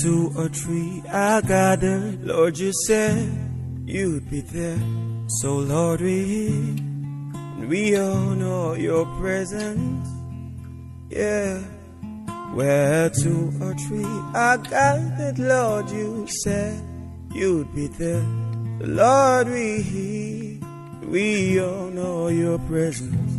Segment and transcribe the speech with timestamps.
[0.00, 3.30] two or three I gathered, Lord, you said
[3.84, 4.78] you'd be there.
[5.40, 6.50] So, Lord, we
[7.68, 10.08] we all know your presence.
[11.10, 11.58] Yeah.
[12.54, 16.82] Where two or three I gathered, Lord, you said
[17.32, 18.24] you'd be there.
[18.80, 20.60] Lord, we
[21.06, 23.32] we all know your presence.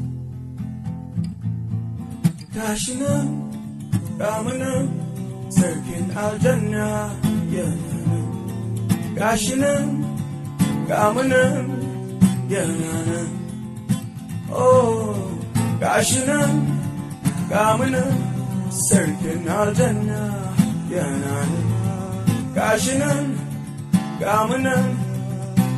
[2.53, 3.25] Kashina,
[4.17, 5.02] Ramana,
[5.55, 6.87] Sirkin Aljana,
[7.55, 8.19] Yana.
[9.17, 9.73] Kashina,
[10.89, 11.43] Ramana,
[12.53, 13.19] Yana.
[14.51, 15.13] Oh,
[15.81, 16.39] Kashina,
[17.51, 18.03] Ramana,
[18.87, 20.21] Sirkin Aljana,
[20.93, 21.35] Yana.
[22.55, 23.11] Kashina,
[24.19, 24.75] Ramana,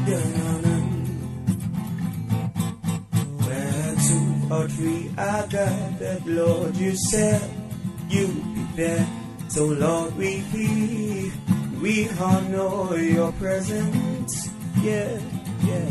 [0.10, 0.76] Yana.
[3.46, 7.42] Where two or three are gathered, Lord, you said
[8.10, 9.08] you'd be there.
[9.56, 11.32] So, Lord, we we
[11.82, 12.04] we
[12.52, 14.50] know your presence.
[14.84, 15.16] Yeah,
[15.64, 15.88] yeah.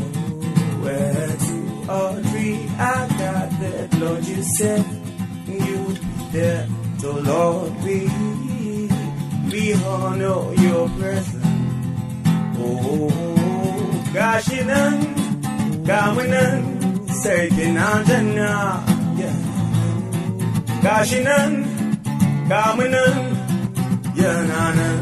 [0.85, 4.85] Where two or three are gathered, Lord, you said
[5.47, 6.67] you'd be there.
[6.99, 8.05] So, Lord, we
[9.49, 11.47] we know your presence.
[12.59, 13.09] Oh,
[14.13, 14.93] in.
[17.09, 18.85] Sarkin Aljana,
[19.17, 19.33] yeah.
[20.85, 21.65] Gashinan,
[22.47, 23.34] Gaminan,
[24.25, 25.01] Yananan,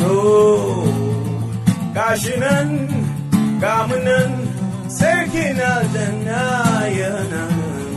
[0.00, 0.14] no.
[1.96, 2.68] Gashinan,
[3.62, 4.32] Gaminan,
[4.98, 6.42] Sarkin Aljana,
[7.00, 7.92] Yananan.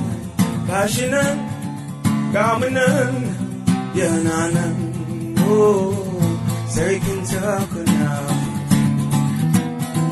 [0.69, 1.37] Gashinan,
[2.35, 3.13] Gaminan,
[3.99, 4.75] Yananan,
[5.37, 5.57] no.
[6.73, 8.13] Sarkin Takana,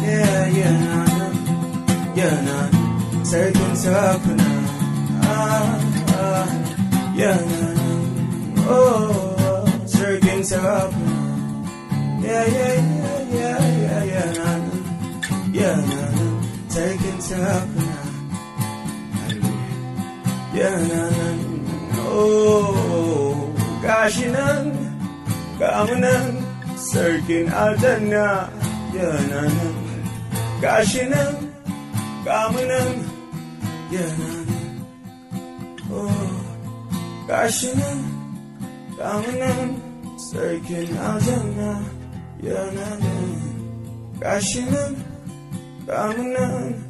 [0.05, 1.35] yeah, Yananan,
[2.19, 2.73] Yananan.
[3.31, 4.51] sarkin sakuna
[5.27, 5.67] ah
[6.27, 6.47] ah
[7.21, 7.63] yana
[8.71, 9.26] oh
[9.97, 11.17] sarkin sakuna
[12.25, 14.63] yeah yeah yeah yeah yeah yeah nanan,
[15.57, 16.01] yeah yana yana
[16.73, 17.97] sarkin sakuna
[20.59, 21.03] yana
[22.05, 23.49] oh
[23.83, 24.65] gashi nan
[25.59, 26.25] gamu nan
[26.89, 28.27] sarkin aljanna
[28.97, 29.75] yana nan
[30.63, 31.33] gashi nan
[32.25, 32.89] gamu nan
[33.89, 34.03] Yeah,
[35.95, 36.27] oh,
[37.25, 37.63] gosh,
[40.17, 41.83] coming in, circling out,
[42.41, 42.71] yeah,
[44.19, 44.55] gosh,
[45.85, 46.83] coming in,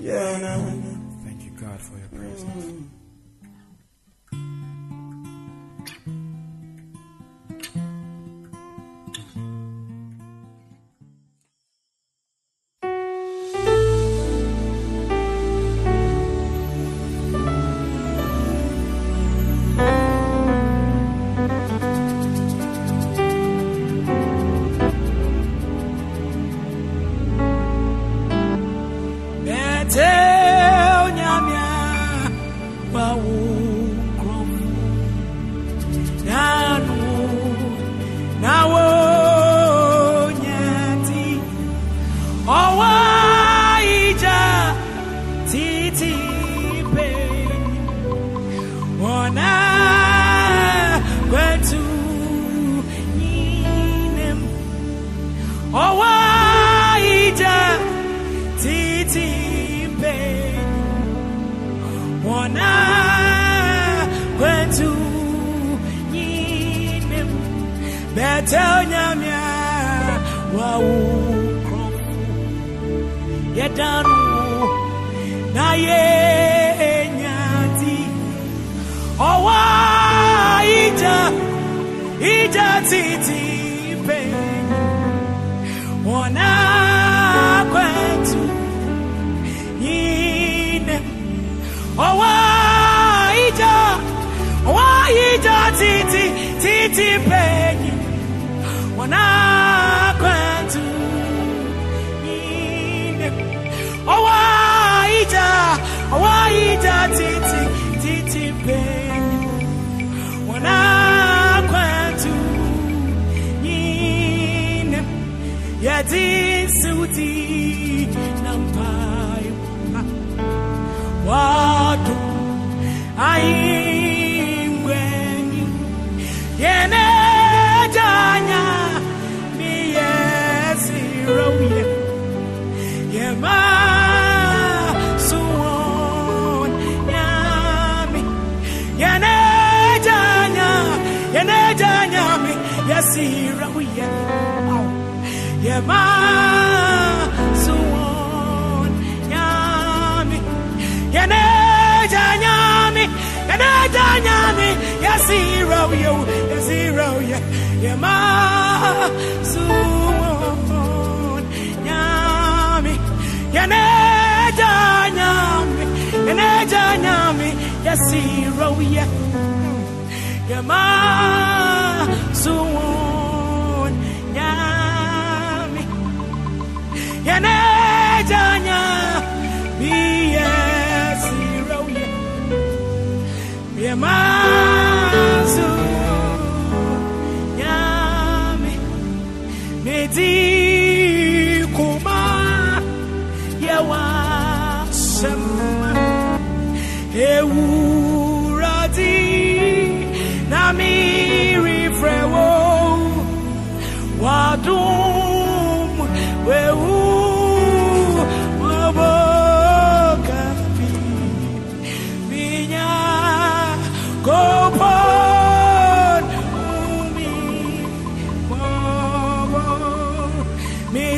[0.00, 0.38] yeah,
[1.24, 2.85] Thank you, God, for your presence.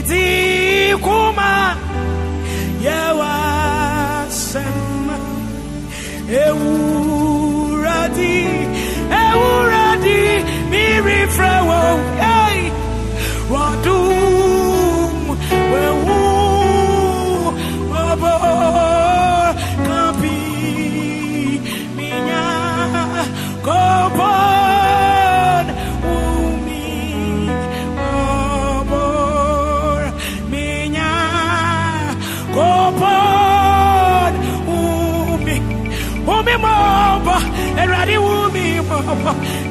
[0.08, 0.37] Midi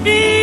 [0.07, 0.36] mobo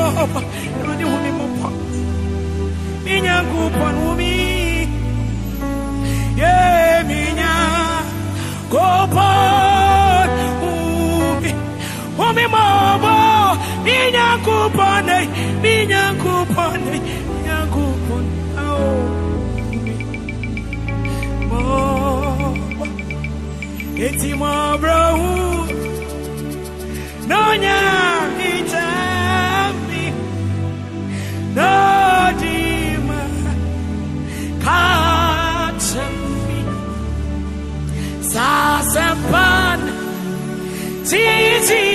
[0.00, 0.40] wumi mobo
[0.80, 1.68] eradi wumi mobo
[3.04, 4.32] minya kupon umi
[6.40, 6.56] ye
[7.08, 7.54] minya
[8.72, 10.30] kopon
[10.72, 11.52] umi
[12.26, 13.14] umi mobo
[13.84, 15.08] minya kupon
[15.62, 18.24] minya kupon minya kupon
[18.64, 19.00] oh
[21.50, 22.86] mobo
[24.06, 25.39] eti mobro nonya
[41.10, 41.16] 奇
[41.62, 41.89] 迹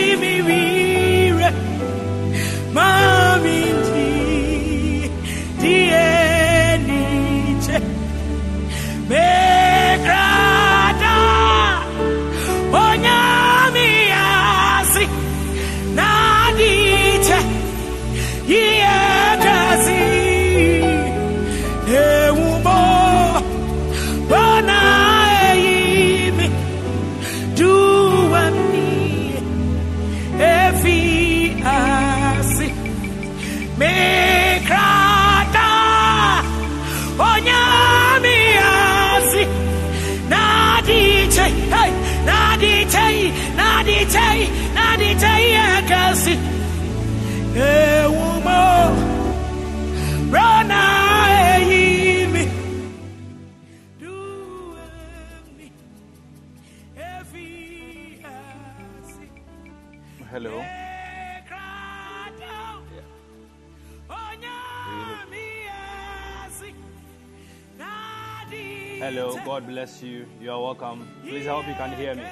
[69.85, 70.25] bless you.
[70.41, 71.07] You are welcome.
[71.21, 72.23] Please, I hope you can hear me.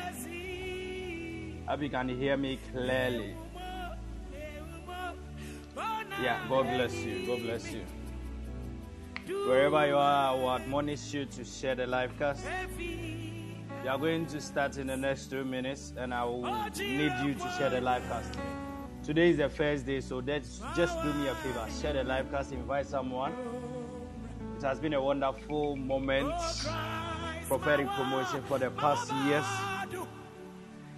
[1.67, 3.35] I hope you can hear me clearly.
[6.19, 6.39] Yeah.
[6.49, 7.27] God bless you.
[7.27, 7.83] God bless you.
[9.47, 12.43] Wherever you are, I will admonish you to share the live cast.
[12.75, 16.41] We are going to start in the next two minutes, and I will
[16.79, 18.33] need you to share the live cast.
[19.03, 21.67] Today is the first day, so let's just do me a favor.
[21.79, 23.31] Share the live cast, invite someone.
[24.57, 26.33] It has been a wonderful moment
[27.47, 29.45] prophetic promotion for the past years,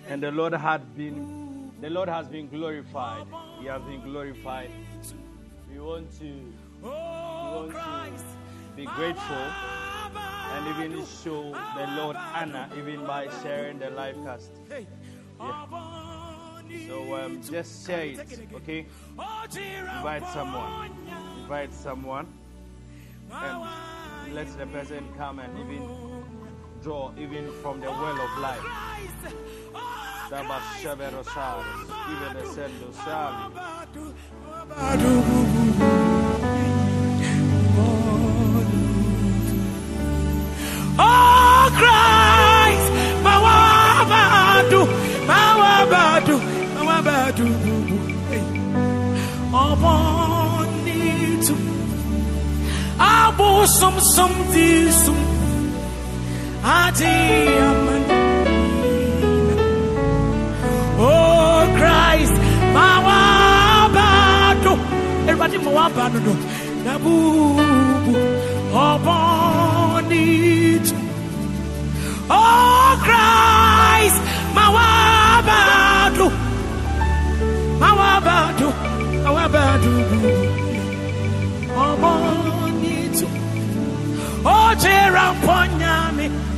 [0.07, 3.25] and the Lord had been, the Lord has been glorified.
[3.59, 4.69] He has been glorified.
[5.71, 9.47] We want to, we want to be grateful
[10.53, 14.51] and even show the Lord honor even by sharing the live cast.
[14.69, 15.65] Yeah.
[16.87, 18.19] So um, just share it,
[18.55, 18.85] okay?
[19.17, 20.91] Invite someone.
[21.41, 22.27] Invite someone.
[23.31, 26.14] And let the person come and even
[26.85, 28.61] draw even from the well of life.
[29.73, 33.41] Oh, Daba oh, Shabero Saris, even the Sendo Sali.
[40.99, 42.87] Oh Christ,
[43.25, 44.81] Mawabadu,
[45.31, 46.35] Mawabadu,
[46.75, 47.45] Mawabadu,
[49.63, 51.55] Obonitu,
[52.99, 55.34] Abu Sum Sum Disum, Adi Amanina.
[60.97, 62.33] Oh Christ,
[62.75, 64.73] Mawabadu,
[65.29, 66.33] everybody Mawabadu,
[66.83, 68.15] Nabubu,
[68.83, 69.75] Obonitu.
[72.31, 74.19] Oh Christ,
[74.57, 76.27] Mawabadu,
[77.81, 78.67] Mawabadu,
[79.23, 79.91] Mawabadu,
[81.77, 83.27] Obonitu.
[84.43, 85.84] Oh Jeramponyami,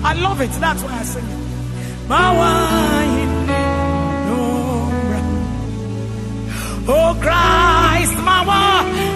[0.09, 0.51] I love it.
[0.63, 1.37] That's why I sing it.
[6.89, 8.61] Oh Christ, Mawa,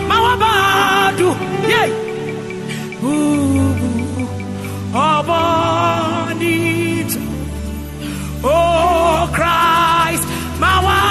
[0.10, 1.30] Mawabadu,
[1.74, 1.92] yay.
[3.02, 4.28] Ooh,
[4.92, 7.12] Abonit.
[8.44, 10.24] Oh Christ,
[10.60, 11.11] Mawabadu.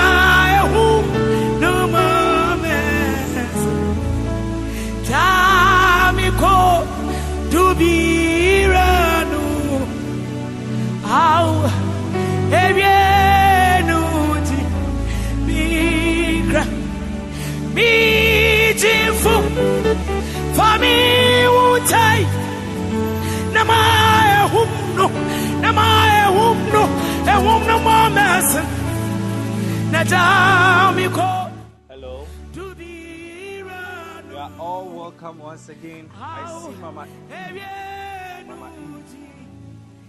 [20.81, 22.25] fami utai
[23.53, 23.79] na ma
[24.41, 25.07] ehumno
[25.61, 25.87] na ma
[26.21, 26.83] ehumno
[27.33, 28.65] ehumno mo mesen
[29.91, 31.29] na jami ko
[31.89, 32.25] Hello.
[32.55, 36.09] You are all welcome once again.
[36.19, 39.21] I see Mama evienuti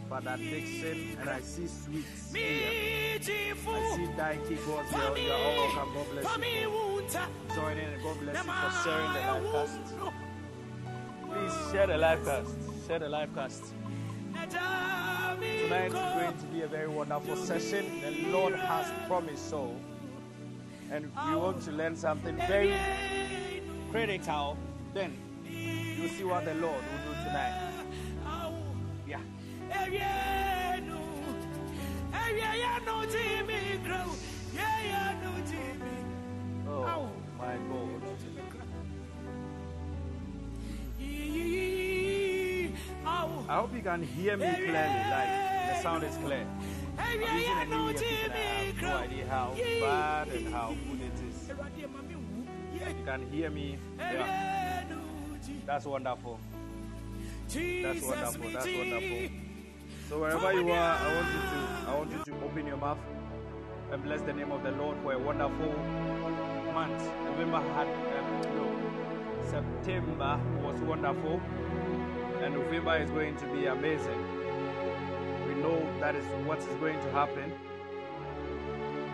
[0.09, 3.19] Father Dixon and I see Sweets here.
[3.19, 5.19] I see Daiki Goswell.
[5.19, 5.89] You are all welcome.
[5.95, 6.25] God bless
[6.63, 6.71] you
[7.11, 9.77] for joining and God bless you for sharing the live cast.
[9.93, 10.22] ehumno
[11.43, 12.55] Please share the live cast.
[12.87, 13.65] Share the live cast.
[15.87, 18.01] is going to be a very wonderful session.
[18.01, 19.75] The Lord has promised so.
[20.91, 22.75] And if you want to learn something very
[23.91, 24.57] critical.
[24.95, 27.73] Then you'll see what the Lord will do tonight.
[29.09, 29.21] Yeah.
[36.69, 38.42] Oh my God.
[43.53, 44.73] I hope you can hear me clearly.
[44.73, 45.29] Like
[45.69, 46.47] the sound is clear.
[46.99, 51.01] I'm using a new earpiece and I have no idea how bad and how good
[51.03, 52.97] it is.
[52.99, 53.77] You can hear me.
[53.99, 54.85] Yeah.
[55.67, 56.41] That's wonderful.
[57.51, 58.53] That's wonderful.
[58.53, 59.29] That's wonderful.
[60.09, 62.99] So wherever you are, I want you to I want you to open your mouth
[63.91, 65.75] and bless the name of the Lord for a wonderful
[66.73, 67.03] month.
[67.27, 68.93] November had um, no
[69.51, 71.39] September was wonderful,
[72.43, 74.19] and November is going to be amazing.
[75.47, 77.53] We know that is what is going to happen.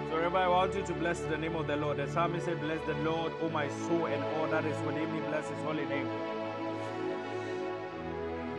[0.08, 1.99] So wherever I want you to bless the name of the Lord.
[1.99, 5.20] The psalmist said, Bless the Lord, O my soul, and all that is within me,
[5.28, 6.08] bless his holy name.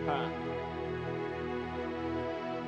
[0.05, 0.29] Huh.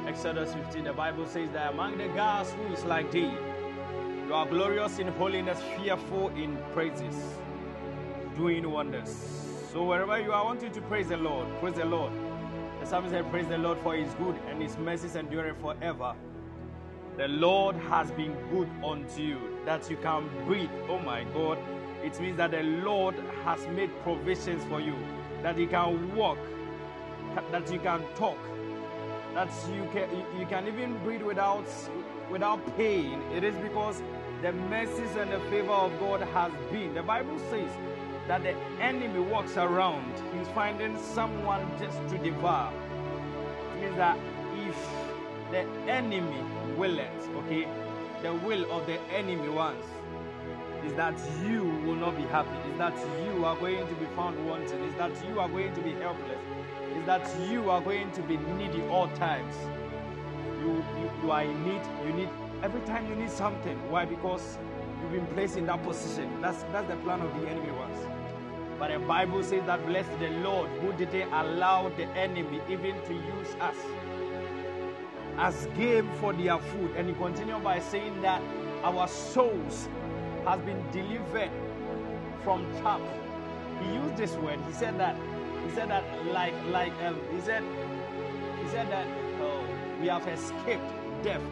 [0.08, 3.31] Exodus 15, the Bible says that among the gods who is like thee,
[4.25, 7.15] you are glorious in holiness, fearful in praises,
[8.36, 9.50] doing wonders.
[9.72, 11.48] So wherever you are, I want you to praise the Lord.
[11.62, 12.12] Praise the Lord.
[12.82, 16.13] The psalmist said, Praise the Lord for his good and his mercies endure forever.
[17.16, 20.70] The Lord has been good unto you, that you can breathe.
[20.90, 21.58] Oh my God.
[22.04, 24.96] It means that the Lord has made provisions for you,
[25.42, 26.40] that you can walk,
[27.51, 28.40] that you can talk,
[29.34, 31.68] that you can you can even breathe without
[32.30, 33.22] without pain.
[33.34, 34.01] It is because
[34.42, 36.94] the mercies and the favor of God has been.
[36.94, 37.72] The Bible says
[38.32, 42.72] that the enemy walks around, he's finding someone just to devour.
[43.76, 44.18] It means that
[44.56, 44.78] if
[45.52, 46.42] the enemy
[46.78, 47.68] will it, okay,
[48.22, 49.86] the will of the enemy wants
[50.86, 52.96] is that you will not be happy, is that
[53.26, 56.40] you are going to be found wanting, is that you are going to be helpless,
[56.96, 59.53] is that you are going to be needy all times.
[60.62, 62.29] You, you, you are in need, you need
[62.64, 63.77] every time you need something.
[63.92, 64.05] Why?
[64.05, 64.58] Because
[65.01, 66.40] you've been placed in that position.
[66.40, 68.11] That's that's the plan of the enemy once.
[68.81, 73.00] But the Bible says that bless the Lord who did they allow the enemy even
[73.03, 73.75] to use us
[75.37, 76.96] as game for their food.
[76.98, 78.41] And he continued by saying that
[78.83, 79.87] our souls
[80.48, 81.51] has been delivered
[82.44, 83.01] from trap.
[83.83, 84.57] He used this word.
[84.65, 85.15] He said that.
[85.63, 87.63] He said that like like um, he said
[88.63, 89.05] he said that
[89.41, 89.63] oh,
[90.01, 90.91] we have escaped
[91.22, 91.44] death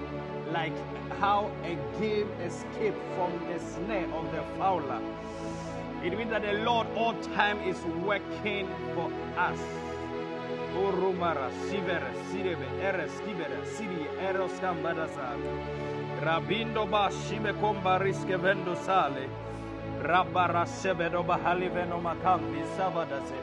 [0.52, 0.74] like
[1.20, 5.00] how a game escaped from the snare of the fowler.
[6.02, 9.60] It means that the Lord all time is working for us.
[12.32, 15.36] Sirebe, Eres, Kibere, Siri, Eros Kambadasa.
[16.22, 17.10] Rabindo ba
[18.38, 19.28] vendo sale.
[20.02, 20.66] Rabara
[21.22, 23.36] bahali veno makambi savadase.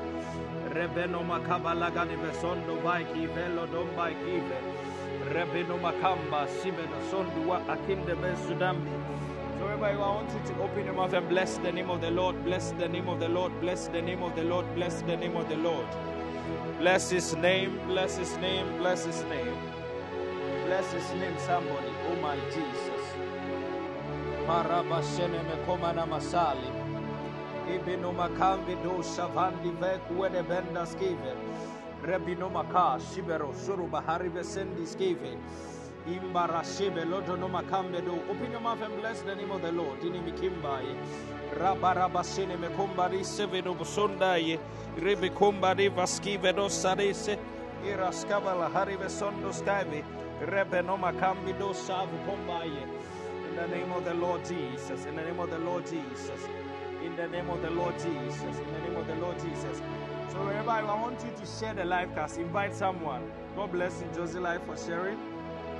[0.72, 1.22] Rebeno
[2.82, 3.66] vaiki velo
[4.24, 4.58] kive.
[5.30, 6.46] Rebeno makamba
[7.68, 8.14] akinde
[9.76, 9.84] besudambi.
[9.84, 12.10] So everybody, I want you to open your mouth and bless the name of the
[12.10, 15.16] Lord, bless the name of the Lord, bless the name of the Lord, bless the
[15.16, 15.86] name of the Lord.
[16.78, 19.56] Bless his name, bless his name, bless his name.
[20.66, 21.88] Bless his name, somebody.
[22.08, 23.04] Oh my Jesus.
[24.46, 26.70] Marabashene mekomana masali.
[27.68, 31.36] Ibino makambi do shavandi vek de benda skive.
[32.02, 35.36] Rebino maka shibero suru bahari vesendi skive.
[36.06, 36.14] No.
[38.30, 40.00] Open your mouth and bless the name of the Lord.
[40.00, 40.86] Dini mikimbai.
[41.58, 44.58] Rabarabashene mekombari seveno busondaye.
[45.00, 47.36] Rebe kombari vaskive do sarese.
[47.84, 50.04] Iraskabala hari vesondo skive.
[50.42, 52.86] Rebe no makambi do savu kombaye.
[53.48, 55.06] In the name of the Lord Jesus.
[55.06, 56.48] In the name of the Lord Jesus.
[57.04, 58.42] In the name of the Lord Jesus.
[58.42, 59.82] In the name of the Lord Jesus.
[60.30, 63.22] So wherever I want you to share the live cast, invite someone.
[63.56, 65.35] God bless you, Josie Life, for sharing.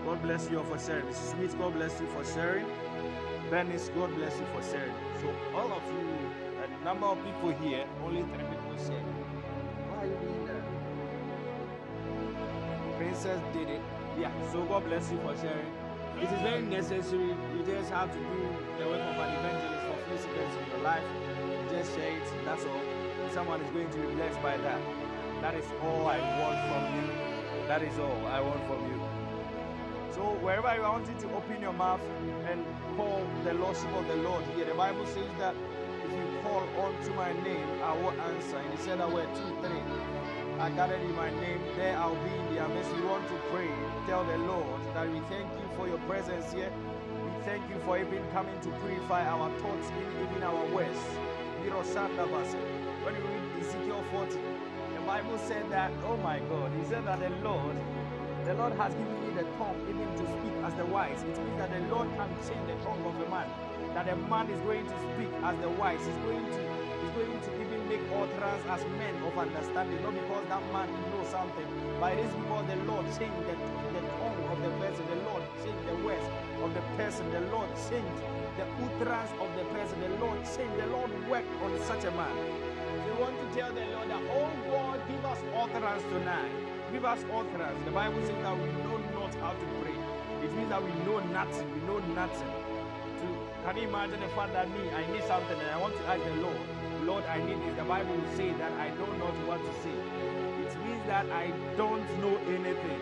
[0.06, 1.04] God bless you all for sharing.
[1.06, 1.34] Mrs.
[1.34, 2.64] Smith, God bless you for sharing.
[3.50, 4.94] Dennis, God bless you for sharing.
[5.20, 6.06] So all of you,
[6.62, 9.02] a number of people here, only three people shared.
[9.02, 10.62] Why are you doing that?
[12.98, 13.82] Princess did it.
[14.16, 14.30] Yeah.
[14.52, 15.74] So God bless you for sharing.
[16.22, 17.34] It is very necessary.
[17.58, 18.40] You just have to do
[18.78, 21.02] the work of an evangelist for few seconds in your life.
[21.68, 22.22] Just share it.
[22.44, 22.80] That's all.
[23.34, 24.80] Someone is going to be blessed by that.
[25.42, 27.10] That is all I want from you.
[27.66, 28.95] That is all I want from you.
[30.16, 32.00] So wherever I want you to open your mouth
[32.48, 32.64] and
[32.96, 34.64] call the Lordship of the Lord here.
[34.64, 35.54] The Bible says that
[36.04, 38.56] if you call unto my name, I will answer.
[38.56, 39.84] And he said that we're two, three.
[40.58, 42.96] I gathered in my name, there I'll be in their midst.
[42.96, 43.68] We want to pray.
[44.06, 46.72] Tell the Lord that we thank you for your presence here.
[47.22, 49.92] We thank you for even coming to purify our thoughts,
[50.24, 50.98] even our words.
[51.60, 54.32] When we read Ezekiel 40,
[54.94, 57.76] the Bible said that, oh my God, he said that the Lord,
[58.46, 61.18] the Lord has given me the tongue even to speak as the wise.
[61.26, 63.50] It means that the Lord can change the tongue of a man.
[63.98, 65.98] That a man is going to speak as the wise.
[65.98, 66.62] He's going to,
[67.02, 71.26] he's going to even make utterance as men of understanding, not because that man knows
[71.26, 71.66] something,
[71.98, 73.54] but it is because the Lord changed the,
[73.98, 76.26] the tongue of the person, the Lord changed the words
[76.62, 78.22] of the person, the Lord changed
[78.54, 82.30] the utterance of the person, the Lord changed, the Lord worked on such a man.
[83.02, 86.75] We want to tell the Lord that, oh God, give us utterance tonight.
[86.92, 87.84] Give us utterance.
[87.84, 89.96] The Bible says that we know not how to pray.
[90.44, 91.66] It means that we know nothing.
[91.74, 92.52] We know nothing.
[93.20, 93.26] To,
[93.64, 96.22] can you imagine the fact that me, I need something and I want to ask
[96.22, 96.56] the Lord,
[97.02, 97.76] Lord, I need this.
[97.76, 99.94] The Bible will say that I don't know what to say.
[100.62, 103.00] It means that I don't know anything.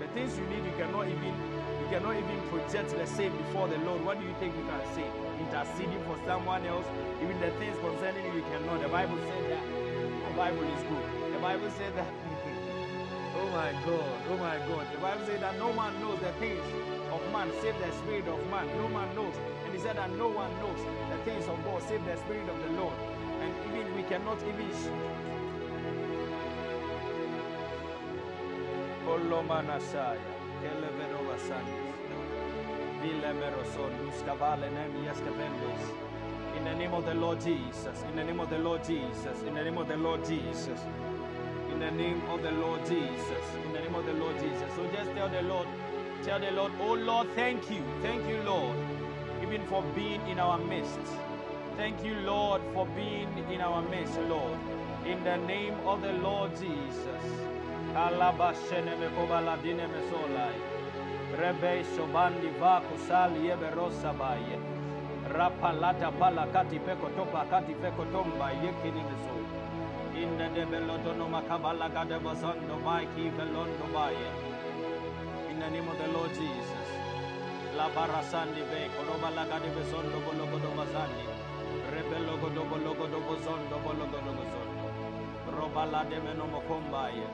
[0.00, 1.34] The things you need, you cannot even
[1.80, 4.04] you cannot even project the same before the Lord.
[4.04, 5.04] What do you think you can say?
[5.40, 6.86] Interceding for someone else,
[7.22, 8.80] even the things concerning you, you cannot.
[8.80, 9.64] The Bible said that.
[10.30, 11.32] The Bible is good.
[11.34, 12.29] The Bible said that.
[13.40, 14.86] Oh my God, oh my God.
[14.92, 16.60] The Bible said that no man knows the things
[17.12, 18.66] of man save the spirit of man.
[18.76, 19.34] No man knows.
[19.64, 20.78] And he said that no one knows
[21.10, 22.94] the things of God save the spirit of the Lord.
[23.40, 24.70] And even we cannot even
[29.06, 30.18] Olomanasaya.
[30.62, 30.80] In
[36.64, 38.02] the name of the Lord Jesus.
[38.10, 39.42] In the name of the Lord Jesus.
[39.46, 40.80] In the name of the Lord Jesus.
[41.80, 43.44] The name of the Lord Jesus.
[43.64, 44.70] In the name of the Lord Jesus.
[44.76, 45.66] So just tell the Lord,
[46.22, 47.82] tell the Lord, oh Lord, thank you.
[48.02, 48.76] Thank you, Lord,
[49.42, 51.00] even for being in our midst.
[51.78, 54.58] Thank you, Lord, for being in our midst, Lord.
[55.06, 57.24] In the name of the Lord Jesus.
[66.52, 66.78] Kati
[70.20, 70.44] yekini meso.
[70.44, 74.30] Inda de beloto no makabala gade bazando maiki velondo baye.
[75.50, 76.88] In the name of the Lord Jesus.
[77.76, 81.26] La barasandi ve koroba la gade bezondo bologo do bazandi.
[81.92, 84.86] Rebelo godo bologo do bozondo bologo do bozondo.
[85.56, 87.26] Roba la de menomo kombaye.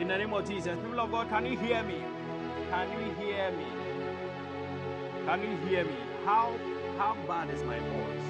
[0.00, 2.02] In the name of Jesus, people of God, can you hear me?
[2.70, 3.66] Can you hear me?
[5.24, 5.96] Can you hear me?
[6.24, 6.52] How
[6.98, 8.28] how bad is my voice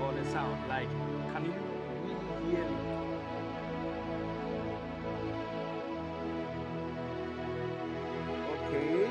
[0.00, 0.68] or the sound?
[0.68, 0.88] Like,
[8.52, 9.10] Okay.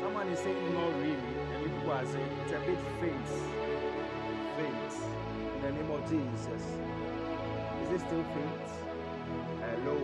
[0.00, 1.14] Someone is saying not really,
[1.54, 3.28] and people are saying it's a bit faint.
[4.56, 4.92] Faint.
[5.56, 6.62] In the name of Jesus.
[7.82, 8.68] Is it still faint?
[9.60, 9.96] Hello.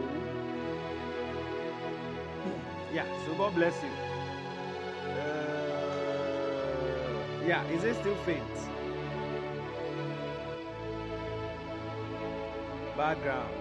[2.92, 3.90] Yeah, so God bless you.
[5.00, 5.12] Uh,
[7.46, 8.73] yeah, is it still faint?
[12.96, 13.52] Background.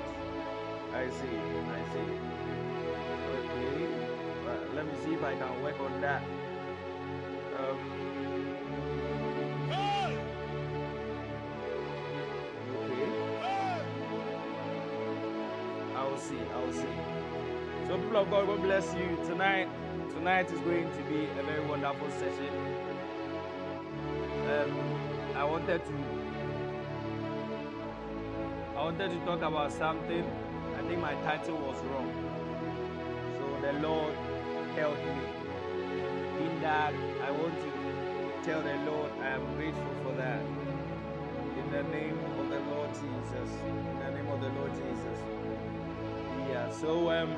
[0.93, 2.07] I see, I see.
[3.33, 3.87] Okay,
[4.47, 6.21] uh, let me see if I can work on that.
[7.57, 7.79] Um,
[12.75, 13.09] okay.
[15.95, 16.95] I'll see, I'll see.
[17.87, 19.17] So, people of God, God bless you.
[19.25, 19.67] Tonight,
[20.13, 22.53] tonight is going to be a very wonderful session.
[24.47, 26.22] Um, I wanted to,
[28.83, 30.29] I wanted to talk about something.
[30.77, 32.11] I think my title was wrong.
[33.37, 34.13] So the Lord
[34.75, 36.43] helped me.
[36.45, 36.93] In that,
[37.23, 40.41] I want to tell the Lord I am grateful for that.
[40.41, 43.51] In the name of the Lord Jesus.
[43.63, 45.19] In the name of the Lord Jesus.
[46.49, 46.69] Yeah.
[46.69, 47.37] So um.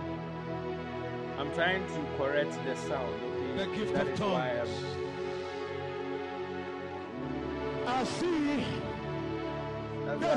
[1.37, 3.21] I'm trying to correct the sound.
[3.23, 4.69] Okay, The gift That of tongues.
[7.85, 8.65] I see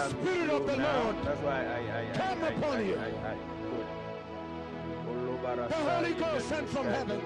[0.09, 1.03] The Spirit of the now.
[1.03, 2.97] Lord That's why I come I, upon you.
[2.97, 3.37] I, I,
[3.69, 3.87] good.
[5.69, 7.21] The Holy Ghost sent from heaven.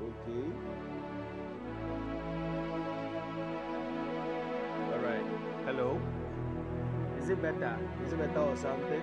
[0.00, 0.44] Okay.
[4.92, 5.26] All right.
[5.64, 6.00] Hello.
[7.20, 7.78] Is it better?
[8.06, 9.02] Is it better or something?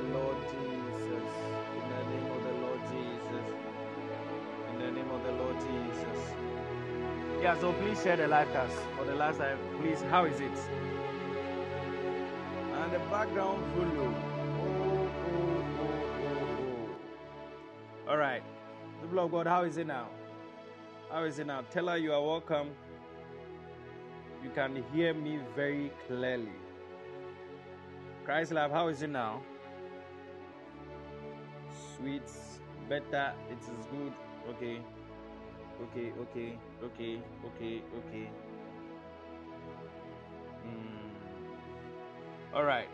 [0.00, 1.28] the Lord Jesus.
[1.76, 3.46] In the name of the Lord Jesus.
[4.72, 6.18] In the name of the Lord Jesus.
[7.42, 9.58] Yeah, so please share the live cast for the last time.
[9.80, 10.58] Please, how is it?
[12.74, 14.14] And the background full oh.
[18.08, 18.42] All right.
[19.02, 20.08] People of God, how is it now?
[21.10, 21.62] How is it now?
[21.70, 22.70] Tell her you are welcome.
[24.42, 26.52] You can hear me very clearly.
[28.24, 29.42] Christ Love, how is it now?
[32.00, 32.22] Sweet,
[32.88, 34.12] better, it is good.
[34.48, 34.80] Okay,
[35.84, 38.30] okay, okay, okay, okay, okay.
[40.64, 41.10] Mm.
[42.54, 42.88] All right.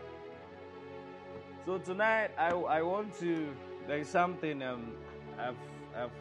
[1.65, 3.55] So tonight, I I want to.
[3.87, 4.91] There is something um,
[5.39, 5.55] I've
[5.95, 6.11] I've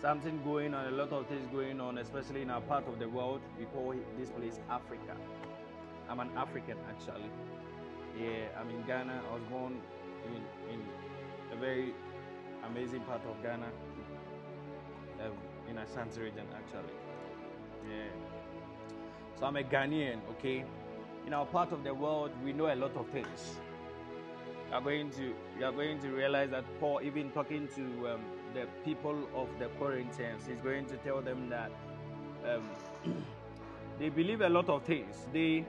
[0.00, 0.86] something going on.
[0.88, 3.42] A lot of things going on, especially in our part of the world.
[3.56, 5.14] We call this place Africa.
[6.08, 7.30] I'm an African actually.
[8.18, 9.22] Yeah, I'm in Ghana.
[9.30, 9.80] I was born
[10.26, 10.42] in,
[10.74, 10.80] in
[11.62, 11.94] very
[12.66, 13.70] amazing part of Ghana,
[15.24, 15.32] um,
[15.70, 16.96] in Ashanti region, actually.
[17.88, 18.10] Yeah.
[19.38, 20.64] So I'm a Ghanaian, okay?
[21.26, 23.58] in our part of the world, we know a lot of things.
[24.68, 28.20] You are going to you are going to realize that Paul, even talking to um,
[28.54, 31.70] the people of the Corinthians, is going to tell them that
[32.48, 32.68] um,
[33.98, 35.26] they believe a lot of things.
[35.32, 35.64] They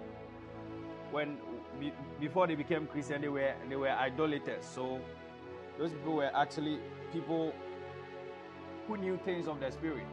[1.11, 1.37] when
[1.79, 4.65] be, before they became Christian, they were they were idolaters.
[4.65, 4.99] So
[5.77, 6.79] those people were actually
[7.11, 7.53] people
[8.87, 10.05] who knew things of the spirit.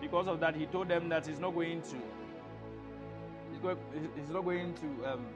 [0.00, 1.96] Because of that, he told them that he's not going to
[3.50, 3.76] he's, going,
[4.16, 5.26] he's not going to um,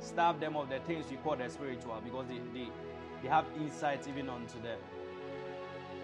[0.00, 2.68] starve them of the things we call the spiritual because they, they,
[3.22, 4.78] they have insights even onto them.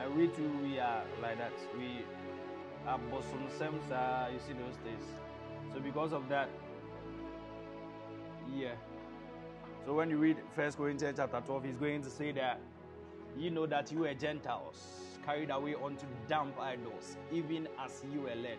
[0.00, 1.52] And we too, we are like that.
[1.76, 2.04] We
[2.86, 3.48] are bosom
[3.92, 5.04] uh, you see those things.
[5.74, 6.48] So because of that,
[8.56, 8.74] yeah.
[9.84, 12.60] So when you read First Corinthians chapter 12, he's going to say that
[13.36, 14.76] you know that you were Gentiles,
[15.24, 18.58] carried away unto damp idols, even as you were led.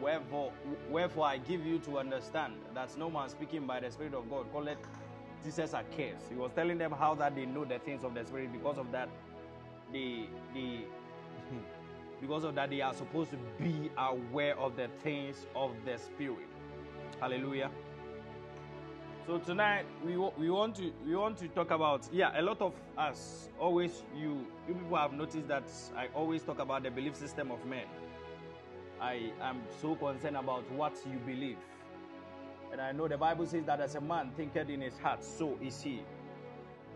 [0.00, 0.52] Wherefore,
[0.90, 4.50] wherefore I give you to understand that no man speaking by the Spirit of God
[4.52, 4.78] calleth
[5.44, 6.28] Jesus a curse.
[6.28, 8.90] He was telling them how that they know the things of the Spirit because of
[8.92, 9.08] that
[9.92, 10.80] they they
[12.20, 16.48] because of that they are supposed to be aware of the things of the Spirit.
[17.20, 17.70] Hallelujah.
[19.26, 22.72] So tonight we we want to we want to talk about yeah a lot of
[22.96, 27.50] us always you you people have noticed that I always talk about the belief system
[27.50, 27.84] of men.
[29.00, 31.58] I am so concerned about what you believe.
[32.72, 35.58] And I know the Bible says that as a man thinketh in his heart, so
[35.62, 36.02] is he.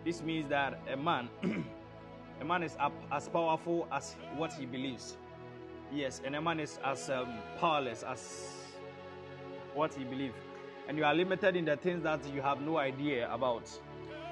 [0.04, 1.28] This means that a man
[2.40, 2.76] a man is
[3.12, 5.18] as powerful as what he believes.
[5.92, 8.48] Yes, and a man is as um, powerless as
[9.74, 10.34] what he believes
[10.88, 13.68] and you are limited in the things that you have no idea about.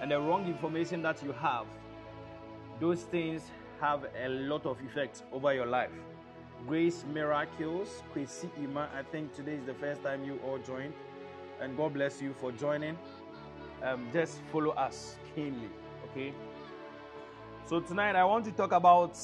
[0.01, 1.67] And the wrong information that you have
[2.81, 3.43] those things
[3.81, 5.91] have a lot of effect over your life.
[6.67, 10.95] Grace miracles Kwesi Ima I think today is the first time you all joined.
[11.61, 12.99] And God bless you for joining.
[13.83, 15.69] Um, just follow us keenly
[16.11, 16.33] okay?
[17.67, 19.17] So tonight I want to talk about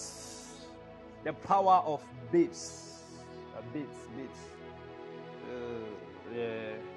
[1.24, 3.02] the power of babes.
[3.56, 4.38] Uh, babes babes.
[5.44, 6.87] Uh, yeah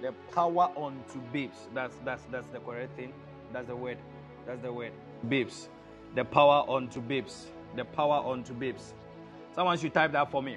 [0.00, 1.68] the power onto babes.
[1.74, 3.12] That's that's that's the correct thing.
[3.52, 3.98] That's the word.
[4.46, 4.92] That's the word.
[5.28, 5.68] Babes.
[6.14, 7.48] The power onto babes.
[7.76, 8.94] The power onto babes.
[9.54, 10.56] Someone should type that for me.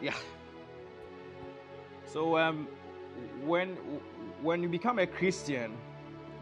[0.00, 0.14] Yeah.
[2.04, 2.68] So um,
[3.44, 3.76] when
[4.42, 5.76] when you become a Christian,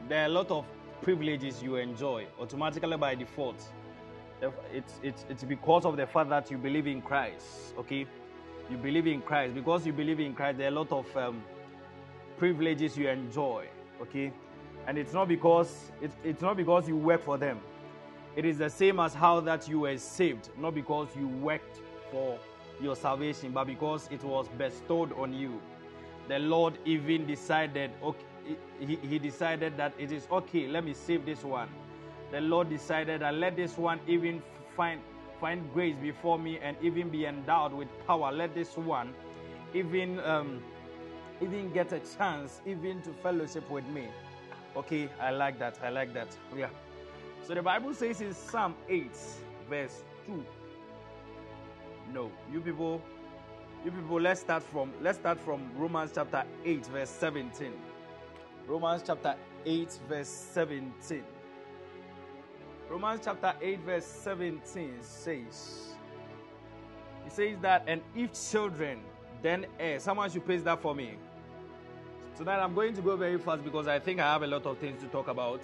[0.09, 0.65] there are a lot of
[1.03, 3.63] privileges you enjoy automatically by default.
[4.73, 7.75] It's it's it's because of the fact that you believe in Christ.
[7.79, 8.07] Okay
[8.71, 9.55] you believe in Christ.
[9.55, 11.43] Because you believe in Christ, there are a lot of um,
[12.39, 13.67] privileges you enjoy.
[14.01, 14.33] Okay,
[14.87, 17.61] and it's not because it's, it's not because you work for them.
[18.37, 22.39] It is the same as how that you were saved, not because you worked for
[22.81, 25.61] your salvation, but because it was bestowed on you.
[26.29, 28.25] The Lord even decided, okay,
[28.79, 31.69] he, he decided that it is okay, let me save this one.
[32.31, 34.43] The Lord decided that let this one even
[34.77, 35.01] find
[35.41, 38.33] find grace before me and even be endowed with power.
[38.33, 39.15] Let this one
[39.75, 40.63] even um,
[41.41, 44.09] even get a chance even to fellowship with me.
[44.77, 45.79] Okay, I like that.
[45.83, 46.37] I like that.
[46.57, 46.69] Yeah.
[47.47, 49.11] So the Bible says in Psalm 8,
[49.69, 50.45] verse 2.
[52.13, 53.03] No, you people,
[53.85, 57.73] you people, let's start from let's start from Romans chapter 8, verse 17.
[58.67, 61.23] Romans chapter 8, verse 17.
[62.89, 65.95] Romans chapter 8, verse 17 says,
[67.27, 69.01] It says that, and if children,
[69.43, 70.05] then heirs.
[70.05, 71.17] Someone should paste that for me.
[72.37, 74.79] Tonight I'm going to go very fast because I think I have a lot of
[74.79, 75.63] things to talk about.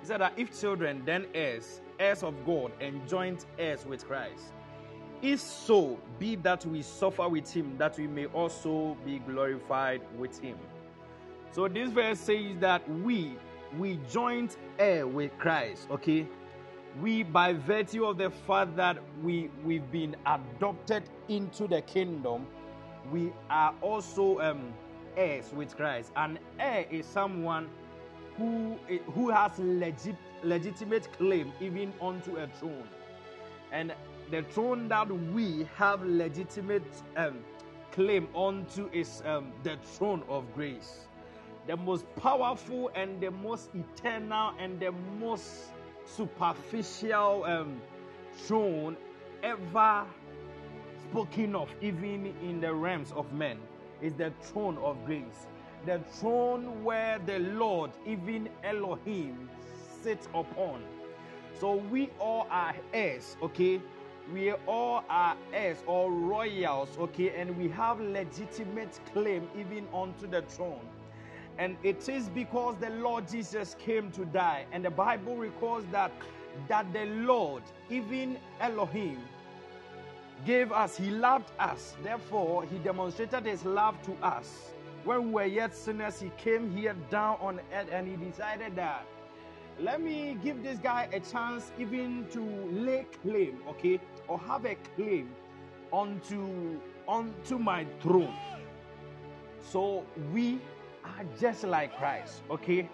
[0.00, 4.52] He said that if children, then heirs, heirs of God, and joint heirs with Christ.
[5.22, 10.38] If so, be that we suffer with him, that we may also be glorified with
[10.38, 10.56] him.
[11.50, 13.36] So this verse says that we
[13.76, 16.26] we joint heir with Christ, okay?
[17.00, 22.46] We by virtue of the fact that we we've been adopted into the kingdom
[23.12, 24.72] we are also um,
[25.16, 26.12] heirs with christ.
[26.16, 27.68] An heir is someone
[28.36, 28.78] who
[29.14, 32.88] who has legit, legitimate claim even onto a throne.
[33.72, 33.94] And
[34.30, 36.84] the throne that we have legitimate
[37.16, 37.38] um,
[37.92, 41.06] claim onto is um, the throne of grace.
[41.66, 45.72] The most powerful and the most eternal and the most
[46.16, 47.80] superficial um,
[48.34, 48.96] throne
[49.42, 50.04] ever
[51.10, 53.58] spoken of, even in the realms of men,
[54.00, 55.46] is the throne of grace.
[55.86, 59.48] The throne where the Lord, even Elohim,
[60.02, 60.82] sits upon.
[61.60, 63.80] So we all are heirs, okay?
[64.32, 70.42] we all are heirs or royals, okay, and we have legitimate claim even onto the
[70.42, 70.86] throne.
[71.58, 74.64] And it is because the Lord Jesus came to die.
[74.72, 76.12] And the Bible records that
[76.68, 79.18] that the Lord, even Elohim,
[80.44, 81.96] gave us, He loved us.
[82.02, 84.72] Therefore, He demonstrated His love to us.
[85.04, 89.04] When we were yet sinners, He came here down on earth and He decided that
[89.80, 92.40] let me give this guy a chance even to
[92.72, 95.30] lay claim, okay, or have a claim
[95.92, 98.34] onto onto my throne.
[99.70, 100.58] So we
[101.16, 102.88] are just like Christ, okay?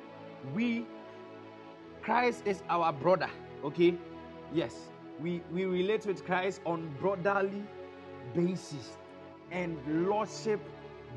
[0.54, 0.86] We
[2.02, 3.30] Christ is our brother,
[3.64, 3.94] okay?
[4.52, 4.74] Yes,
[5.20, 7.62] we we relate with Christ on brotherly
[8.34, 8.96] basis
[9.50, 10.60] and lordship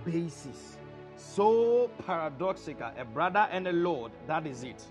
[0.05, 0.77] basis.
[1.15, 4.86] So paradoxical, a brother and a lord, that is it.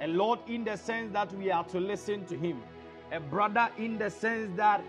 [0.00, 2.62] A Lord in the sense that we are to listen to Him.
[3.12, 4.82] A brother in the sense that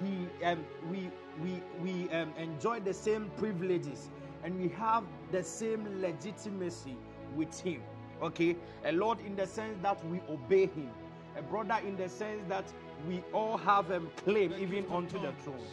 [0.00, 1.10] he um, we
[1.42, 4.08] we we um, enjoy the same privileges
[4.44, 5.02] and we have
[5.32, 6.96] the same legitimacy
[7.34, 7.82] with Him.
[8.22, 10.90] Okay, a Lord in the sense that we obey Him.
[11.36, 12.64] A brother in the sense that
[13.08, 15.66] we all have a claim even unto the throne.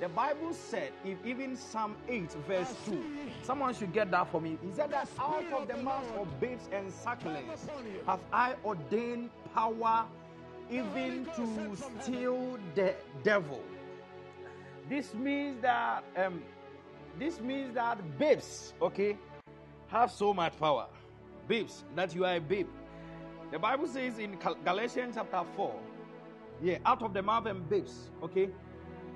[0.00, 3.02] The Bible said, if even Psalm 8, verse 2,
[3.42, 4.56] someone should get that for me.
[4.62, 7.66] He said that out of the mouth of babes and sucklings
[8.06, 10.06] have I ordained power
[10.70, 13.60] even to steal the devil.
[14.88, 16.42] This means that um,
[17.18, 19.16] this means that babes, okay,
[19.88, 20.86] have so much power.
[21.48, 22.68] Babes, that you are a babe.
[23.50, 25.74] The Bible says in Galatians chapter 4,
[26.62, 28.50] yeah, out of the mouth of babes, okay,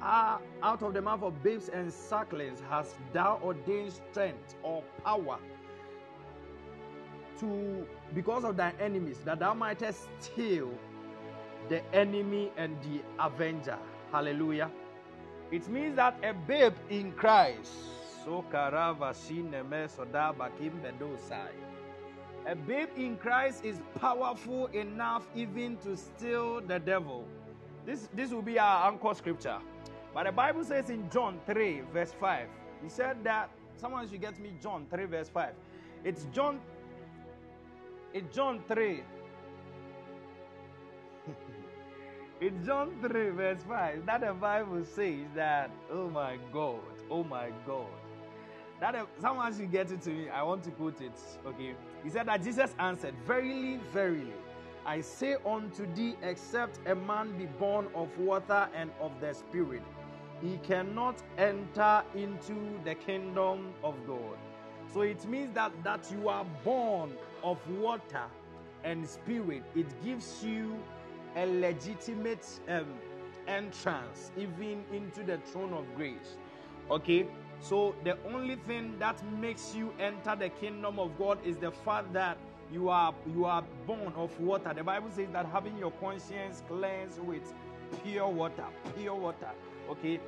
[0.02, 5.38] are out of the mouth of babes and sucklings has thou ordained strength or power
[7.38, 10.70] to because of thy enemies that thou mightest steal
[11.68, 13.78] the enemy and the avenger
[14.12, 14.70] hallelujah
[15.50, 17.72] it means that a babe in christ
[22.46, 27.24] a babe in christ is powerful enough even to steal the devil
[27.87, 29.59] this this will be our anchor scripture
[30.14, 32.46] but the Bible says in John 3, verse 5,
[32.85, 35.52] he said that someone should get me John 3, verse 5.
[36.04, 36.61] It's John,
[38.12, 39.02] it's John 3.
[42.40, 44.07] It's John 3, verse 5.
[44.07, 47.87] That the Bible says that, oh my God, oh my God.
[48.81, 50.29] That someone should get it to me.
[50.29, 51.18] I want to quote it.
[51.47, 51.75] Okay.
[52.03, 54.33] He said that Jesus answered, Verily, verily,
[54.85, 59.83] I say unto thee, except a man be born of water and of the Spirit,
[60.42, 64.37] he cannot enter into the kingdom of God.
[64.93, 67.12] So it means that that you are born
[67.43, 68.24] of water
[68.85, 69.62] and spirit.
[69.74, 70.76] It gives you
[71.37, 72.87] a legitimate um,
[73.47, 76.37] entrance even into the throne of grace.
[76.91, 77.26] Okay?
[77.61, 82.12] So the only thing that makes you enter the kingdom of God is the fact
[82.12, 82.37] that
[82.72, 84.72] you are you are born of water.
[84.74, 87.55] The Bible says that having your conscience cleansed with
[88.03, 88.66] pure water,
[88.99, 89.51] pure water.
[89.91, 90.18] Okay,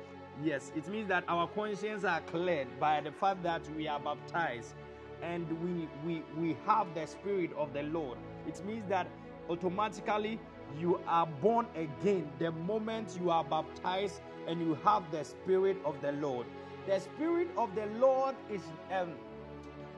[0.43, 4.75] yes, it means that our conscience are cleared by the fact that we are baptized
[5.21, 8.17] and we we we have the spirit of the Lord.
[8.47, 9.07] It means that
[9.49, 10.39] automatically
[10.79, 16.01] you are born again the moment you are baptized and you have the spirit of
[16.01, 16.47] the Lord.
[16.87, 18.61] The spirit of the Lord is
[18.91, 19.13] um,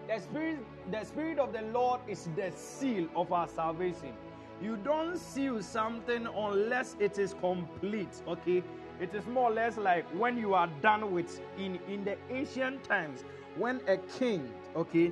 [0.08, 0.60] the spirit
[0.92, 4.14] the spirit of the Lord is the seal of our salvation.
[4.62, 8.64] You don't seal something unless it is complete, okay?
[9.00, 12.84] It is more or less like when you are done with in in the ancient
[12.84, 13.24] times
[13.58, 15.12] when a king, okay,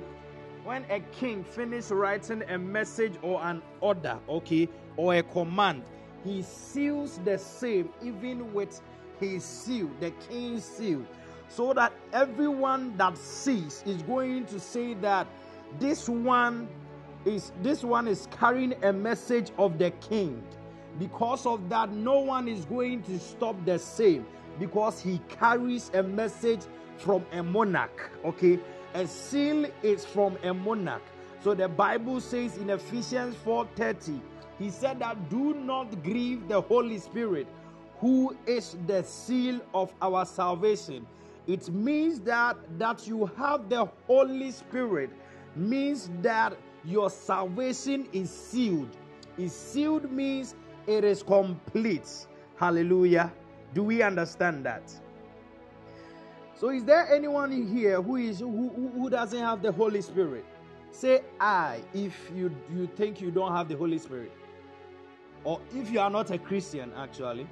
[0.64, 4.68] when a king finished writing a message or an order, okay,
[4.98, 5.82] or a command,
[6.22, 8.82] he seals the same even with
[9.18, 11.02] his seal, the king's seal,
[11.48, 15.26] so that everyone that sees is going to say that
[15.78, 16.68] this one
[17.24, 20.42] is this one is carrying a message of the king
[20.98, 24.26] because of that, no one is going to stop the same
[24.58, 26.62] because he carries a message
[26.96, 28.10] from a monarch.
[28.24, 28.58] Okay,
[28.94, 31.02] a seal is from a monarch.
[31.44, 34.20] So the Bible says in Ephesians 4:30,
[34.58, 37.46] he said that do not grieve the Holy Spirit,
[38.00, 41.06] who is the seal of our salvation.
[41.46, 45.10] It means that that you have the Holy Spirit
[45.56, 46.54] means that
[46.84, 48.90] your salvation is sealed.
[49.38, 50.54] Is sealed means
[50.86, 52.26] it is complete.
[52.56, 53.32] Hallelujah.
[53.74, 54.92] Do we understand that?
[56.56, 60.44] So, is there anyone here who is who, who doesn't have the Holy Spirit?
[60.90, 64.32] Say I if you you think you don't have the Holy Spirit.
[65.44, 67.46] Or if you are not a Christian, actually.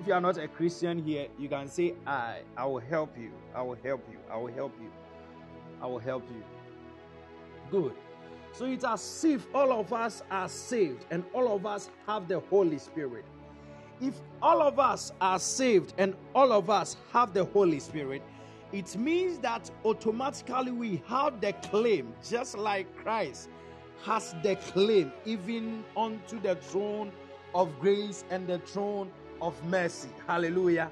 [0.00, 2.40] If you are not a Christian here, you can say, I.
[2.56, 3.30] I will help you.
[3.54, 4.18] I will help you.
[4.30, 4.90] I will help you.
[5.80, 6.42] I will help you.
[7.70, 7.94] Good.
[8.52, 12.40] So it's as if all of us are saved and all of us have the
[12.40, 13.24] Holy Spirit.
[14.00, 18.22] If all of us are saved and all of us have the Holy Spirit,
[18.72, 23.48] it means that automatically we have the claim, just like Christ
[24.04, 27.12] has the claim, even unto the throne
[27.54, 30.08] of grace and the throne of mercy.
[30.26, 30.90] Hallelujah.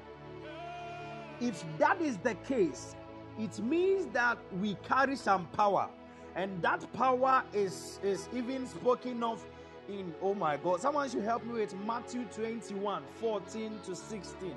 [1.39, 2.95] If that is the case,
[3.39, 5.89] it means that we carry some power,
[6.35, 9.43] and that power is, is even spoken of
[9.89, 10.81] in oh my god.
[10.81, 14.55] Someone should help me with Matthew 21 14 to 16.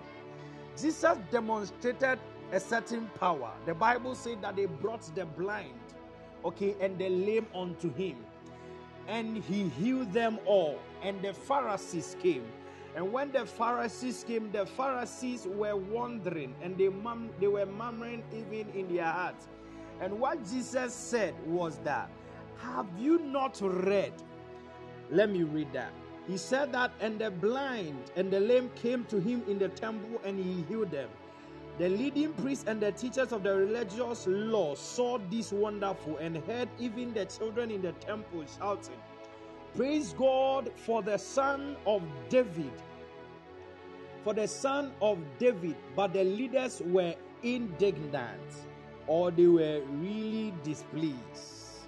[0.80, 2.18] Jesus demonstrated
[2.53, 3.51] a certain power.
[3.66, 5.74] The Bible said that they brought the blind,
[6.44, 8.16] okay, and the lame unto him,
[9.09, 10.78] and he healed them all.
[11.02, 12.44] And the Pharisees came.
[12.94, 18.22] And when the Pharisees came, the Pharisees were wondering and they, mum- they were murmuring
[18.32, 19.48] even in their hearts.
[20.00, 22.11] And what Jesus said was that,
[22.59, 24.12] Have you not read?
[25.11, 25.92] Let me read that.
[26.28, 30.20] He said that, and the blind and the lame came to him in the temple
[30.24, 31.09] and he healed them.
[31.78, 36.68] The leading priests and the teachers of the religious law saw this wonderful and heard
[36.80, 39.00] even the children in the temple shouting,
[39.76, 42.72] Praise God for the son of David.
[44.24, 47.14] For the son of David, but the leaders were
[47.44, 48.42] indignant
[49.06, 51.86] or they were really displeased.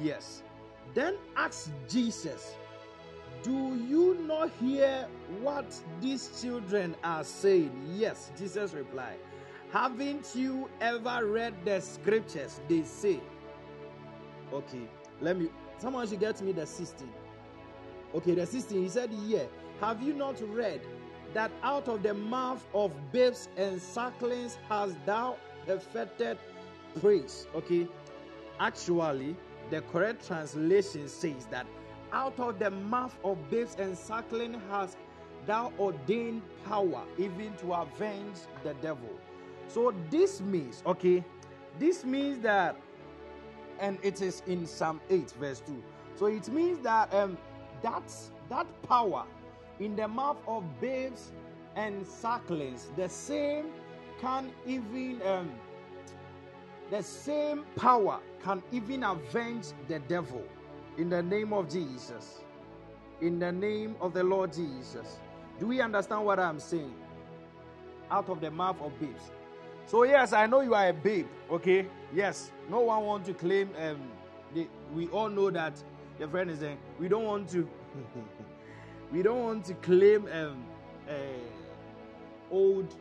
[0.00, 0.42] Yes.
[0.94, 2.56] Then asked Jesus,
[3.42, 5.06] Do you not hear
[5.40, 7.72] what these children are saying?
[7.94, 9.18] Yes, Jesus replied.
[9.72, 12.60] Haven't you ever read the scriptures?
[12.68, 13.20] They say.
[14.52, 14.88] Okay,
[15.20, 15.48] let me.
[15.78, 17.08] Someone should get me the 16.
[18.14, 18.82] Okay, the 16.
[18.82, 19.44] He said, Yeah.
[19.80, 20.80] Have you not read
[21.34, 25.36] that out of the mouth of babes and sucklings has thou
[25.66, 26.38] perfected
[27.00, 27.48] praise?
[27.56, 27.88] Okay,
[28.60, 29.34] actually,
[29.70, 31.66] the correct translation says that
[32.12, 34.96] out of the mouth of babes and suckling has
[35.46, 39.08] thou ordained power even to avenge the devil.
[39.68, 41.24] So this means, okay,
[41.78, 42.76] this means that,
[43.80, 45.82] and it is in Psalm 8, verse 2.
[46.16, 47.38] So it means that um
[47.82, 49.24] that's that power
[49.80, 51.32] in the mouth of babes
[51.74, 53.66] and sucklings, the same
[54.20, 55.50] can even um
[56.90, 60.44] the same power can even avenge the devil
[60.98, 62.40] in the name of Jesus.
[63.20, 65.18] In the name of the Lord Jesus.
[65.58, 66.94] Do we understand what I'm saying?
[68.10, 69.30] Out of the mouth of babes.
[69.86, 71.26] So yes, I know you are a babe.
[71.50, 71.86] Okay.
[72.14, 72.50] Yes.
[72.70, 73.70] No one want to claim.
[73.78, 75.74] Um, we all know that
[76.18, 77.68] your friend is saying we don't want to.
[79.12, 80.64] we don't want to claim um,
[81.08, 81.12] uh,
[82.50, 82.94] old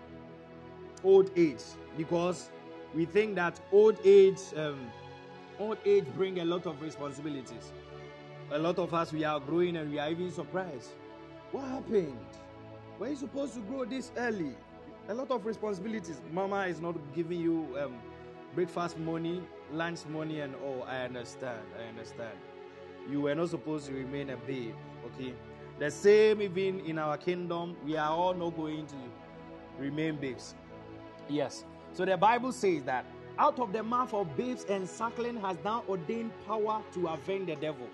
[1.04, 1.64] old age
[1.98, 2.50] because
[2.94, 4.80] we think that old age um,
[5.60, 7.72] old age bring a lot of responsibilities.
[8.52, 10.90] A lot of us we are growing and we are even surprised.
[11.54, 12.18] What happened?
[13.00, 14.56] Were you supposed to grow this early?
[15.08, 16.20] A lot of responsibilities.
[16.34, 17.96] Mama is not giving you um,
[18.54, 19.42] breakfast money,
[19.72, 20.84] lunch money, and all.
[20.84, 21.62] I understand.
[21.80, 22.34] I understand.
[23.10, 24.76] You were not supposed to remain a babe.
[25.06, 25.34] Okay.
[25.80, 28.96] The same even in our kingdom, we are all not going to
[29.80, 30.56] remain babes.
[31.30, 31.64] Yes.
[31.94, 33.06] So the Bible says that
[33.40, 37.56] out of the mouth of babes and suckling has now ordained power to avenge the
[37.56, 37.88] devil.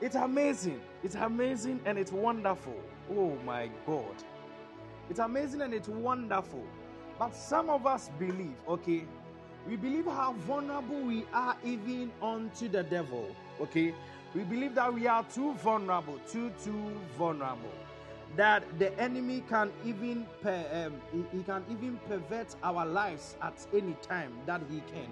[0.00, 0.80] It's amazing.
[1.02, 2.76] It's amazing and it's wonderful.
[3.10, 4.14] Oh my God.
[5.10, 6.64] It's amazing and it's wonderful.
[7.18, 9.04] But some of us believe, okay,
[9.66, 13.92] we believe how vulnerable we are even unto the devil, okay?
[14.34, 17.72] We believe that we are too vulnerable, too, too vulnerable.
[18.36, 23.66] That the enemy can even per, um, he, he can even pervert our lives at
[23.74, 25.08] any time that he can.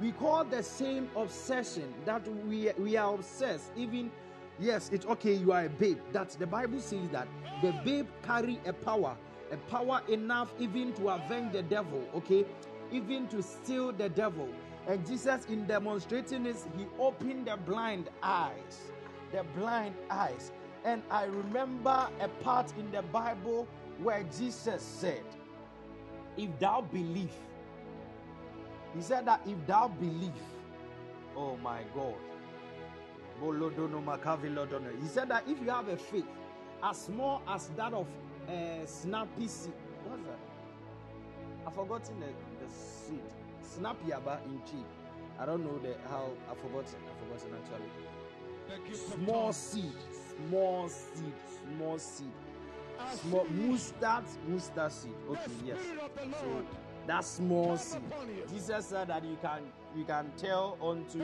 [0.00, 3.70] We call the same obsession that we we are obsessed.
[3.76, 4.10] Even
[4.58, 5.34] yes, it's okay.
[5.34, 5.98] You are a babe.
[6.12, 7.28] That the Bible says that
[7.60, 9.14] the babe carry a power,
[9.52, 12.02] a power enough even to avenge the devil.
[12.14, 12.46] Okay,
[12.90, 14.48] even to steal the devil.
[14.88, 18.90] And Jesus, in demonstrating this, he opened the blind eyes,
[19.32, 20.50] the blind eyes.
[20.84, 23.68] And I remember a part in the Bible
[24.02, 25.22] where Jesus said,
[26.38, 27.34] If thou believe,
[28.94, 30.32] he said that if thou believe,
[31.36, 32.14] oh my God.
[33.40, 34.90] Bolodono makavi lodono.
[35.00, 36.26] He said that if you have a faith
[36.82, 38.06] as small as that of
[38.48, 39.72] a snappy seed,
[40.06, 40.38] what's that?
[41.66, 43.20] I've forgotten the, the seed.
[43.62, 44.60] Snappy aba in.
[45.38, 46.96] I don't know the how I've forgotten.
[47.08, 48.94] I've forgotten actually.
[49.24, 49.92] Small seed,
[50.48, 51.34] small seed,
[51.76, 52.32] small seed.
[53.14, 55.12] Small mustard, mustard seed.
[55.30, 55.78] Okay, yes.
[56.40, 56.62] So
[57.10, 58.00] that small seed.
[58.52, 59.62] Jesus said that you can
[59.96, 61.20] you can tell unto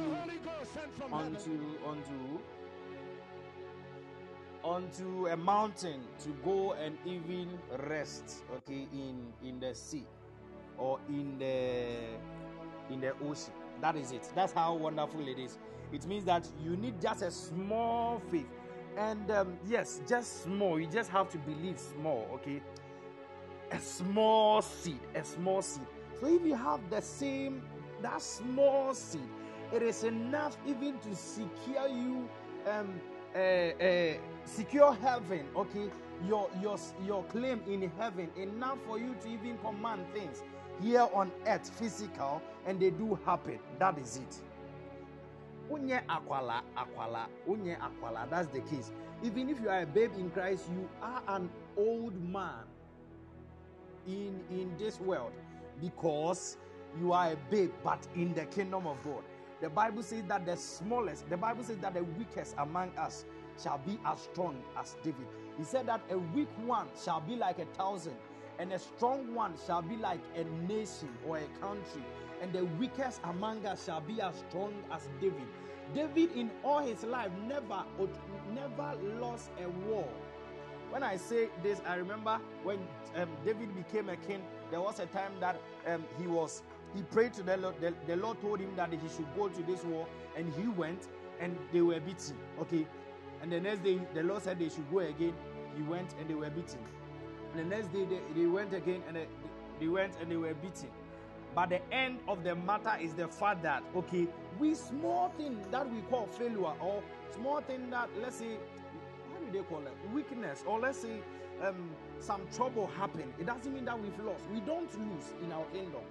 [1.13, 1.53] unto
[1.87, 2.41] unto
[4.65, 7.49] onto a mountain to go and even
[7.89, 10.05] rest okay in in the sea
[10.77, 11.95] or in the
[12.93, 13.55] in the ocean.
[13.81, 14.29] That is it.
[14.35, 15.57] That's how wonderful it is.
[15.93, 18.49] It means that you need just a small faith.
[18.97, 20.81] And um, yes just small.
[20.81, 22.61] You just have to believe small okay
[23.73, 25.87] a small seed a small seed.
[26.21, 27.63] So if you have the same
[28.03, 29.29] that small seed
[29.73, 32.29] it is enough even to secure you
[32.71, 33.01] um
[33.35, 34.15] uh, uh,
[34.45, 35.91] secure heaven okay?
[36.27, 40.43] Your your your claim in heaven enough for you to even command things
[40.83, 43.59] here on earth physical and they do happen.
[43.79, 44.37] That is it.
[45.71, 48.31] Unye akwala akwala unye akwala.
[48.31, 48.91] That's the case.
[49.23, 52.65] Even if you are a babe in christ you are an old man
[54.07, 55.33] in in this world
[55.81, 56.57] because
[57.01, 59.23] you are a babe but in the kingdom of god.
[59.61, 63.25] The bible says that the smallest the bible says that the weakest among us
[63.63, 65.27] shall be as strong as david.
[65.59, 68.17] He said that a weak one shall be like a thousand
[68.59, 72.03] and a strong one shall be like a nation or a country
[72.43, 75.47] and the weakest among us shall be as strong as david.
[75.95, 77.85] David in all his life never
[78.55, 80.09] never lost a war
[80.97, 82.79] when I say this, I remember when
[83.17, 84.41] um, David became a king,
[84.71, 86.63] there was a time that um, he was
[86.95, 87.75] he prayed to the Lord.
[87.83, 90.07] The, the Lord told him that he should go to this war,
[90.39, 92.39] and he went, and they were beaten.
[92.61, 92.87] Okay,
[93.43, 95.35] and the next day the Lord said they should go again.
[95.77, 96.79] He went, and they were beaten.
[97.53, 99.27] And the next day they, they went again, and they,
[99.79, 100.89] they went, and they were beaten.
[101.55, 104.29] But the end of the matter is the fact that okay,
[104.59, 107.03] we small thing that we call failure or
[107.35, 108.57] small thing that let's say
[109.47, 111.21] do they call it weakness or let's say
[111.63, 111.91] um,
[112.21, 114.43] some trouble happened it doesn't mean that we've lost.
[114.53, 116.03] We don't lose in our kingdom.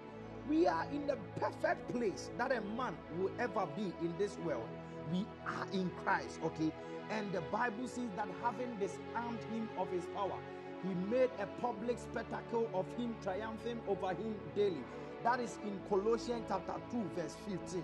[0.49, 4.67] We are in the perfect place that a man will ever be in this world.
[5.11, 6.71] We are in christ okay?
[7.09, 10.39] And the bible says that having disarmed him of his power
[10.83, 14.83] he made a public spectacle of him triumphing over him daily.
[15.23, 17.83] That is in colossians chapter 2 verse 15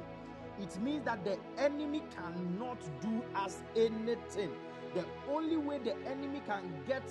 [0.59, 4.51] it means that the enemy cannot do us anything
[4.93, 7.03] the only way the enemy can get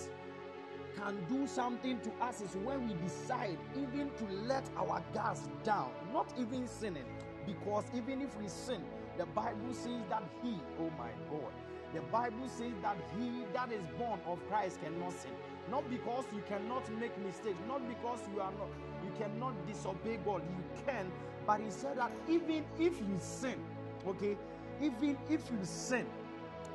[0.96, 5.90] can do something to us is when we decide even to let our guards down.
[6.12, 7.04] Not even sinning
[7.46, 8.82] because even if we sin
[9.18, 11.52] the bible says that he oh my god
[11.94, 15.32] the bible says that he that is born of christ cannot sin.
[15.70, 18.68] Not because you cannot make mistakes not because you are not
[19.04, 21.10] you cannot disobey god you can
[21.46, 23.58] but he said that even if you sin
[24.06, 24.36] okay
[24.80, 26.06] even if you sin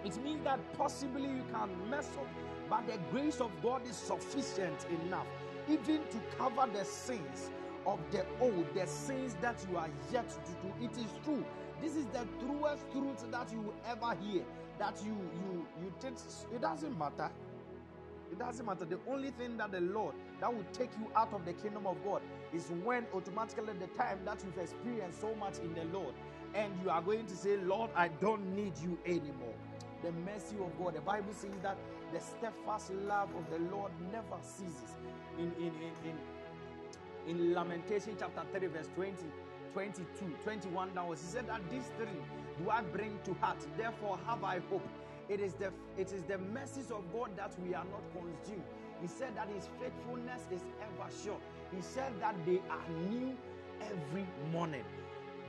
[0.05, 2.27] it means that possibly you can mess up,
[2.69, 5.27] but the grace of God is sufficient enough
[5.69, 7.51] even to cover the sins
[7.85, 10.85] of the old, the sins that you are yet to do.
[10.85, 11.45] It is true.
[11.81, 14.43] This is the truest truth that you will ever hear.
[14.79, 15.93] That you you you
[16.53, 17.31] it doesn't matter.
[18.31, 18.85] It doesn't matter.
[18.85, 22.03] The only thing that the Lord that will take you out of the kingdom of
[22.03, 22.21] God
[22.53, 26.13] is when automatically the time that you've experienced so much in the Lord
[26.55, 29.55] and you are going to say, Lord, I don't need you anymore
[30.03, 30.95] the mercy of God.
[30.95, 31.77] The Bible says that
[32.13, 34.95] the steadfast love of the Lord never ceases.
[35.37, 39.13] In, in, in, in, in Lamentation chapter 3, verse 20,
[39.73, 40.05] 22,
[40.43, 42.07] 21 downwards, he said that these three
[42.57, 44.87] do I bring to heart, therefore have I hope.
[45.27, 48.63] It is the it is the mercies of God that we are not consumed.
[49.01, 51.37] He said that his faithfulness is ever sure.
[51.75, 53.35] He said that they are new
[53.81, 54.83] every morning.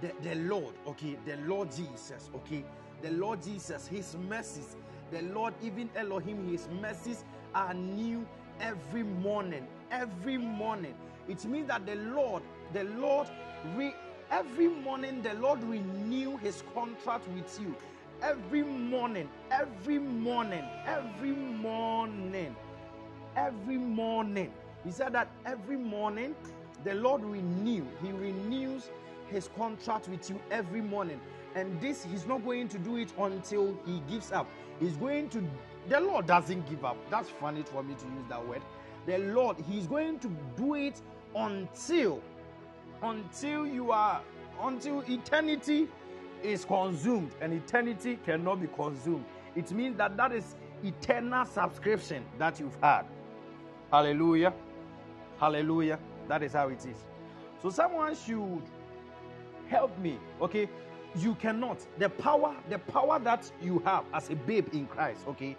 [0.00, 2.64] The, the Lord, okay, the Lord Jesus, okay,
[3.02, 4.76] the Lord Jesus, His mercies,
[5.10, 7.24] the Lord, even Elohim, His mercies
[7.54, 8.26] are new
[8.60, 9.66] every morning.
[9.90, 10.94] Every morning.
[11.28, 12.42] It means that the Lord,
[12.72, 13.28] the Lord,
[13.76, 13.94] re,
[14.30, 17.74] every morning, the Lord renew His contract with you.
[18.22, 22.56] Every morning, every morning, every morning,
[23.36, 24.52] every morning.
[24.84, 26.34] He said that every morning,
[26.84, 27.84] the Lord renew.
[28.02, 28.90] He renews
[29.28, 31.20] His contract with you every morning
[31.56, 34.46] and this he's not going to do it until he gives up.
[34.78, 35.42] He's going to
[35.88, 36.96] the lord doesn't give up.
[37.10, 38.62] That's funny for me to use that word.
[39.06, 41.00] The lord he's going to do it
[41.34, 42.22] until
[43.02, 44.20] until you are
[44.62, 45.88] until eternity
[46.42, 47.32] is consumed.
[47.40, 49.24] And eternity cannot be consumed.
[49.54, 53.04] It means that that is eternal subscription that you've had.
[53.90, 54.52] Hallelujah.
[55.38, 55.98] Hallelujah.
[56.28, 57.06] That is how it is.
[57.62, 58.62] So someone should
[59.68, 60.68] help me okay
[61.18, 65.56] you cannot the power the power that you have as a babe in christ okay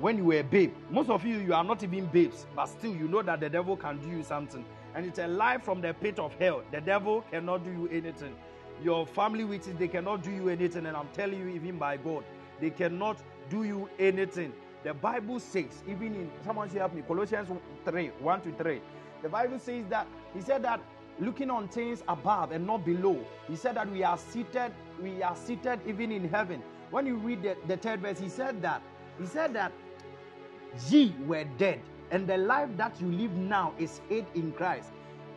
[0.00, 0.72] when you were a babe.
[0.90, 3.76] Most of you, you are not even babes, but still you know that the devil
[3.76, 4.64] can do you something.
[4.94, 6.62] And it's a lie from the pit of hell.
[6.72, 8.34] The devil cannot do you anything.
[8.82, 10.86] Your family witches, they cannot do you anything.
[10.86, 12.24] And I'm telling you, even by God,
[12.60, 13.18] they cannot
[13.50, 14.54] do you anything.
[14.82, 17.50] The Bible says, even in someone should help me, Colossians
[17.84, 18.80] 3, 1 to 3.
[19.22, 20.80] The Bible says that he said that
[21.20, 23.18] looking on things above and not below.
[23.48, 26.62] He said that we are seated, we are seated even in heaven.
[26.90, 28.82] When you read the, the third verse, he said that
[29.18, 29.72] he said that
[30.88, 34.90] ye were dead, and the life that you live now is hid in Christ.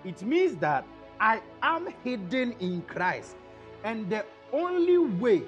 [0.04, 0.86] It means that
[1.20, 3.36] I am hidden in Christ,
[3.84, 5.44] and the only way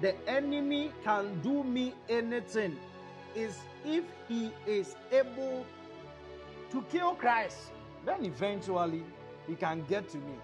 [0.00, 2.76] the enemy can do me anything
[3.34, 5.64] is if he is able
[6.70, 7.70] to kill Christ.
[8.04, 9.02] Then eventually
[9.46, 10.34] he can get to me.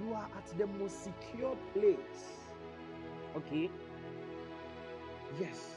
[0.00, 1.98] You are at the most secure place.
[3.36, 3.70] Okay?
[5.40, 5.76] Yes.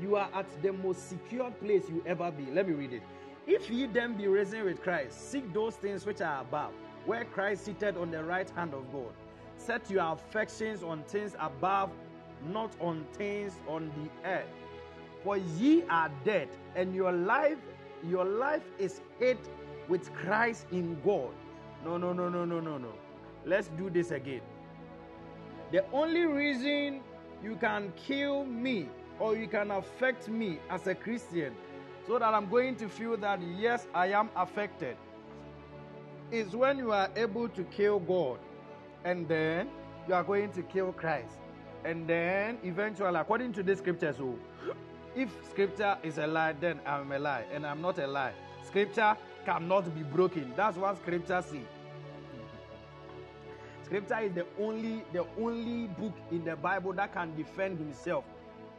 [0.00, 2.50] You are at the most secure place you ever be.
[2.50, 3.02] Let me read it.
[3.46, 6.72] If ye then be risen with Christ, seek those things which are above,
[7.06, 9.12] where Christ seated on the right hand of God.
[9.56, 11.90] Set your affections on things above,
[12.48, 14.46] not on things on the earth.
[15.24, 17.58] For ye are dead, and your life,
[18.08, 19.38] your life is hid
[19.92, 21.34] with Christ in God.
[21.84, 22.92] No, no, no, no, no, no, no.
[23.44, 24.40] Let's do this again.
[25.70, 27.02] The only reason
[27.44, 28.88] you can kill me
[29.20, 31.52] or you can affect me as a Christian
[32.06, 34.96] so that I'm going to feel that yes, I am affected
[36.30, 38.38] is when you are able to kill God
[39.04, 39.68] and then
[40.08, 41.36] you are going to kill Christ.
[41.84, 44.38] And then eventually, according to the scripture, so
[45.14, 48.32] if scripture is a lie, then I'm a lie, and I'm not a lie.
[48.64, 50.52] Scripture cannot be broken.
[50.56, 51.60] That's what scripture says.
[53.84, 58.24] Scripture is the only the only book in the Bible that can defend himself.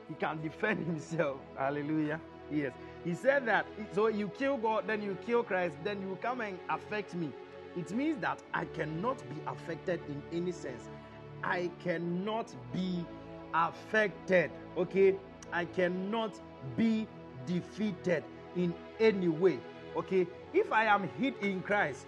[0.10, 1.38] He can defend himself.
[1.58, 2.20] Hallelujah.
[2.52, 2.74] Yes.
[3.04, 6.58] He said that so you kill God, then you kill Christ, then you come and
[6.70, 7.32] affect me.
[7.76, 10.90] It means that I cannot be affected in any sense.
[11.44, 13.06] I cannot be
[13.54, 14.52] affected.
[14.78, 15.16] Okay?
[15.52, 16.40] I cannot
[16.78, 17.08] be
[17.46, 18.24] defeated
[18.56, 19.60] in any way.
[19.96, 20.28] Okay?
[20.54, 22.06] If I am hid in Christ,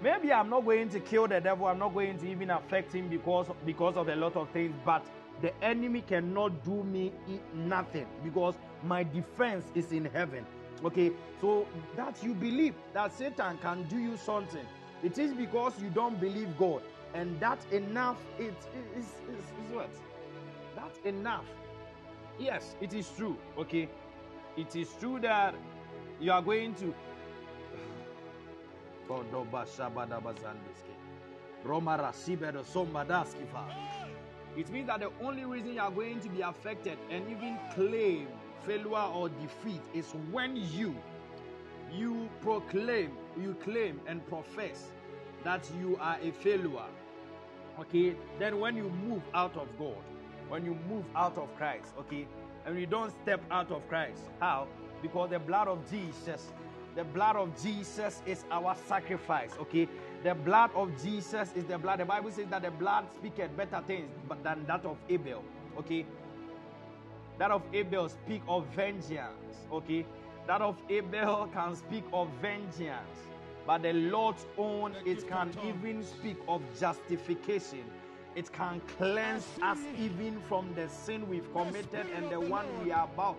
[0.00, 3.08] maybe I'm not going to kill the devil, I'm not going to even affect him
[3.08, 5.04] because, because of a lot of things, but
[5.42, 7.12] the enemy cannot do me
[7.54, 8.54] nothing because
[8.84, 10.44] my defense is in heaven.
[10.84, 14.64] Okay, so that you believe that Satan can do you something,
[15.02, 16.82] it is because you don't believe God,
[17.14, 18.16] and that enough.
[18.38, 18.54] It
[18.96, 19.90] is, is, is what?
[20.74, 21.44] That's enough.
[22.38, 23.36] Yes, it is true.
[23.58, 23.88] Okay,
[24.56, 25.54] it is true that
[26.20, 26.94] you are going to.
[34.56, 38.28] It means that the only reason you are going to be affected and even claim
[38.66, 40.94] failure or defeat is when you
[41.92, 43.10] you proclaim,
[43.40, 44.90] you claim and profess
[45.44, 46.86] that you are a failure.
[47.80, 49.96] Okay, then when you move out of God,
[50.48, 52.26] when you move out of Christ, okay,
[52.66, 54.68] and you don't step out of Christ, how?
[55.02, 56.52] Because the blood of Jesus,
[56.96, 59.88] the blood of Jesus is our sacrifice, okay?
[60.22, 62.00] The blood of Jesus is the blood.
[62.00, 64.10] The Bible says that the blood speaketh better things
[64.42, 65.42] than that of Abel,
[65.78, 66.04] okay?
[67.38, 70.04] That of Abel speak of vengeance, okay?
[70.46, 73.28] That of Abel can speak of vengeance.
[73.66, 77.84] But the Lord's own, it can even speak of justification.
[78.34, 83.04] It can cleanse us even from the sin we've committed and the one we are
[83.04, 83.36] about.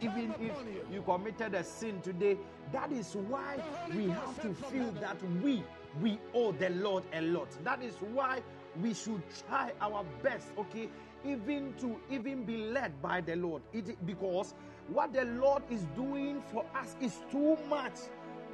[0.00, 0.56] Even if
[0.92, 2.38] you committed a sin today,
[2.72, 3.56] that is why
[3.94, 5.62] we have to feel that we
[6.00, 7.48] we owe the Lord a lot.
[7.64, 8.42] That is why
[8.82, 10.88] we should try our best, okay,
[11.24, 13.62] even to even be led by the Lord.
[13.72, 14.54] It because
[14.88, 17.94] what the Lord is doing for us is too much.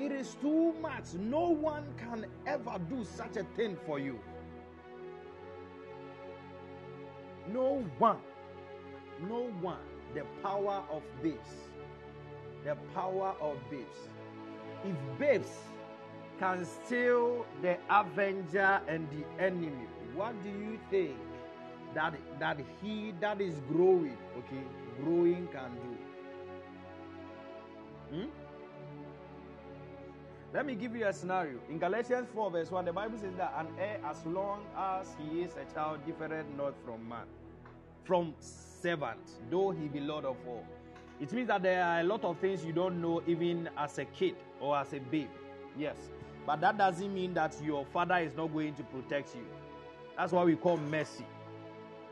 [0.00, 1.14] It is too much.
[1.18, 4.18] No one can ever do such a thing for you.
[7.52, 8.18] No one.
[9.28, 9.78] No one.
[10.14, 11.70] The power of babes.
[12.64, 14.08] The power of babes.
[14.84, 15.52] If babes
[16.38, 21.16] can steal the avenger and the enemy, what do you think
[21.94, 24.62] that that he that is growing, okay,
[25.02, 25.96] growing can do?
[28.16, 28.28] Hmm?
[30.52, 31.60] Let me give you a scenario.
[31.68, 35.42] In Galatians 4, verse 1, the Bible says that an heir, as long as he
[35.42, 37.26] is a child, different not from man,
[38.02, 38.34] from
[38.80, 39.20] servant,
[39.50, 40.64] though he be Lord of all.
[41.20, 44.04] It means that there are a lot of things you don't know even as a
[44.06, 45.28] kid or as a babe.
[45.78, 45.96] Yes.
[46.46, 49.46] But that doesn't mean that your father is not going to protect you.
[50.16, 51.26] That's what we call mercy.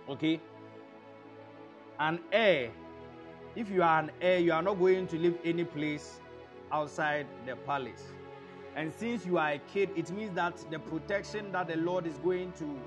[0.09, 0.41] Okay?
[1.99, 2.71] An heir
[3.59, 6.21] if you are an heir, you are not going to live any place
[6.71, 8.05] outside the palace.
[8.77, 12.17] And since you are a kid, it means that the protection that the Lord is
[12.19, 12.79] going to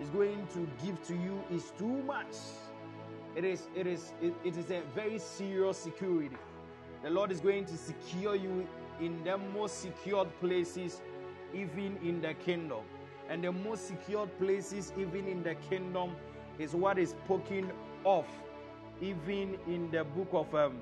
[0.00, 2.36] is going to give to you is too much.
[3.36, 6.36] It is it is it, it is a very serious security.
[7.02, 8.66] The Lord is going to secure you
[9.00, 11.00] in the most secured places,
[11.54, 12.80] even in the kingdom.
[13.28, 16.16] And the most secured places, even in the kingdom,
[16.58, 17.70] is what is spoken
[18.04, 18.26] of,
[19.00, 20.80] even in the book of um,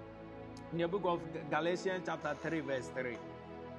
[0.73, 1.21] in the book of
[1.51, 3.17] Galatians chapter 3, verse 3.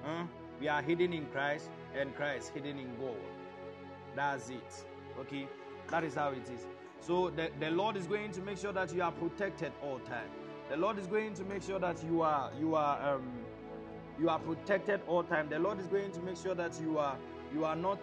[0.04, 0.24] Huh?
[0.60, 3.16] We are hidden in Christ, and Christ hidden in God.
[4.16, 4.86] That's it.
[5.20, 5.48] Okay?
[5.90, 6.66] That is how it is.
[7.02, 10.30] So the, the Lord is going to make sure that you are protected all time.
[10.70, 13.32] The Lord is going to make sure that you are you are um
[14.20, 15.50] you are protected all time.
[15.50, 17.18] The Lord is going to make sure that you are
[17.54, 18.00] you are not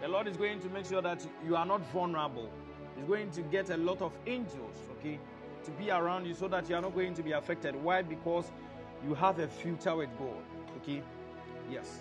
[0.00, 2.50] the Lord is going to make sure that you are not vulnerable.
[2.96, 5.18] He's going to get a lot of angels, okay,
[5.64, 7.76] to be around you so that you are not going to be affected.
[7.76, 8.02] Why?
[8.02, 8.50] Because
[9.06, 10.42] you have a future with God,
[10.78, 11.02] okay?
[11.70, 12.00] Yes.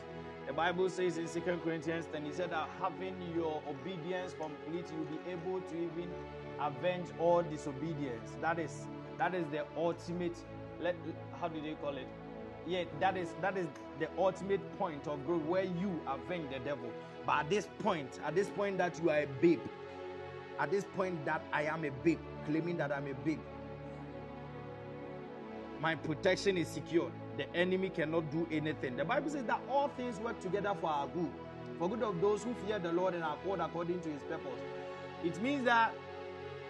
[0.52, 5.06] The Bible says in Second Corinthians 10, he said that having your obedience complete, you'll
[5.06, 6.12] be able to even
[6.60, 8.34] avenge all disobedience.
[8.41, 8.86] That is
[9.18, 10.36] that is the ultimate
[10.82, 10.97] let,
[11.39, 12.06] how do they call it?
[12.68, 16.91] Yeah, that is that is the ultimate point of growth where you avenge the devil.
[17.26, 19.62] But at this point, at this point that you are a babe,
[20.60, 23.39] at this point that I am a babe, claiming that I'm a babe,
[25.80, 27.14] my protection is secured.
[27.38, 28.98] The enemy cannot do anything.
[28.98, 31.32] The Bible says that all things work together for our good,
[31.80, 34.60] for good of those who fear the Lord and are called according to His purpose.
[35.24, 35.94] It means that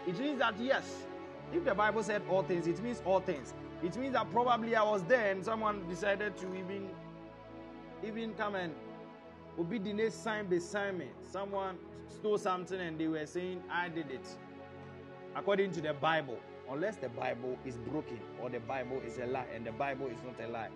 [0.08, 1.06] it means that yes,
[1.54, 3.54] if the Bible said all things, it means all things.
[3.84, 6.90] It means that probably I was there and someone decided to even
[8.04, 8.74] even come and
[9.96, 11.08] next sign beside me.
[11.32, 14.28] Someone stole something and they were saying I did it.
[15.36, 16.40] According to the Bible,
[16.70, 20.18] unless the Bible is broken or the Bible is a lie and the Bible is
[20.26, 20.70] not a lie.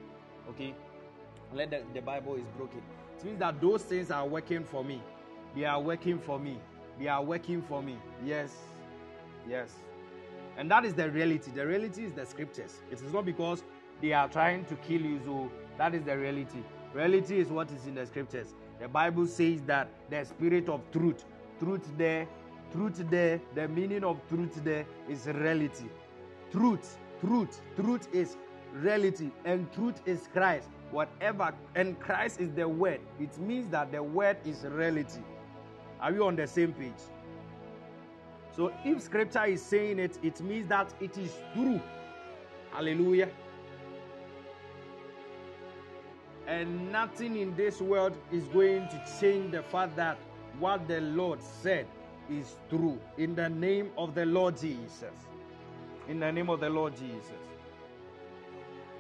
[0.49, 0.73] Okay?
[1.51, 2.81] Unless the, the Bible is broken.
[3.17, 5.01] It means that those things are working for me.
[5.55, 6.59] They are working for me.
[6.99, 7.97] They are working for me.
[8.25, 8.53] Yes.
[9.47, 9.71] Yes.
[10.57, 11.51] And that is the reality.
[11.51, 12.81] The reality is the scriptures.
[12.91, 13.63] It is not because
[14.01, 16.59] they are trying to kill you, so that is the reality.
[16.93, 18.53] Reality is what is in the scriptures.
[18.79, 21.25] The Bible says that the spirit of truth,
[21.59, 22.27] truth there,
[22.75, 25.85] truth there, the meaning of truth there is reality.
[26.51, 28.35] Truth, truth, truth is
[28.73, 30.67] reality, and truth is Christ.
[30.91, 32.99] Whatever, and Christ is the word.
[33.19, 35.21] It means that the word is reality.
[36.01, 36.91] Are we on the same page?
[38.55, 41.81] So if scripture is saying it, it means that it is true.
[42.71, 43.29] Hallelujah.
[46.47, 50.17] And nothing in this world is going to change the fact that
[50.59, 51.87] what the Lord said
[52.29, 52.99] is true.
[53.17, 55.13] In the name of the Lord Jesus.
[56.07, 57.31] In the name of the Lord Jesus.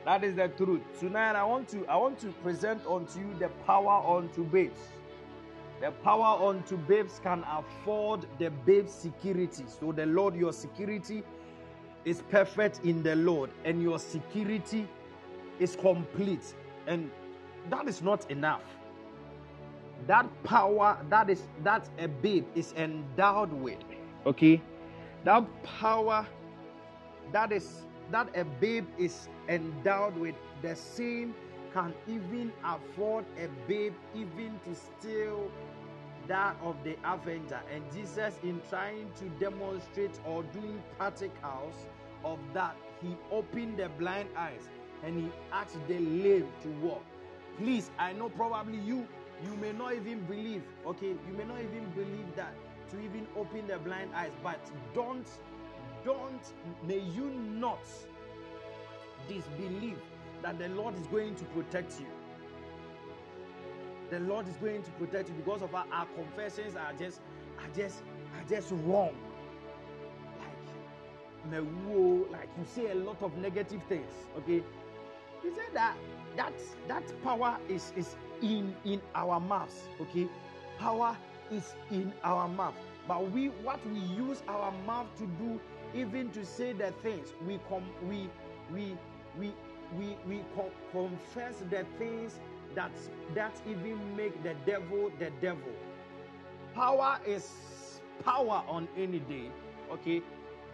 [0.05, 0.81] That is the truth.
[0.99, 4.79] Tonight I want to I want to present unto you the power unto babes.
[5.81, 9.65] The power unto babes can afford the babe security.
[9.79, 11.23] So the Lord, your security
[12.05, 14.87] is perfect in the Lord, and your security
[15.59, 16.53] is complete.
[16.87, 17.11] And
[17.69, 18.61] that is not enough.
[20.07, 23.79] That power that is that a babe is endowed with.
[24.25, 24.61] Okay?
[25.23, 26.25] That power
[27.31, 27.81] that is
[28.11, 31.33] that a babe is endowed with the same
[31.73, 35.51] can even afford a babe even to steal
[36.27, 37.59] that of the avenger.
[37.73, 41.75] And Jesus, in trying to demonstrate or doing practicals
[42.23, 44.69] of that, he opened the blind eyes
[45.03, 47.03] and he asked the lame to walk.
[47.57, 49.05] Please, I know probably you
[49.43, 51.09] you may not even believe, okay?
[51.27, 52.53] You may not even believe that
[52.91, 54.59] to even open the blind eyes, but
[54.93, 55.27] don't
[56.03, 56.53] don't
[56.87, 57.83] may you not
[59.27, 59.99] disbelieve
[60.41, 62.05] that the Lord is going to protect you.
[64.11, 67.21] The Lord is going to protect you because of our, our confessions are just
[67.59, 68.03] are just
[68.37, 69.15] are just wrong.
[71.51, 71.63] Like
[72.31, 74.11] like you say a lot of negative things.
[74.37, 74.63] Okay,
[75.41, 75.97] he said that
[76.37, 76.53] that
[76.87, 78.15] that power is is
[78.45, 79.89] in in our mouths.
[80.01, 80.27] Okay,
[80.77, 81.17] power
[81.51, 82.75] is in our mouth.
[83.07, 85.59] But we what we use our mouth to do,
[85.93, 88.29] even to say the things we com we
[88.71, 88.97] we
[89.37, 89.53] we
[89.97, 92.39] we we co- confess the things
[92.75, 92.91] that
[93.33, 95.73] that even make the devil the devil.
[96.73, 99.49] Power is power on any day,
[99.91, 100.21] okay?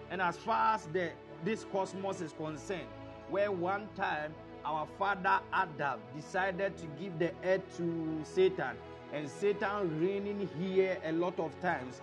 [0.10, 1.12] And as far as the
[1.44, 2.88] this cosmos is concerned,
[3.30, 4.34] where one time
[4.66, 8.76] our father Adam decided to give the earth to Satan,
[9.14, 12.02] and Satan reigning here a lot of times,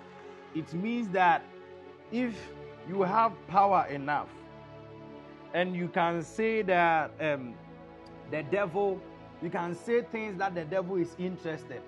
[0.55, 1.43] it means that
[2.13, 2.35] if
[2.89, 4.29] you have power enough,
[5.55, 7.55] and you can say that um,
[8.31, 9.01] the devil,
[9.43, 11.81] you can say things that the devil is interested.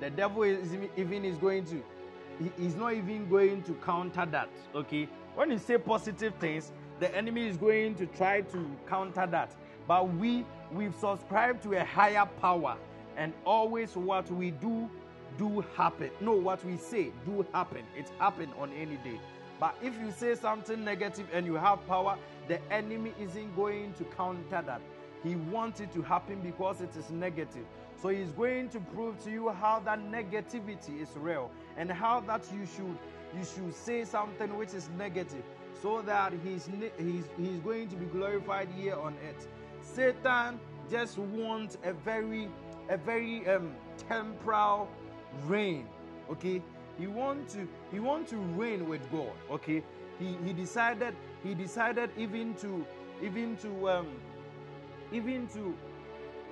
[0.00, 1.82] The devil is even is going to,
[2.58, 4.50] he's not even going to counter that.
[4.74, 9.54] Okay, when you say positive things, the enemy is going to try to counter that.
[9.86, 12.76] But we we've subscribed to a higher power,
[13.16, 14.90] and always what we do
[15.38, 16.10] do happen.
[16.20, 17.84] No, what we say do happen.
[17.96, 19.20] It happen on any day.
[19.58, 22.18] But if you say something negative and you have power,
[22.48, 24.80] the enemy isn't going to counter that.
[25.22, 27.64] He wants it to happen because it is negative.
[28.00, 32.44] So he's going to prove to you how that negativity is real and how that
[32.52, 32.98] you should
[33.36, 35.42] you should say something which is negative
[35.82, 36.68] so that he's
[36.98, 39.48] he's he's going to be glorified here on earth.
[39.94, 40.60] Satan
[40.90, 42.48] just wants a very
[42.88, 43.74] a very um,
[44.08, 44.88] temporal
[45.46, 45.86] reign.
[46.30, 46.62] Okay,
[46.98, 49.32] he want to he want to reign with God.
[49.50, 49.82] Okay,
[50.18, 52.84] he he decided he decided even to
[53.22, 54.08] even to um,
[55.12, 55.74] even to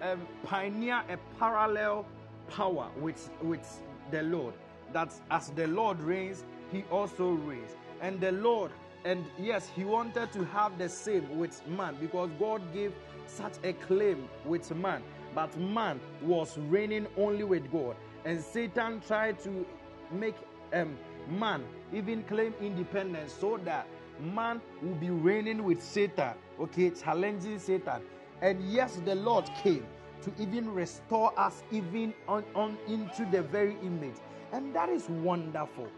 [0.03, 2.07] um, pioneer a parallel
[2.49, 4.55] power with with the Lord.
[4.93, 8.70] That as the Lord reigns, he also reigns, and the Lord
[9.05, 12.92] and yes, he wanted to have the same with man because God gave
[13.26, 15.02] such a claim with man.
[15.34, 17.96] But man was reigning only with God.
[18.24, 19.66] And Satan tried to
[20.11, 20.36] make
[20.72, 20.96] um,
[21.28, 23.86] man even claim independence so that
[24.20, 28.00] man will be reigning with Satan, okay, challenging Satan.
[28.40, 29.84] And yes, the Lord came
[30.22, 34.16] to even restore us even on, on into the very image.
[34.52, 35.88] And that is wonderful.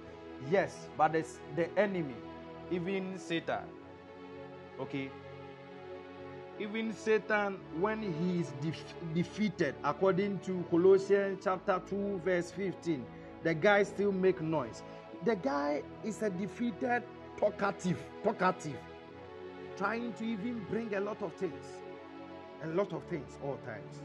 [0.51, 2.15] Yes, but it's the enemy
[2.71, 3.65] even Satan.
[4.81, 5.11] Okay?
[6.59, 8.53] Even Satan, when he is
[9.15, 13.05] defeated, according to Colossians chapter 2, verse 15,
[13.43, 14.83] the guy still make noise.
[15.25, 17.03] The guy is a defeated
[17.37, 18.79] talkative, talkative,
[19.77, 21.65] trying to even bring a lot of things,
[22.65, 24.03] a lot of things all times.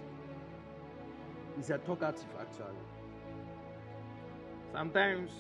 [1.56, 2.76] He's a talkative actually.
[4.74, 5.32] Sometimes,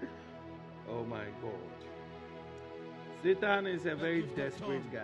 [0.90, 1.71] oh my God.
[3.22, 5.02] Satan is a very desperate guy.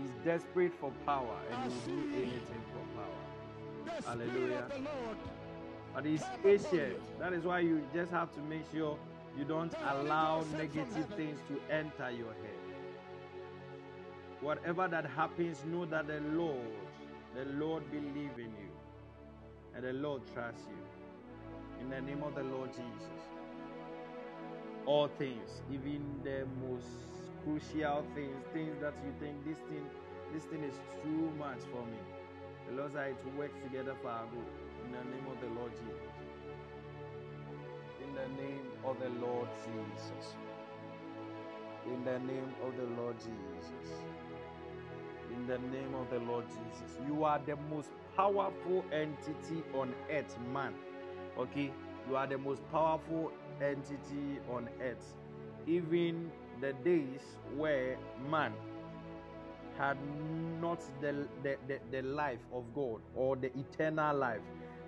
[0.00, 4.00] He's desperate for power and he will do anything for power.
[4.06, 4.66] Hallelujah.
[5.92, 7.00] But he's patient.
[7.18, 8.96] That is why you just have to make sure
[9.36, 12.62] you don't allow negative things to enter your head.
[14.40, 16.60] Whatever that happens, know that the Lord,
[17.34, 18.70] the Lord believe in you.
[19.74, 21.82] And the Lord trusts you.
[21.82, 23.35] In the name of the Lord Jesus
[24.86, 26.86] all things, even the most
[27.44, 29.84] crucial things, things that you think this thing,
[30.32, 31.98] this thing is too much for me.
[32.68, 34.46] The Lord said to work together for our good.
[34.84, 36.14] In the name of the Lord Jesus.
[38.02, 40.36] In the name of the Lord Jesus.
[41.86, 44.04] In the name of the Lord Jesus.
[45.32, 46.96] In the name of the Lord Jesus.
[47.06, 50.74] You are the most powerful entity on earth, man.
[51.38, 51.72] Okay?
[52.08, 53.32] You are the most powerful
[53.62, 55.14] entity on earth.
[55.66, 56.30] Even
[56.60, 57.20] the days
[57.56, 57.96] where
[58.30, 58.52] man
[59.78, 59.96] had
[60.60, 64.40] not the, the, the, the, life of God or the eternal life,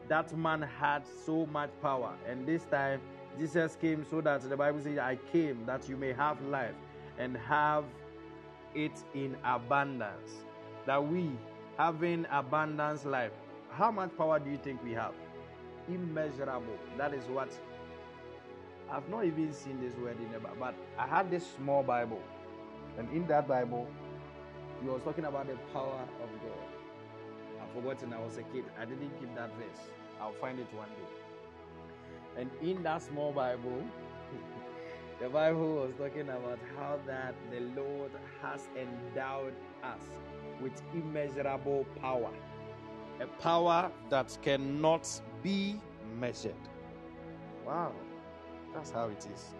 [0.09, 2.15] that man had so much power.
[2.27, 3.01] And this time,
[3.39, 6.75] Jesus came so that the Bible says, I came that you may have life
[7.19, 7.85] and have
[8.75, 10.31] it in abundance.
[10.87, 11.31] That we,
[11.77, 13.33] having abundance life,
[13.71, 15.13] how much power do you think we have?
[15.89, 16.79] Immeasurable.
[16.97, 17.51] That is what
[18.91, 22.23] I've not even seen this word in the Bible, but I had this small Bible,
[22.97, 23.87] and in that Bible,
[24.83, 27.63] he was talking about the power of God.
[27.63, 28.65] I've forgotten I was a kid.
[28.81, 29.91] I didn't keep that verse.
[30.21, 32.41] I'll find it one day.
[32.41, 33.83] And in that small Bible,
[35.21, 40.01] the Bible was talking about how that the Lord has endowed us
[40.61, 42.31] with immeasurable power.
[43.21, 45.09] A power that cannot
[45.43, 45.81] be
[46.19, 46.55] measured.
[47.67, 47.93] Wow.
[48.79, 49.57] That's how it is.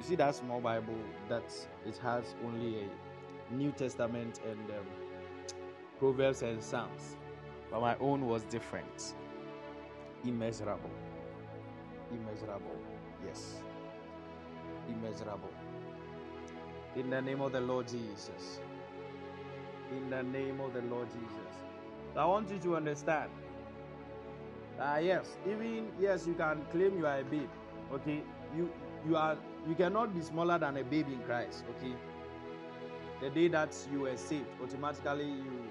[0.00, 1.44] You see that small Bible that
[1.86, 4.86] it has only a New Testament and um,
[6.00, 7.16] Proverbs and Psalms,
[7.70, 9.14] but my own was different.
[10.24, 10.90] Immeasurable.
[12.10, 12.76] Immeasurable.
[13.24, 13.62] Yes.
[14.88, 15.52] Immeasurable.
[16.96, 18.58] In the name of the Lord Jesus.
[19.92, 21.54] In the name of the Lord Jesus.
[22.16, 23.30] I want you to understand.
[24.80, 27.48] Uh, yes, even yes, you can claim you are a babe,
[27.92, 28.22] okay
[28.56, 28.70] you
[29.06, 29.36] you are
[29.68, 31.92] you cannot be smaller than a baby in christ okay
[33.20, 35.68] the day that you were saved automatically you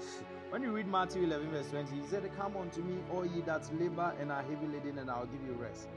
[0.50, 3.62] when you read matthew 11 verse 20 he said come unto me all ye that
[3.80, 5.88] labor and are heavy laden and i'll give you rest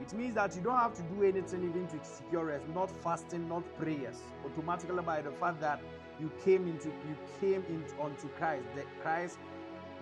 [0.00, 3.48] It means that you don't have to do anything even to secure rest, not fasting,
[3.48, 4.16] not prayers.
[4.44, 5.80] Automatically by the fact that
[6.20, 9.38] you came into you came into onto Christ, the Christ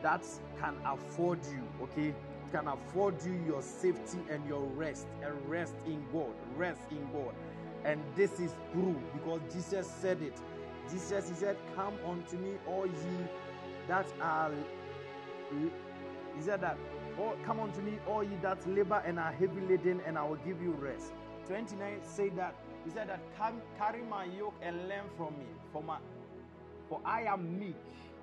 [0.03, 0.25] that
[0.61, 2.15] can afford you, okay?
[2.53, 7.35] Can afford you your safety and your rest, and rest in God, rest in God.
[7.85, 10.39] And this is true because Jesus said it.
[10.91, 12.93] Jesus he said, Come unto me, all ye
[13.89, 14.51] that are
[15.51, 16.77] he said that
[17.19, 20.37] Oh, come unto me, all ye that labor and are heavy laden, and I will
[20.37, 21.13] give you rest.
[21.47, 25.83] 29 said that he said that come carry my yoke and learn from me, for
[25.83, 25.99] my
[26.89, 27.77] for I am meek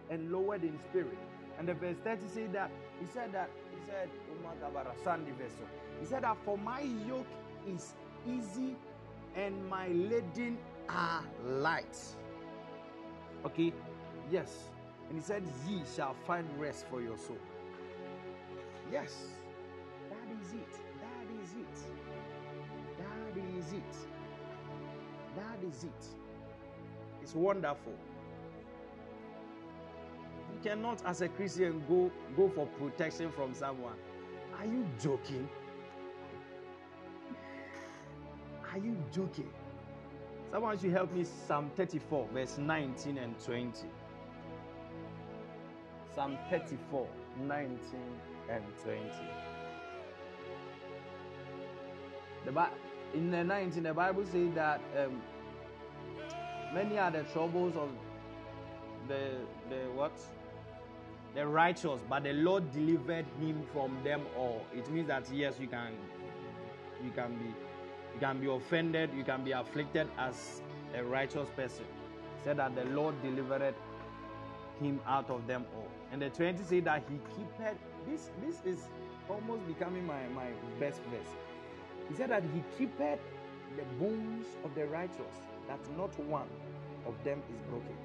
[0.10, 1.18] and lowered in spirit.
[1.60, 5.66] And the verse 30 said that he said that he said oh, vessel.
[5.99, 7.28] He said that for my yoke
[7.68, 7.93] is
[8.26, 8.78] easy
[9.36, 10.57] and my laden
[10.88, 11.97] are light.
[13.45, 13.74] Okay,
[14.32, 14.70] yes.
[15.10, 17.38] And he said, Ye shall find rest for your soul.
[18.91, 19.28] Yes,
[20.10, 20.74] that is it.
[21.01, 21.78] That is it.
[22.97, 23.95] That is it.
[25.36, 26.05] That is it.
[27.22, 27.93] It's wonderful.
[30.54, 33.95] You cannot, as a Christian, go go for protection from someone.
[34.58, 35.47] Are you joking?
[38.72, 39.50] Are you joking?
[40.52, 41.24] Someone should help me.
[41.24, 43.88] Psalm 34, verse 19 and 20.
[46.14, 47.08] Psalm 34,
[47.47, 47.80] 19
[48.50, 49.00] and 20.
[52.45, 52.70] The
[53.14, 55.22] in the 19, the Bible says that um,
[56.74, 57.89] many are the troubles of
[59.08, 59.32] the
[59.70, 60.12] the what
[61.36, 64.66] the righteous, but the Lord delivered him from them all.
[64.76, 65.94] It means that yes, you can
[67.04, 67.46] you can be
[68.14, 70.62] you can be offended, you can be afflicted as
[70.96, 71.86] a righteous person.
[72.44, 73.76] Said that the Lord delivered
[74.82, 75.88] him out of them all.
[76.12, 77.20] And the 20 say that he
[77.62, 78.88] kept this this is
[79.30, 80.48] almost becoming my, my
[80.80, 81.30] best verse.
[82.10, 83.20] He said that he keepeth
[83.78, 85.36] the bones of the righteous,
[85.68, 86.48] that not one
[87.06, 87.96] of them is broken.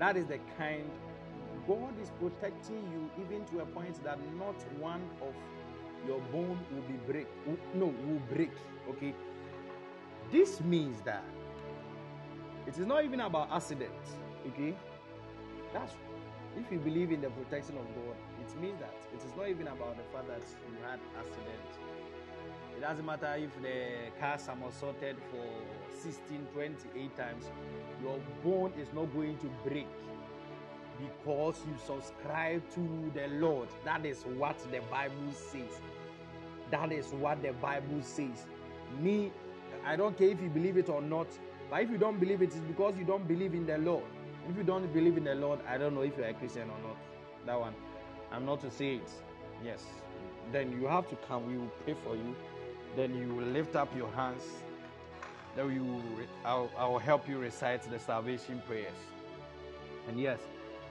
[0.00, 0.90] That is the kind
[1.68, 5.34] God is protecting you even to a point that not one of
[6.06, 7.26] your bone will be break.
[7.74, 8.50] No, will break.
[8.88, 9.14] Okay.
[10.32, 11.22] This means that
[12.66, 13.92] it is not even about accident.
[14.48, 14.74] Okay.
[15.74, 15.92] That's
[16.56, 19.68] if you believe in the protection of God, it means that it is not even
[19.68, 21.89] about the fact that you had accident.
[22.80, 25.44] It doesn't matter if the car somersaulted for
[26.00, 27.44] 16, 28 times,
[28.02, 29.86] your bone is not going to break
[30.98, 33.68] because you subscribe to the Lord.
[33.84, 35.78] That is what the Bible says.
[36.70, 38.46] That is what the Bible says.
[38.98, 39.30] Me,
[39.84, 41.26] I don't care if you believe it or not,
[41.68, 44.04] but if you don't believe it, it's because you don't believe in the Lord.
[44.48, 46.88] If you don't believe in the Lord, I don't know if you're a Christian or
[46.88, 46.96] not.
[47.44, 47.74] That one.
[48.32, 49.10] I'm not to say it.
[49.62, 49.84] Yes.
[50.50, 51.46] Then you have to come.
[51.46, 52.34] We will pray for you.
[52.96, 54.42] Then you will lift up your hands.
[55.56, 56.02] Then will,
[56.44, 58.98] I'll, I'll help you recite the salvation prayers.
[60.08, 60.40] And yes,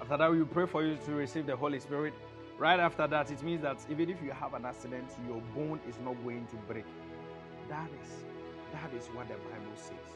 [0.02, 2.14] after that, we pray for you to receive the Holy Spirit.
[2.58, 5.96] Right after that, it means that even if you have an accident, your bone is
[6.04, 6.86] not going to break.
[7.70, 8.10] That is,
[8.74, 10.10] that is what the Bible says.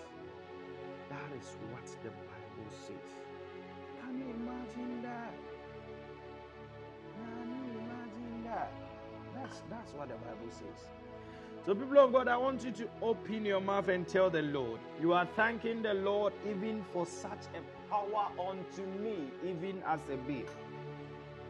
[1.10, 3.08] That is what the Bible says.
[4.02, 5.34] Can you imagine that?
[7.16, 8.72] Can you imagine that?
[9.36, 11.03] That's that's what the Bible says.
[11.66, 14.82] So, people of God, I want you to open your mouth and tell the Lord.
[15.00, 20.18] You are thanking the Lord even for such a power unto me, even as a
[20.18, 20.50] babe.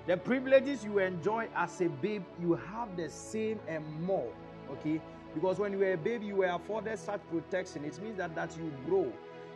[0.05, 4.31] The privileges you enjoy as a babe, you have the same and more.
[4.69, 5.01] Okay?
[5.33, 7.83] Because when you were a babe, you were afforded such protection.
[7.83, 9.11] It means that that you grow.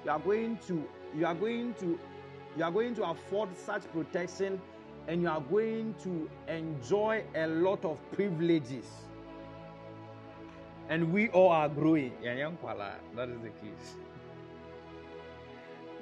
[0.05, 0.83] You are going to
[1.15, 1.99] you are going to
[2.57, 4.59] you are going to afford such protection
[5.07, 9.06] and you are going to enjoy a lot of privileges.
[10.89, 12.13] And we all are growing.
[12.23, 13.95] That is the case.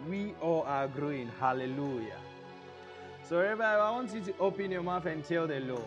[0.07, 1.29] We all are growing.
[1.39, 2.19] Hallelujah.
[3.27, 5.81] So, everybody, I want you to open your mouth and tell the Lord.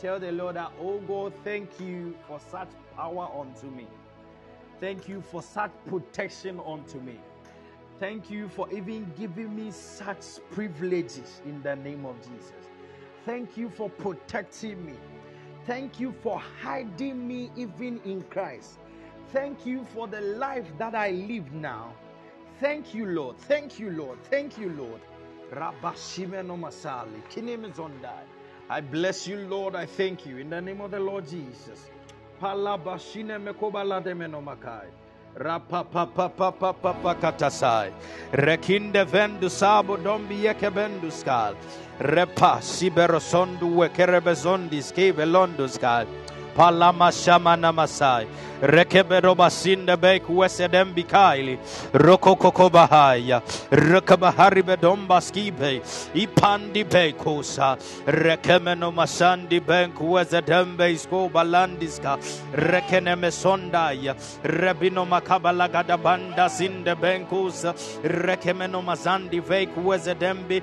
[0.00, 3.86] Tell the Lord that, oh God, thank you for such power unto me.
[4.80, 7.18] Thank you for such protection unto me.
[7.98, 12.52] Thank you for even giving me such privileges in the name of Jesus.
[13.24, 14.94] Thank you for protecting me.
[15.66, 18.78] Thank you for hiding me even in Christ.
[19.32, 21.92] Thank you for the life that I live now.
[22.60, 23.38] Thank you, Lord.
[23.38, 24.22] Thank you, Lord.
[24.24, 25.00] Thank you, Lord.
[28.70, 29.74] I bless you, Lord.
[29.74, 31.90] I thank you in the name of the Lord Jesus.
[35.36, 37.90] Rapapapapapapakatasai.
[38.32, 41.54] Rekinde vendu sabo dombi yeke vendu skal.
[41.98, 46.06] Repa siberosondu wekerebezondi skeve londu skal.
[46.54, 48.26] Palama Shamana Masai.
[48.64, 51.58] Rekebero Basinde Bek Wesedem Bikaili.
[51.92, 53.42] Roko Koko Bahaya.
[53.70, 55.82] Rekabahari Bedomba Skibe.
[56.14, 57.76] Ipandi Bekosa.
[58.06, 62.18] Rekemeno Masandi Bank Wezedembe Sko Balandiska.
[62.54, 64.16] Rekene Mesondaya.
[64.42, 67.64] Rebino Makabala Gadabanda Sinde Benkus.
[68.02, 70.62] Rekemeno Mazandi Vek Wezedembi.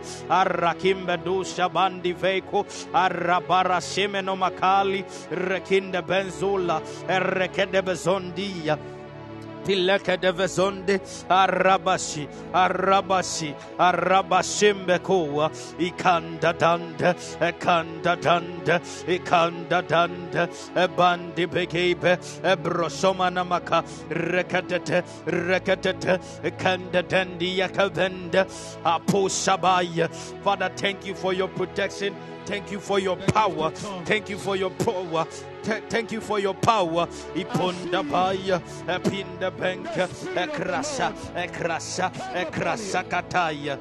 [2.94, 5.06] Arabara Shemeno Makali.
[5.30, 6.82] Rekinde Benzula.
[7.08, 8.80] Rekede Bezondia.
[9.66, 17.14] Tileke de vezonde arabashi arabashi arabashimbe koa ikanda dande
[17.50, 18.80] ekanda dande
[19.16, 20.48] ikanda dande
[20.84, 22.18] ebandi begebe
[22.54, 28.48] ebrosomana maka rekatete rekatete ekanda dendi yakavende
[28.84, 30.10] aposhabaya
[30.44, 32.16] Father thank you for your protection
[32.46, 33.70] Thank you for your power.
[34.04, 35.26] Thank you for your power.
[35.64, 37.06] Th- Thank you for your power.
[37.36, 43.78] Iponda baya, epinda benka, ekrasa, ekrasa, ekrasa kataya.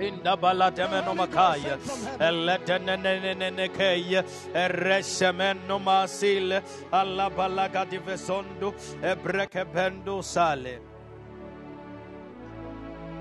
[0.00, 1.78] Inda bala temeno makaya,
[2.18, 6.62] eletenenenenekaya, eresemeno masile,
[6.92, 10.80] alla balaga divesondo, ebreke bendo sale.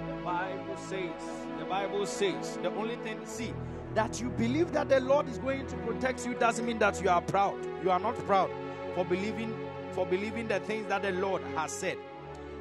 [0.07, 1.21] The Bible says,
[1.59, 3.53] the Bible says, the only thing, see,
[3.95, 7.09] that you believe that the Lord is going to protect you doesn't mean that you
[7.09, 7.57] are proud.
[7.83, 8.49] You are not proud
[8.95, 9.55] for believing
[9.91, 11.97] for believing the things that the Lord has said.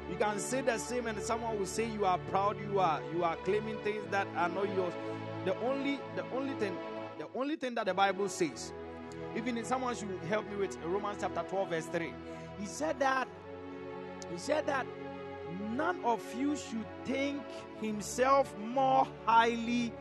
[0.09, 2.57] You can say the same, and someone will say you are proud.
[2.61, 4.93] You are you are claiming things that are not yours.
[5.45, 6.77] The only the only thing
[7.17, 8.73] the only thing that the Bible says,
[9.35, 12.13] even if someone should help me with Romans chapter 12 verse 3,
[12.59, 13.27] he said that
[14.31, 14.85] he said that
[15.71, 17.41] none of you should think
[17.81, 19.91] himself more highly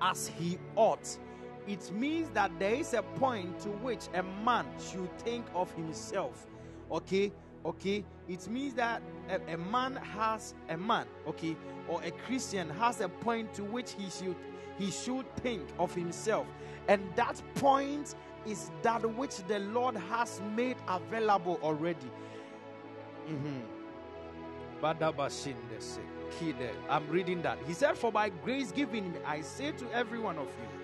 [0.00, 1.18] as he ought.
[1.66, 6.46] It means that there is a point to which a man should think of himself.
[6.90, 7.32] Okay,
[7.64, 8.04] okay.
[8.28, 11.56] It means that a, a man has a man, okay,
[11.88, 14.36] or a Christian has a point to which he should
[14.78, 16.46] he should think of himself,
[16.88, 18.14] and that point
[18.46, 22.10] is that which the Lord has made available already.
[23.28, 23.60] Mhm.
[26.30, 26.60] Badabashindese, kide.
[26.60, 27.58] Eh, I'm reading that.
[27.66, 30.78] He said, For by grace given me, I say to every one of you,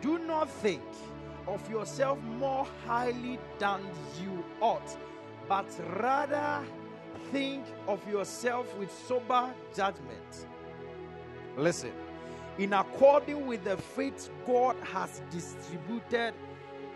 [0.00, 0.82] do not think
[1.46, 3.80] of yourself more highly than
[4.22, 4.96] you ought,
[5.48, 5.66] but
[6.00, 6.64] rather
[7.30, 10.46] think of yourself with sober judgment.
[11.56, 11.92] Listen,
[12.58, 16.34] in according with the faith God has distributed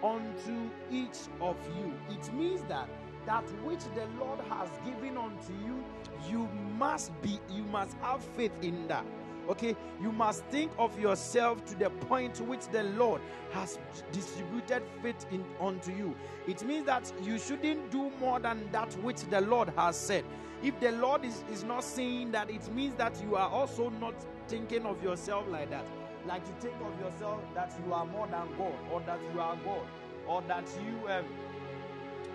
[0.02, 2.88] unto each of you, it means that
[3.26, 5.82] that which the Lord has given unto you,
[6.30, 6.48] you
[6.78, 9.04] must be, you must have faith in that.
[9.48, 13.20] Okay, you must think of yourself to the point to which the Lord
[13.52, 13.78] has
[14.10, 16.16] distributed faith in unto you.
[16.48, 20.24] It means that you shouldn't do more than that which the Lord has said.
[20.64, 24.14] If the Lord is, is not saying that, it means that you are also not
[24.48, 25.86] thinking of yourself like that.
[26.26, 29.56] Like you think of yourself that you are more than God, or that you are
[29.64, 29.86] God,
[30.26, 31.24] or that you um,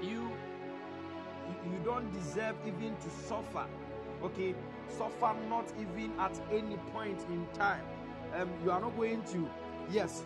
[0.02, 0.32] you
[1.66, 3.66] you- don't deserve even to suffer.
[4.24, 4.56] Okay,
[4.88, 7.84] suffer not even at any point in time.
[8.36, 9.50] Um, you are not going to.
[9.92, 10.24] Yes,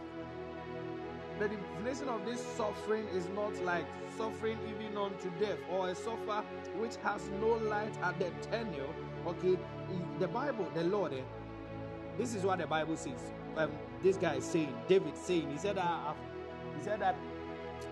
[1.39, 3.85] the definition of this suffering is not like
[4.18, 6.43] suffering even unto death or a suffer
[6.77, 8.88] which has no light at the tenure.
[9.27, 9.57] Okay,
[10.19, 11.14] the Bible, the Lord.
[11.14, 11.22] eh,
[12.18, 13.31] this is what the Bible says.
[13.57, 13.72] Um,
[14.03, 16.18] this guy is saying, David saying, he said, I have,
[16.77, 17.15] he said that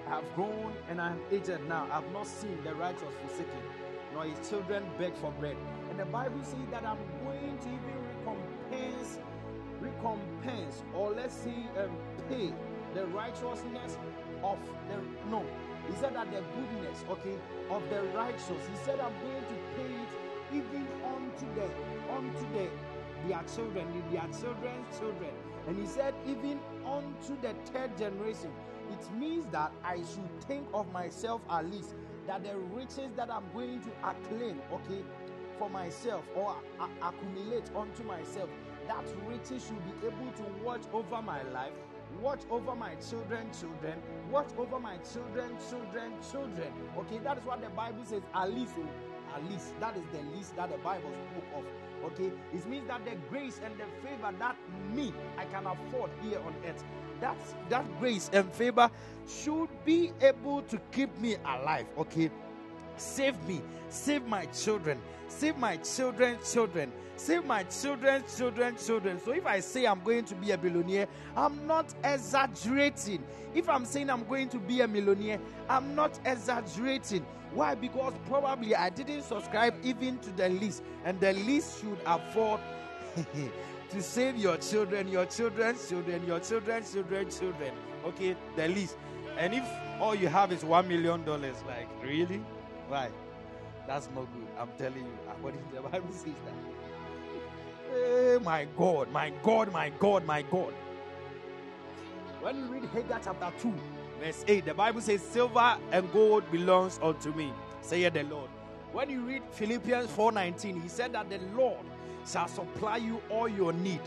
[0.08, 1.88] I have grown and I am aged now.
[1.92, 3.62] I have not seen the righteous forsaken,
[4.14, 5.56] nor his children beg for bread.
[5.90, 9.20] And the Bible says that I'm going to even recompense,
[9.80, 11.92] recompense, or let's say, um,
[12.30, 12.54] pay
[12.94, 13.98] the righteousness
[14.44, 14.58] of
[14.90, 14.98] the
[15.30, 15.46] no.
[15.88, 17.36] He said that the goodness, okay,
[17.70, 18.48] of the righteous.
[18.50, 20.10] He said, I'm going to pay it
[20.54, 21.68] even unto the
[22.14, 22.70] unto the
[23.28, 25.32] their children, their children's children.
[25.68, 28.52] And he said, even unto the third generation.
[29.04, 31.94] It means that I should think of myself at least
[32.28, 35.04] that the riches that I'm going to acclaim, okay,
[35.60, 36.56] for myself or
[37.02, 38.50] accumulate unto myself,
[38.88, 41.74] that riches should be able to watch over my life,
[42.22, 44.02] watch over my children, children,
[44.32, 46.72] watch over my children, children, children.
[47.00, 48.22] Okay, that is what the Bible says.
[48.34, 48.74] At least,
[49.36, 52.12] at least that is the least that the Bible spoke of.
[52.12, 54.56] Okay, it means that the grace and the favor that
[54.94, 56.84] me I can afford here on earth,
[57.24, 58.92] that's that grace and favor
[59.26, 61.86] should be able to keep me alive.
[61.98, 62.30] Okay,
[62.98, 69.22] save me, save my children, save my children's children, save my children's children's children.
[69.24, 73.24] So if I say I'm going to be a billionaire, I'm not exaggerating.
[73.56, 75.40] If I'm saying I'm going to be a millionaire,
[75.70, 77.26] I'm not exaggerating.
[77.54, 77.74] Why?
[77.74, 82.60] Because probably I didn't subscribe even to the list, and the list should afford
[83.94, 87.74] to save your children, your children's children, your children's children's children.
[88.06, 88.98] Okay, the least.
[89.38, 89.64] And if
[90.00, 92.42] all you have is one million dollars, like really?
[92.88, 93.10] Why?
[93.88, 94.48] That's not good.
[94.60, 95.18] I'm telling you.
[95.30, 97.94] According to the Bible says that.
[97.94, 100.74] Hey, my God, my God, my God, my God.
[102.42, 103.74] When you read Haggai chapter 2,
[104.20, 108.50] verse 8, the Bible says, Silver and gold belongs unto me, saith the Lord.
[108.92, 111.86] When you read Philippians 4:19, he said that the Lord
[112.28, 114.02] shall supply you all your need.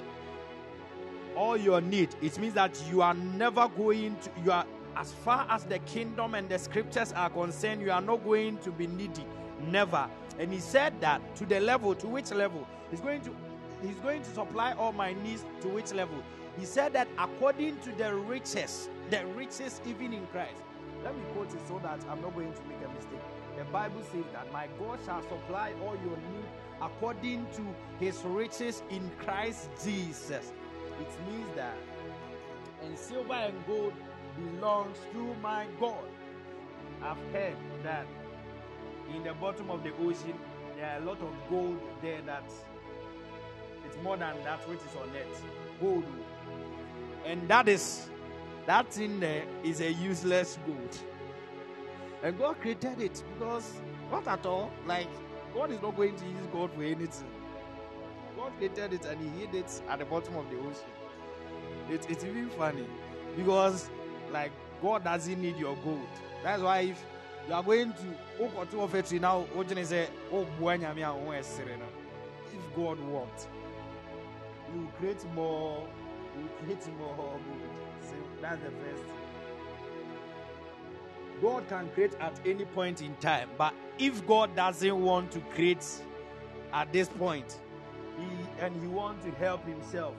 [1.37, 2.15] All your need.
[2.23, 4.65] It means that you are never going to, you are,
[4.97, 8.71] as far as the kingdom and the scriptures are concerned, you are not going to
[8.71, 9.27] be needy.
[9.69, 10.09] Never.
[10.39, 12.67] And he said that to the level, to which level?
[12.91, 13.35] He's going to
[13.83, 16.23] He's going to supply all my needs to which level?
[16.59, 20.63] He said that according to the riches, the riches even in Christ.
[21.05, 23.21] Let me quote it so that I'm not going to make a mistake.
[23.59, 26.49] The Bible says that my God shall supply all your need
[26.83, 27.63] according to
[27.99, 30.53] his riches in Christ Jesus.
[31.01, 31.77] It means that
[32.83, 33.93] and silver and gold
[34.37, 36.05] belongs to my God.
[37.03, 38.07] I've heard that
[39.15, 40.35] in the bottom of the ocean
[40.77, 42.45] there are a lot of gold there that
[43.87, 45.43] it's more than that which is on earth.
[45.81, 46.05] Gold.
[47.25, 48.09] And that is
[48.67, 50.99] that thing there is a useless gold.
[52.23, 53.73] And God created it because
[54.11, 54.71] not at all.
[54.87, 55.09] Like
[55.57, 57.29] God is not going to use gold for anything.
[58.37, 60.85] God created it and He hid it at the bottom of the ocean.
[61.91, 62.85] It, it's even funny
[63.37, 63.89] because
[64.31, 64.53] like
[64.83, 66.07] God doesn't need your gold.
[66.43, 67.03] That's why if
[67.49, 69.69] you are going to Okoto of it now, if
[72.77, 73.49] God wants,
[74.75, 75.89] you will create more,
[76.39, 77.41] you create more gold.
[78.03, 79.26] So that's the first thing.
[81.43, 85.87] God can create at any point in time, but if God doesn't want to create
[86.73, 87.61] at this point,
[88.19, 90.15] he and he wants to help himself,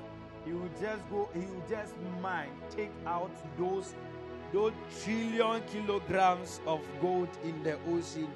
[0.46, 3.96] he will just go, he will just mine, take out those
[4.54, 4.74] those
[5.04, 8.30] trillion kilograms of gold in the ocean,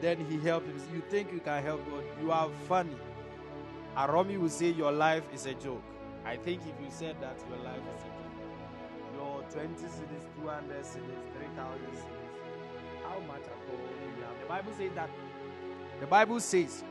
[0.00, 0.80] then he helps him.
[0.94, 2.04] You think you can help God?
[2.22, 2.96] You are funny.
[3.96, 5.82] Aromi will say your life is a joke.
[6.24, 8.30] I think if you said that your life is a joke,
[9.16, 12.19] your 20 cedis, 200 cedis, 3,000 cedis,
[13.10, 13.42] how much?
[14.40, 15.10] The Bible says that.
[16.00, 16.84] The Bible says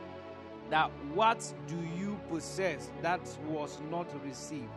[0.70, 4.68] that what do you possess that was not received?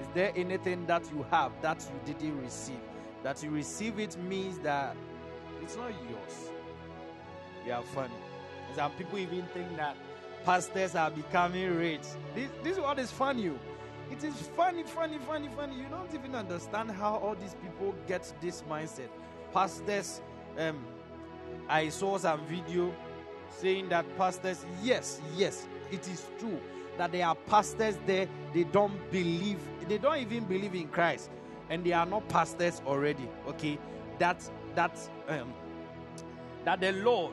[0.00, 2.80] Is there anything that you have that you didn't receive?
[3.22, 4.96] That you receive it means that
[5.62, 6.50] it's not yours.
[7.66, 8.14] You are funny.
[8.74, 9.96] Some people even think that
[10.44, 12.00] pastors are becoming rich.
[12.34, 13.50] This, this is what is funny.
[14.10, 15.76] It is funny, funny, funny, funny.
[15.76, 19.08] You don't even understand how all these people get this mindset.
[19.52, 20.22] Pastors,
[20.58, 20.84] um,
[21.68, 22.94] I saw some video
[23.50, 26.60] saying that pastors, yes, yes, it is true
[26.98, 29.58] that there are pastors there, they don't believe,
[29.88, 31.30] they don't even believe in Christ,
[31.70, 33.28] and they are not pastors already.
[33.48, 33.78] Okay,
[34.18, 34.98] that that
[35.28, 35.52] um,
[36.64, 37.32] that the Lord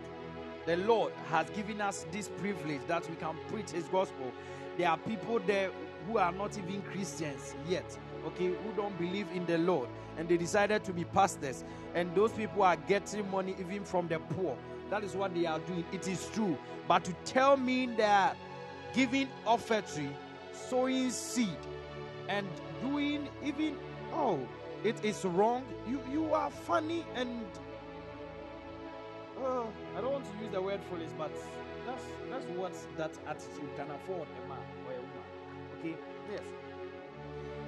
[0.65, 4.31] the Lord has given us this privilege that we can preach His gospel.
[4.77, 5.71] There are people there
[6.07, 7.97] who are not even Christians yet,
[8.27, 9.89] okay, who don't believe in the Lord,
[10.19, 11.63] and they decided to be pastors.
[11.95, 14.57] And those people are getting money even from the poor.
[14.89, 15.85] That is what they are doing.
[15.93, 16.57] It is true.
[16.89, 18.35] But to tell me that
[18.93, 20.13] giving offering,
[20.51, 21.57] sowing seed,
[22.27, 22.45] and
[22.81, 23.77] doing even
[24.13, 24.39] oh,
[24.83, 25.63] it is wrong.
[25.87, 27.45] You you are funny and
[29.41, 29.63] uh,
[29.95, 31.31] I don't want to use the word foolish, but
[31.87, 35.29] that's that's what that attitude can afford a man or a woman.
[35.79, 35.95] Okay,
[36.29, 36.43] yes.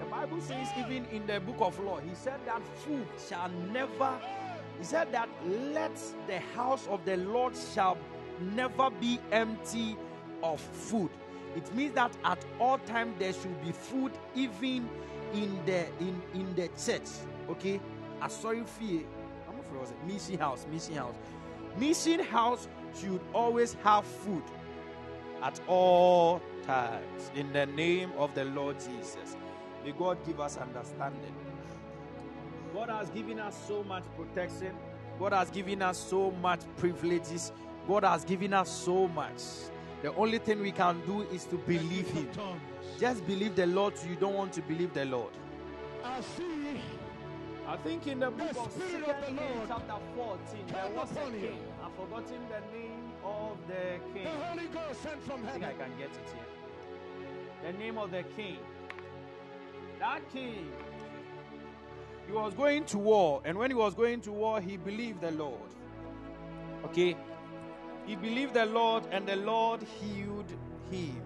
[0.01, 4.19] The Bible says, even in the book of law, he said that food shall never.
[4.79, 5.95] He said that let
[6.27, 7.99] the house of the Lord shall
[8.55, 9.95] never be empty
[10.41, 11.11] of food.
[11.55, 14.89] It means that at all times there should be food, even
[15.33, 17.07] in the in in the church.
[17.49, 17.79] Okay,
[18.23, 19.05] a sorry fee.
[19.47, 21.15] I'm afraid was it mission house, mission house.
[21.77, 22.67] Mission house
[22.99, 24.43] should always have food
[25.43, 29.35] at all times in the name of the Lord Jesus.
[29.83, 31.33] May God give us understanding.
[32.73, 34.75] God has given us so much protection.
[35.19, 37.51] God has given us so much privileges.
[37.87, 39.41] God has given us so much.
[40.01, 42.29] The only thing we can do is to believe Him.
[42.99, 43.93] Just believe the Lord.
[44.07, 45.31] You don't want to believe the Lord.
[46.03, 46.79] I see
[47.67, 50.93] I think in the book The of Spirit of the Lord chapter 14, there come
[50.95, 51.39] was a upon you.
[51.39, 54.23] king, a I've forgotten the name of the king.
[54.25, 55.63] The Holy Ghost sent from heaven.
[55.63, 55.81] I think heaven.
[55.81, 57.71] I can get it here.
[57.71, 58.57] The name of the king.
[60.01, 60.73] That king,
[62.25, 65.31] He was going to war, and when he was going to war, he believed the
[65.31, 65.69] Lord.
[66.85, 67.15] Okay?
[68.07, 70.51] He believed the Lord, and the Lord healed
[70.89, 71.21] him.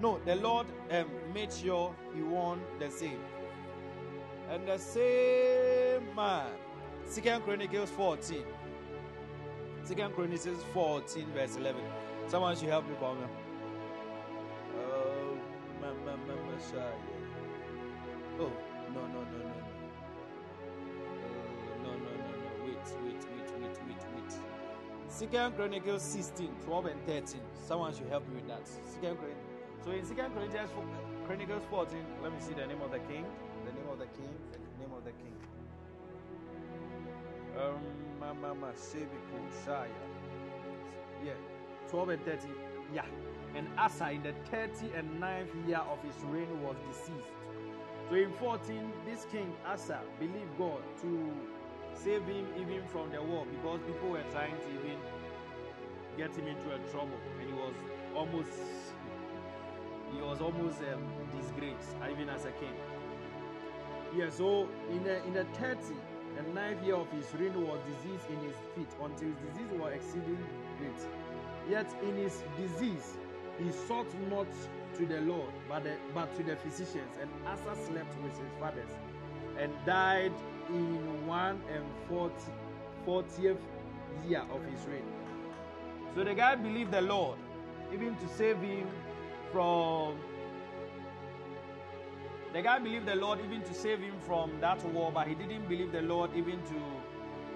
[0.00, 3.20] No, the Lord um, made sure he won the same.
[4.50, 6.50] And the same man,
[7.06, 8.44] Second Chronicles 14.
[9.84, 11.80] Second Chronicles 14, verse 11.
[12.26, 13.28] Someone should help me, Palmer.
[14.76, 15.36] Oh,
[15.80, 17.13] ma- ma- ma- Messiah.
[18.40, 18.50] Oh,
[18.92, 19.54] no, no, no, no.
[21.22, 21.30] Uh,
[21.82, 22.64] no, no, no, no.
[22.64, 24.32] Wait, wait, wait, wait, wait, wait.
[25.08, 27.40] Second Chronicles 16, 12, and 13.
[27.68, 28.66] Someone should help me with that.
[28.66, 29.44] Second Chronicles.
[29.84, 30.70] So in Second Chronicles,
[31.26, 33.24] Chronicles 14, let me see the name of the king.
[33.64, 34.34] The name of the king.
[34.50, 35.34] The name of the king.
[37.56, 39.86] Um, Mama Shaya.
[41.24, 41.32] Yeah,
[41.88, 42.48] 12 and 30.
[42.92, 43.04] Yeah.
[43.54, 47.43] And Asa in the 30 and 9th year of his reign was deceased.
[48.08, 51.32] So in 14, this king Asa believed God to
[51.94, 54.98] save him even from the war because people were trying to even
[56.16, 57.74] get him into a trouble and he was
[58.14, 58.50] almost
[60.12, 61.02] he was almost um,
[61.36, 62.74] disgraced even as a king.
[64.14, 65.78] Yeah, so in the in the 30
[66.38, 69.92] and 9th year of his reign was disease in his feet until his disease was
[69.94, 70.38] exceeding
[70.78, 71.00] great.
[71.70, 73.16] Yet in his disease
[73.58, 74.48] he sought not
[74.96, 77.16] to the Lord, but, the, but to the physicians.
[77.20, 78.90] And Asa slept with his fathers
[79.58, 80.32] and died
[80.68, 82.34] in one and forty,
[83.06, 83.58] 40th
[84.26, 85.04] year of his reign.
[86.14, 87.38] So the guy believed the Lord,
[87.92, 88.88] even to save him
[89.52, 90.18] from.
[92.52, 95.68] The guy believed the Lord even to save him from that war, but he didn't
[95.68, 96.80] believe the Lord even to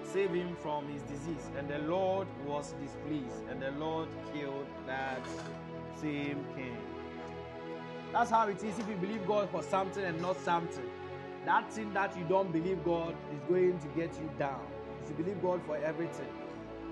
[0.03, 1.49] save him from his disease.
[1.57, 5.25] And the Lord was displeased, and the Lord killed that
[6.01, 6.77] same king.
[8.11, 10.83] That's how it is if you believe God for something and not something.
[11.45, 14.65] That thing that you don't believe God is going to get you down.
[15.03, 16.27] If You believe God for everything.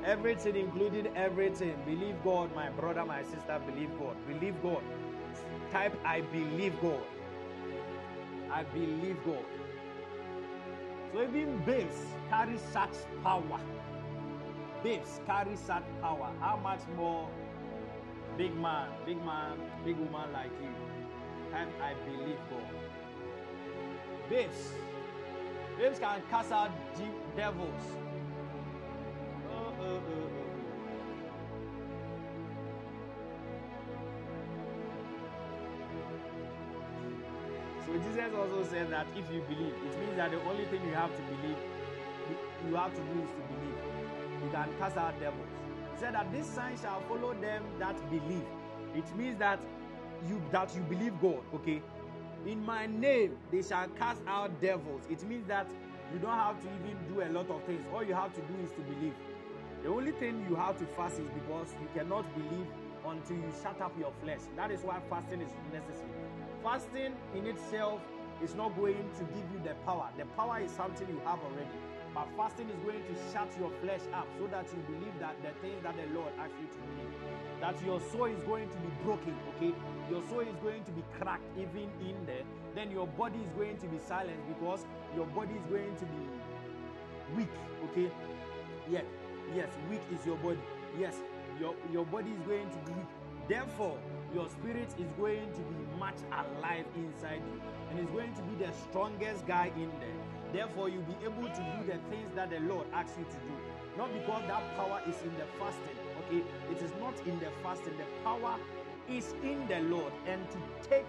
[0.05, 1.75] Everything, including everything.
[1.85, 4.15] Believe God, my brother, my sister, believe God.
[4.27, 4.83] Believe God.
[5.71, 7.03] Type, I believe God.
[8.51, 9.45] I believe God.
[11.13, 11.95] So even babes
[12.29, 13.59] carry such power.
[14.83, 16.31] Babes carry such power.
[16.39, 17.27] How much more
[18.37, 20.86] big man, big man, big woman like you?
[21.51, 22.61] Type, I believe God.
[24.29, 24.73] Babes.
[25.77, 27.83] Babes can cast out deep devils.
[29.49, 30.47] Oh, oh, oh.
[37.85, 40.93] So Jesus also said that if you believe, it means that the only thing you
[40.93, 41.57] have to believe,
[42.67, 43.77] you have to do is to believe.
[44.43, 45.47] You can cast out devils.
[45.93, 48.43] He said that this sign shall follow them that believe.
[48.93, 49.59] It means that
[50.27, 51.81] you that you believe God, okay?
[52.45, 55.01] In my name they shall cast out devils.
[55.09, 55.67] It means that
[56.13, 57.85] you don't have to even do a lot of things.
[57.93, 59.13] All you have to do is to believe.
[59.83, 62.67] The only thing you have to fast is because you cannot believe
[63.05, 64.39] until you shut up your flesh.
[64.55, 66.09] That is why fasting is necessary.
[66.63, 68.01] Fasting in itself
[68.43, 70.09] is not going to give you the power.
[70.17, 71.77] The power is something you have already.
[72.13, 75.51] But fasting is going to shut your flesh up so that you believe that the
[75.61, 77.26] things that the Lord asks you to believe.
[77.61, 79.73] That your soul is going to be broken, okay?
[80.09, 82.43] Your soul is going to be cracked even in there.
[82.75, 84.85] Then your body is going to be silent because
[85.15, 87.49] your body is going to be weak,
[87.89, 88.11] okay?
[88.89, 89.01] Yeah,
[89.55, 90.59] yes, weak is your body.
[90.99, 91.15] Yes,
[91.59, 93.07] your, your body is going to be weak.
[93.49, 93.97] Therefore,
[94.33, 98.65] your spirit is going to be much alive inside you and is going to be
[98.65, 100.19] the strongest guy in there.
[100.53, 103.55] Therefore, you'll be able to do the things that the Lord asks you to do.
[103.97, 105.97] Not because that power is in the fasting,
[106.31, 107.97] It is not in the fasting.
[107.97, 108.57] The power
[109.09, 110.13] is in the Lord.
[110.27, 111.05] And to take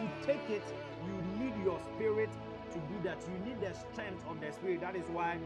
[0.00, 0.64] to take it,
[1.06, 2.30] you need your spirit
[2.72, 3.18] to do that.
[3.30, 4.80] You need the strength of the spirit.
[4.80, 5.38] That is why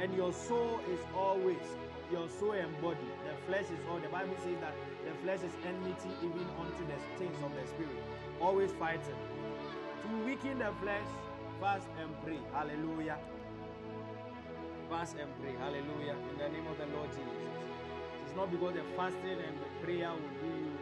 [0.00, 1.64] and your soul is always
[2.12, 2.98] your soul and body.
[3.24, 3.98] The flesh is all.
[3.98, 4.74] The Bible says that
[5.04, 7.96] the flesh is enmity even unto the things of the spirit.
[8.40, 9.16] Always fighting.
[10.02, 11.08] To weaken the flesh,
[11.60, 12.38] fast and pray.
[12.52, 13.18] Hallelujah.
[14.96, 15.52] Fast and pray.
[15.60, 16.16] Hallelujah.
[16.32, 17.44] In the name of the Lord Jesus.
[18.24, 20.72] It's not because the fasting and the prayer will do you.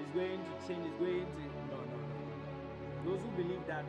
[0.00, 0.88] It's going to change.
[0.88, 1.42] It's going to.
[1.68, 3.04] No, no, no.
[3.04, 3.84] Those who believe that,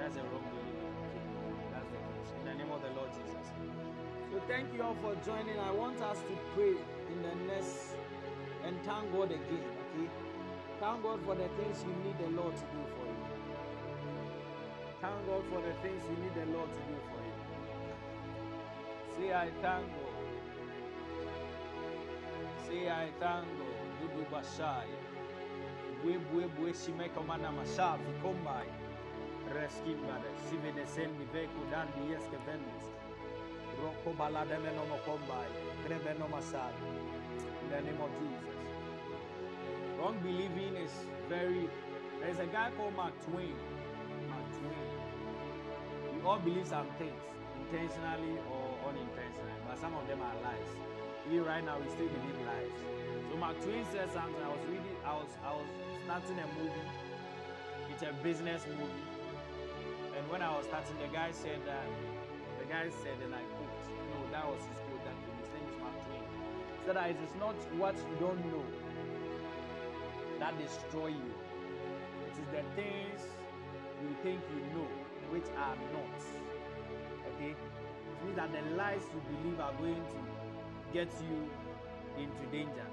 [0.00, 0.80] that's a wrong belief.
[1.68, 2.32] That's the case.
[2.40, 3.52] In the name of the Lord Jesus.
[4.32, 5.60] So thank you all for joining.
[5.60, 8.00] I want us to pray in the next
[8.64, 9.68] and thank God again.
[9.92, 10.08] Okay?
[10.80, 13.28] Thank God for the things you need the Lord to do for you.
[15.04, 17.27] Thank God for the things you need the Lord to do for you.
[19.18, 20.06] Say I tango.
[22.66, 23.66] Say I tango.
[23.98, 24.86] Dudu bashai.
[26.02, 28.68] Bue bue bue shimeka mana mashavi kombai.
[29.50, 30.30] Reskimbare.
[30.46, 32.86] Sivene sendi veku dandi yeske vendis.
[33.82, 35.50] Roko balademe no mokombai.
[35.84, 36.86] Krebe no masali.
[37.62, 38.58] In the name of Jesus.
[39.98, 40.92] Wrong believing is
[41.28, 41.68] very.
[42.20, 43.56] There's a guy called Mark Twain.
[44.28, 44.88] Mark Twain.
[46.14, 47.22] We all believe some things,
[47.60, 50.70] intentionally or unintentionally, but some of them are lies.
[51.28, 52.72] Even right now, we still believe lies.
[53.28, 54.40] So Mark Twain said something.
[54.40, 54.96] I was reading.
[55.04, 55.68] I was I was
[56.04, 56.88] starting a movie.
[57.92, 59.04] It's a business movie.
[60.16, 61.84] And when I was starting, the guy said that.
[62.58, 63.84] The guy said, and I quote.
[64.10, 65.04] No, that was his quote.
[65.04, 66.24] That his name is Twain.
[66.24, 68.64] He said that it is not what you don't know
[70.38, 71.34] that destroy you.
[72.26, 73.20] It is the things
[74.02, 74.86] you think you know
[75.30, 76.20] which are not.
[77.34, 77.54] Okay?
[78.18, 80.18] It means that the lies you believe are going to
[80.92, 81.46] get you
[82.18, 82.86] into danger.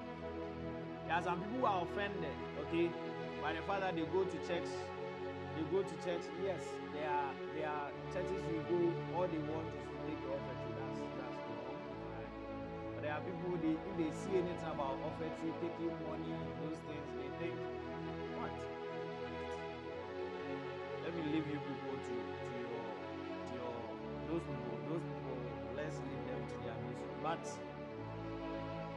[1.07, 2.37] There are some people who are offended,
[2.67, 2.91] okay,
[3.41, 4.69] by the fact that they go to church.
[5.57, 6.59] They go to church, yes,
[6.91, 10.75] there are there are churches you go, all they want is to take the offering.
[10.75, 11.79] That's that's wrong.
[12.11, 12.33] Right?
[12.91, 15.31] But there are people they if they see anything about offering,
[15.63, 17.55] taking money, those things, they think,
[18.35, 18.51] what?
[21.07, 22.15] Let me leave you people to,
[24.27, 25.37] those people, those people,
[25.75, 27.15] let's leave them to their misery.
[27.21, 27.45] But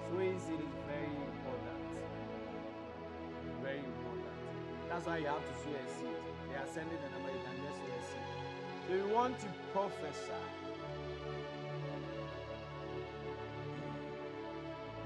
[0.09, 0.43] sowing is
[0.89, 1.85] very important.
[3.63, 4.37] Very important.
[4.89, 6.17] That's why you have to sow a seed.
[6.49, 8.27] They are sending the number, you can just sow a seed.
[8.89, 10.43] So you want to prophesy.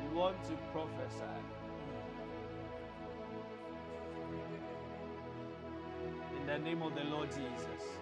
[0.02, 1.36] You want to prophesy.
[6.40, 8.01] In the name of the Lord Jesus.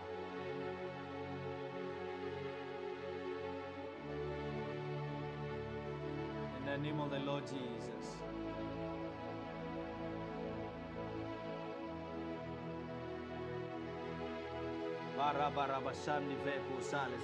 [6.70, 8.14] The name of the Lord Jesus.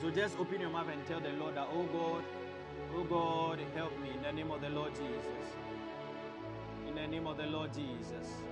[0.01, 2.24] So just open your mouth and tell the Lord that, oh God,
[2.97, 5.47] oh God, help me in the name of the Lord Jesus.
[6.89, 8.43] In the name of the Lord Jesus.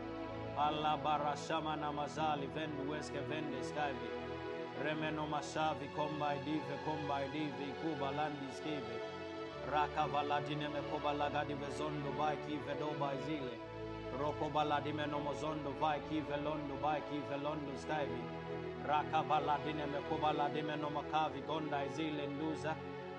[0.56, 2.48] Allah barashama namazali
[2.88, 3.18] weske.
[4.84, 6.38] Remeno mashavi kombai
[6.86, 7.28] kombai
[7.82, 9.13] kuba.
[9.72, 13.56] Raka valadine me koba lagadi vezondo vai ki vedoba zile.
[14.18, 18.20] Roko baladime no mozondo vai ki velondo vai ki velondo skavi.
[18.86, 22.76] Raka baladine me koba ladime no makavi gonda zile nduza.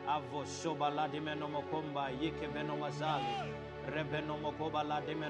[0.08, 3.34] Avo shoba ladime no mokomba yike veno mazali.
[3.88, 5.30] Rebeno mokoba ladime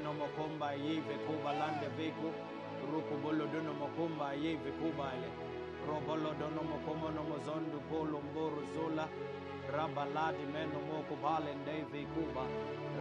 [9.73, 12.43] Rabaladi meno moko bale ndeve kuba.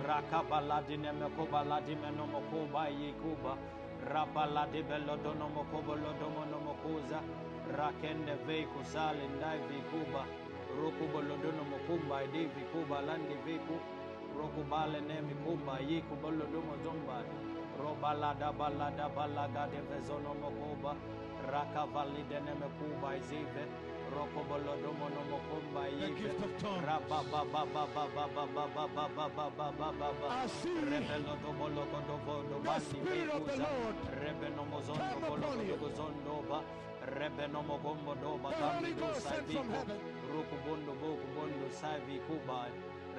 [0.06, 3.56] Rakabaladi ne mekoba ladi meno mokoba ye kuba.
[4.10, 7.20] Rabaladi bello dono mokobo lodomo no mokoza.
[7.76, 10.24] Rakende veku sale ndaive kuba.
[10.76, 13.76] Roku bolodono mokumba devi kuba landi veku.
[14.36, 17.22] Roku bale ne mikumba ye kubolo domo zomba.
[17.78, 20.96] Robalada balada balaga de vezono mokoba.
[21.52, 23.64] Rakavalide ne mekuba izive.
[24.12, 26.84] Roko bolodomo no mokumba The gift of tongues.
[32.64, 33.96] The Spirit of the Lord.
[38.74, 40.00] Holy Ghost sent from heaven.
[40.34, 42.70] rukubondo bokubondo savi kubai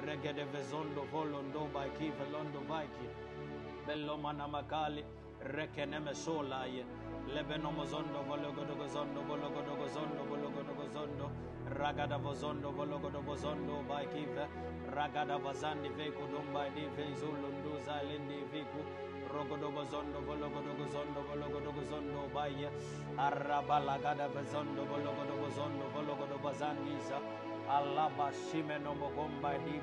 [0.04, 3.08] regede vezondo volondo by kivelondo vaiki
[3.86, 5.04] bello mana makali
[5.40, 6.84] rekeneme solaye
[7.34, 11.30] lebeno mozondo vologodogo zondo vologodogo zondo vologodogo zondo
[11.78, 14.46] ragada vozondo vologodogo zondo by kive
[14.94, 18.80] ragada vazandi veku dumba di vezulu nduza lendi viku
[19.32, 22.68] rogodogo zondo vologodogo zondo vologodogo zondo baye
[23.18, 27.18] arabalagada vezondo vologodogo zondo vologodogo zandiza
[27.68, 29.74] alaba shimeno mogomba di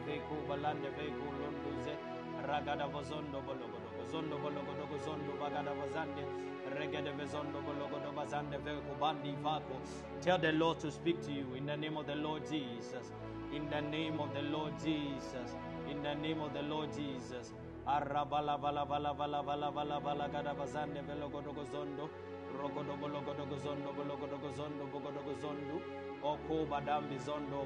[10.21, 13.11] tell the lord to speak to you in the name of the lord jesus.
[13.53, 15.55] In the name of the lord jesus.
[15.89, 17.53] In the name of the lord jesus.
[17.85, 21.01] Arabala vala vala vala vala vala vala gada bazande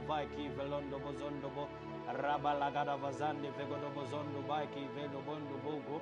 [0.07, 1.21] vaiki velondo bo
[4.47, 4.89] vaiki
[5.63, 6.01] bogo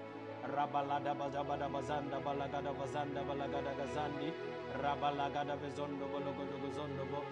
[0.53, 4.33] Rabalada bazabada bazanda balagada bazanda balagada gazandi.
[4.81, 7.23] Rabalagada vezondo bologodo gozondo bo.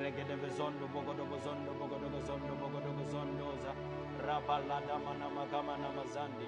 [0.00, 3.72] Regede vezondo bogodo gozondo bogodo gozondo bogodo gozondoza.
[4.26, 6.46] Rabalada manamagama namazandi.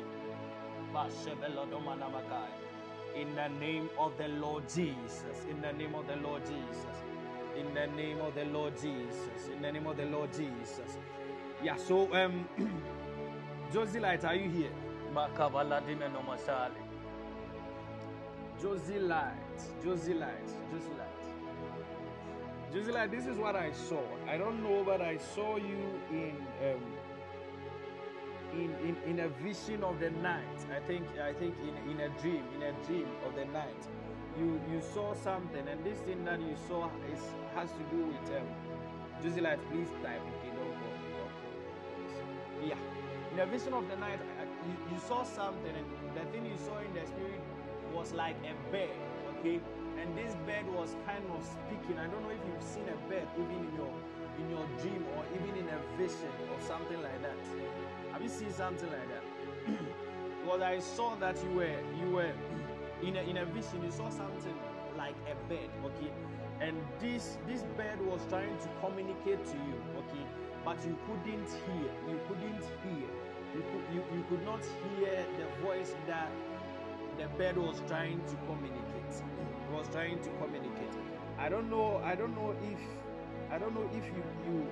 [0.94, 2.55] Bashebelodo manamakai.
[3.16, 5.47] In the name of the Lord Jesus.
[5.51, 6.97] In the name of the Lord Jesus.
[7.59, 9.49] In the name of the Lord Jesus.
[9.55, 10.99] In the name of the Lord Jesus.
[11.62, 12.47] Yeah, so um
[13.73, 14.70] Josie Light, are you here?
[15.12, 16.80] Makabaladime no masali.
[18.60, 22.72] Josie Light, Josie Light, Josie Light.
[22.72, 24.02] Josie Light, this is what I saw.
[24.28, 26.82] I don't know, but I saw you in um,
[28.55, 30.59] in, in, in a vision of the night.
[30.74, 33.89] I think I think in, in a dream, in a dream of the night.
[34.39, 37.20] You you saw something and this thing that you saw is
[37.55, 38.48] has to do with um
[39.22, 40.64] Josie Light, please type go.
[42.64, 42.78] Yeah.
[43.32, 44.20] In a vision of the night,
[44.66, 47.40] you, you saw something and the thing you saw in the spirit
[47.94, 48.90] was like a bird,
[49.39, 49.60] okay?
[50.01, 51.98] And this bird was kind of speaking.
[51.98, 53.93] I don't know if you've seen a bird even in your
[54.40, 57.36] in your dream or even in a vision or something like that.
[58.12, 59.24] Have you seen something like that?
[60.43, 62.32] because I saw that you were you were
[63.02, 63.84] in a, in a vision.
[63.84, 64.55] You saw something
[64.97, 66.10] like a bird, okay?
[66.60, 70.26] And this this bird was trying to communicate to you, okay?
[70.64, 71.90] But you couldn't hear.
[72.09, 73.09] You couldn't hear.
[73.55, 74.61] You could you, you could not
[74.97, 76.31] hear the voice that
[77.19, 79.23] the bird was trying to communicate.
[79.73, 80.93] Was trying to communicate.
[81.39, 82.01] I don't know.
[82.05, 82.81] I don't know if
[83.51, 84.66] I don't know if you you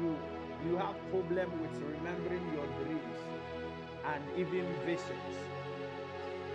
[0.00, 0.18] you
[0.66, 3.18] you have problem with remembering your dreams
[4.06, 5.36] and even visions.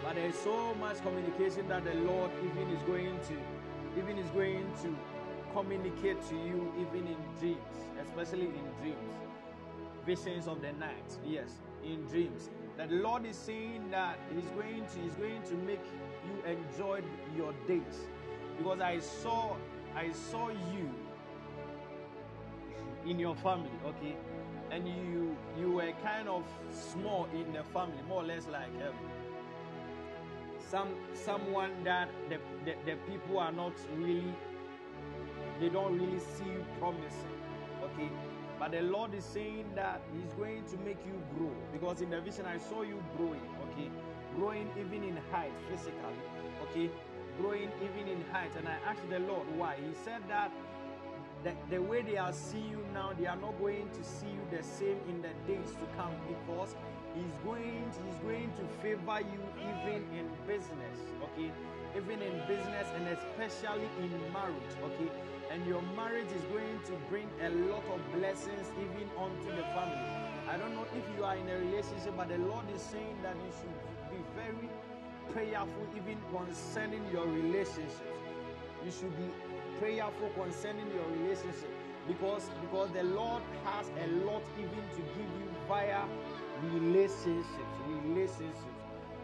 [0.04, 4.66] But there's so much communication that the Lord even is going to even is going
[4.84, 4.96] to
[5.54, 9.16] communicate to you even in dreams, especially in dreams.
[10.06, 11.18] Visions of the night.
[11.26, 11.50] Yes,
[11.84, 12.50] in dreams.
[12.78, 15.82] That the Lord is saying that He's going to He's going to make
[16.26, 17.02] you enjoy
[17.36, 18.08] your days.
[18.58, 19.56] Because I saw
[19.96, 20.90] I saw you
[23.06, 24.16] in your family, okay?
[24.72, 28.96] And you you were kind of small in the family, more or less like um,
[30.70, 34.34] some someone that the, the, the people are not really
[35.60, 37.36] they don't really see you promising,
[37.84, 38.10] okay?
[38.60, 42.19] But the Lord is saying that He's going to make you grow because in the
[42.19, 43.41] vision I saw you growing,
[43.72, 43.90] okay?
[44.36, 46.19] Growing even in height physically,
[46.64, 46.90] okay?
[47.40, 48.52] Growing even in height.
[48.57, 49.76] And I asked the Lord why.
[49.76, 50.52] He said that
[51.44, 54.57] the, the way they are seeing you now, they are not going to see you
[54.57, 56.76] the same in the days to come because
[57.15, 61.49] he's going he's going to favor you even in business, okay?
[61.95, 65.10] Even in business and especially in marriage, okay?
[65.52, 70.30] And your marriage is going to bring a lot of blessings even onto the family.
[70.48, 73.36] I don't know if you are in a relationship, but the Lord is saying that
[73.36, 73.78] you should
[74.10, 74.70] be very
[75.34, 78.02] prayerful even concerning your relationships.
[78.86, 79.30] You should be
[79.80, 81.70] prayerful concerning your relationship
[82.07, 86.03] because because the Lord has a lot even to give you via
[86.74, 87.45] relationships,
[87.88, 88.66] relationships,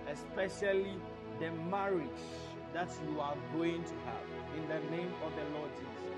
[0.08, 0.98] especially
[1.40, 2.26] the marriage
[2.76, 4.28] that you are going to have
[4.60, 6.12] in the name of the Lord Jesus.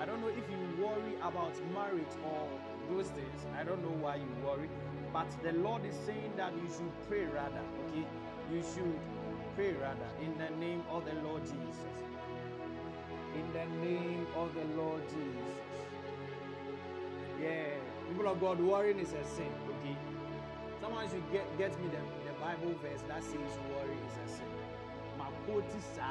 [0.00, 2.48] I don't know if you worry about marriage or
[2.90, 3.46] those things.
[3.56, 4.68] I don't know why you worry,
[5.12, 8.04] but the Lord is saying that you should pray rather, okay?
[8.52, 8.98] You should
[9.54, 11.96] pray rather in the name of the Lord Jesus
[13.36, 15.56] in the name of the Lord Jesus.
[17.40, 17.76] Yeah,
[18.08, 19.52] people of God, worrying is a sin.
[19.68, 19.96] Okay,
[20.80, 24.55] someone should get get me the, the Bible verse that says worry is a sin.
[25.46, 26.10] Makoti sa.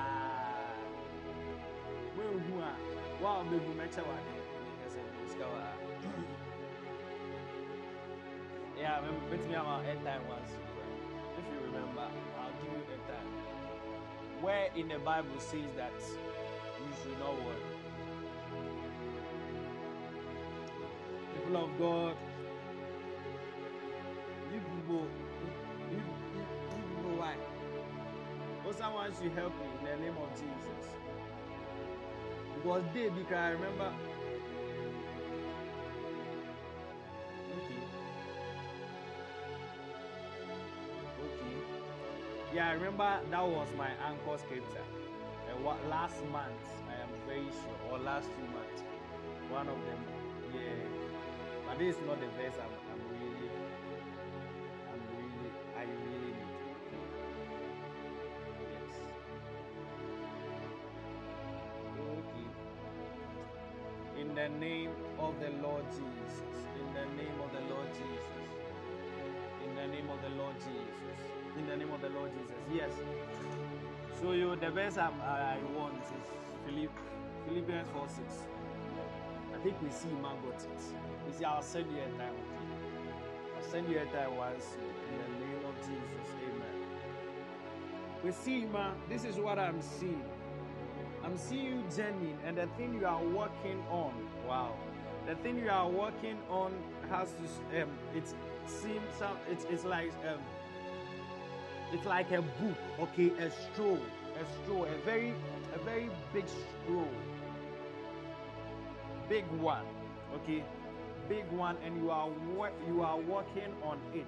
[2.15, 2.79] Where who are?
[3.21, 4.35] Wow, baby, mecha wa de.
[8.79, 10.51] Yeah, bet me about airtime once.
[11.37, 12.07] If you remember,
[12.39, 13.29] I'll give you airtime.
[14.41, 17.65] Where in the Bible says that you should not worry.
[21.33, 22.15] People of God,
[24.53, 25.07] you people,
[25.91, 26.03] you, you,
[26.35, 27.55] you people know why.
[28.65, 30.89] Or someone should help me in the name of Jesus.
[32.55, 33.93] Because they, because I remember.
[37.57, 37.79] Okay.
[41.21, 41.55] Okay.
[42.55, 44.83] Yeah, I remember that was my anchor scripture.
[45.47, 46.51] And last month,
[46.89, 48.81] I am very sure, or last two months,
[49.49, 49.99] one of them,
[50.53, 50.73] yeah.
[51.67, 53.05] But this is not the verse I'm I'm
[64.45, 66.34] the name of the Lord Jesus.
[66.77, 68.26] In the name of the Lord Jesus.
[69.65, 71.17] In the name of the Lord Jesus.
[71.57, 72.55] In the name of the Lord Jesus.
[72.72, 72.91] Yes.
[74.22, 76.30] So you the best I'm, I want is
[76.63, 76.91] Philipp,
[77.47, 78.19] Philippians 4 6.
[79.55, 80.61] I think we see man got.
[80.61, 82.35] You see, I'll send you a time.
[83.55, 84.77] I'll send you a time once
[85.09, 86.27] in the name of Jesus.
[86.45, 86.76] Amen.
[88.23, 90.34] We see, man, this is what I'm seeing.
[91.26, 94.14] I'm seeing you genuine, and the thing you are working on,
[94.47, 94.76] wow,
[95.26, 96.72] the thing you are working on
[97.10, 98.27] has to, um, it
[98.68, 99.02] seems,
[99.49, 100.39] it's, it's like, um,
[101.91, 103.99] it's like a book, okay, a scroll,
[104.39, 105.34] a scroll, a very,
[105.73, 107.10] a very big scroll,
[109.27, 109.85] big one,
[110.35, 110.64] okay,
[111.27, 112.30] big one, and you are
[112.88, 114.27] you are working on it.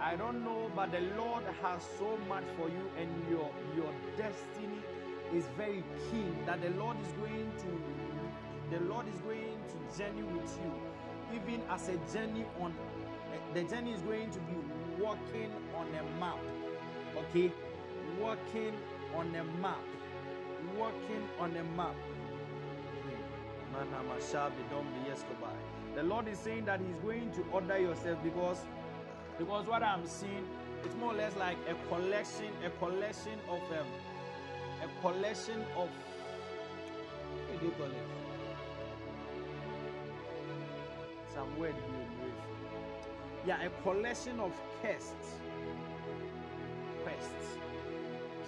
[0.00, 4.82] I don't know, but the Lord has so much for you, and your your destiny
[5.34, 6.36] is very keen.
[6.46, 10.72] That the Lord is going to, the Lord is going to journey with you,
[11.36, 12.74] even as a journey on.
[13.54, 14.54] The journey is going to be
[15.02, 16.38] walking on a map,
[17.16, 17.52] okay,
[18.20, 18.72] walking
[19.14, 19.78] on a map,
[20.76, 21.94] walking on a map.
[25.94, 28.58] The Lord is saying that He's going to order yourself because
[29.38, 30.44] because what I'm seeing
[30.84, 33.86] it's more or less like a collection, a collection of um,
[35.00, 35.88] collection of
[37.48, 38.08] what do you call it?
[41.34, 42.32] Some word you use.
[43.46, 45.36] Yeah, a collection of quests.
[47.04, 47.58] Quests.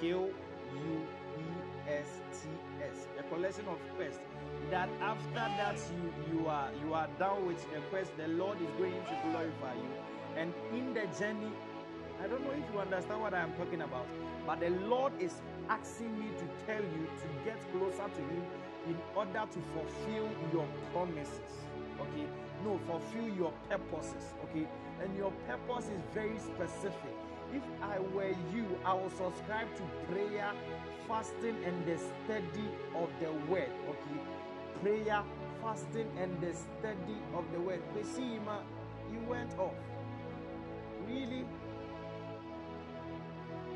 [0.00, 0.32] Q
[0.72, 1.06] U
[1.38, 2.48] E S T
[2.82, 3.06] S.
[3.18, 4.20] A collection of quests.
[4.70, 8.68] That after that you you are you are done with the quest, the Lord is
[8.78, 9.90] going to glorify you.
[10.36, 11.52] And in the journey,
[12.22, 14.06] I don't know if you understand what I'm talking about,
[14.46, 15.40] but the Lord is
[15.70, 18.44] asking me to tell you to get closer to Him
[18.88, 21.54] in order to fulfill your promises.
[22.00, 22.26] Okay?
[22.64, 24.34] No, fulfill your purposes.
[24.44, 24.66] Okay?
[25.00, 27.14] And your purpose is very specific.
[27.54, 29.82] If I were you, I would subscribe to
[30.12, 30.52] prayer,
[31.08, 33.70] fasting, and the study of the word.
[33.88, 34.20] Okay?
[34.82, 35.22] Prayer,
[35.62, 37.82] fasting, and the study of the word.
[37.96, 38.62] Besima,
[39.12, 39.74] you went off.
[41.06, 41.44] Really?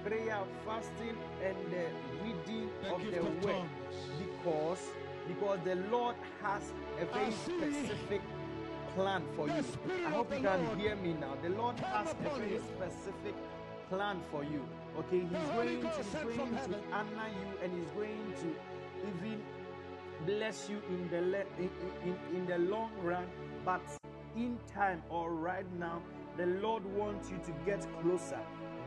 [0.05, 1.85] Prayer, fasting, and the
[2.23, 3.53] reading The of the of word.
[3.55, 3.97] tongues.
[4.19, 4.79] Because
[5.27, 6.63] because the Lord has
[7.01, 8.21] a very specific
[8.95, 9.65] plan for you.
[10.07, 11.35] I hope you can Lord hear me now.
[11.43, 13.35] The Lord come has a very specific
[13.89, 14.63] plan for you.
[14.99, 16.07] Okay, He's The going to, he's
[16.37, 19.41] going to honor you and He's going to even
[20.27, 21.71] bless you in the le- in,
[22.05, 23.27] in, in the long run.
[23.65, 23.81] But
[24.37, 26.03] in time or right now,
[26.37, 28.41] the Lord wants you to get closer.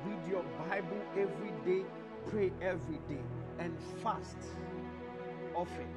[0.08, 1.84] Read your Bible every day,
[2.30, 3.22] pray every day,
[3.60, 4.38] and fast
[5.54, 5.88] often.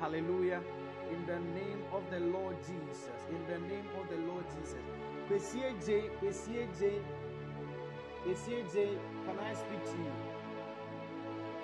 [0.00, 0.62] Hallelujah.
[1.10, 3.10] In the name of the Lord Jesus.
[3.30, 4.78] In the name of the Lord Jesus.
[5.84, 6.10] J,
[8.24, 8.88] Pesie J,
[9.26, 10.12] can I speak to you?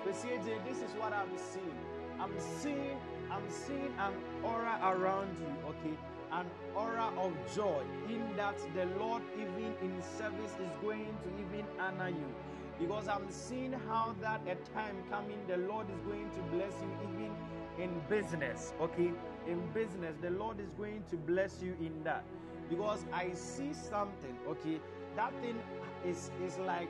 [0.05, 1.79] Pesie this is what I'm seeing.
[2.19, 2.99] I'm seeing,
[3.31, 5.97] I'm seeing an aura around you, okay?
[6.31, 6.45] An
[6.75, 12.09] aura of joy in that the Lord, even in service, is going to even honor
[12.09, 12.35] you.
[12.79, 17.09] Because I'm seeing how that a time coming, the Lord is going to bless you
[17.09, 17.31] even
[17.79, 19.11] in business, okay?
[19.47, 22.23] In business, the Lord is going to bless you in that.
[22.69, 24.79] Because I see something, okay?
[25.15, 25.57] That thing
[26.05, 26.89] is is like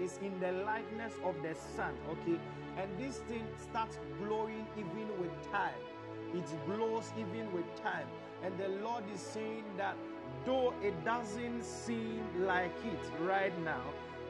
[0.00, 2.38] is in the likeness of the sun, okay?
[2.76, 5.78] And this thing starts glowing even with time.
[6.34, 8.06] It glows even with time.
[8.42, 9.96] And the Lord is saying that
[10.44, 13.82] though it doesn't seem like it right now,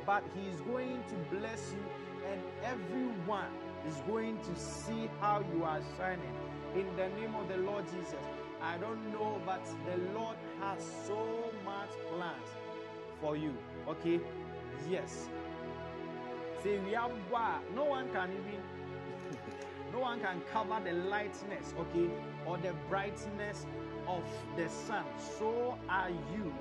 [0.07, 3.53] but He is going to bless you, and everyone
[3.87, 6.35] is going to see how you are shining.
[6.75, 8.15] In the name of the Lord Jesus.
[8.63, 11.27] I don't know, but the Lord has so
[11.65, 12.49] much plans
[13.21, 13.55] for you.
[13.89, 14.21] Okay?
[14.89, 15.29] Yes.
[16.63, 17.11] Say we have
[17.75, 18.61] no one can even
[19.93, 22.11] no one can cover the lightness, okay,
[22.47, 23.65] or the brightness
[24.17, 24.25] of
[24.57, 25.05] the sun.
[25.39, 26.53] So are you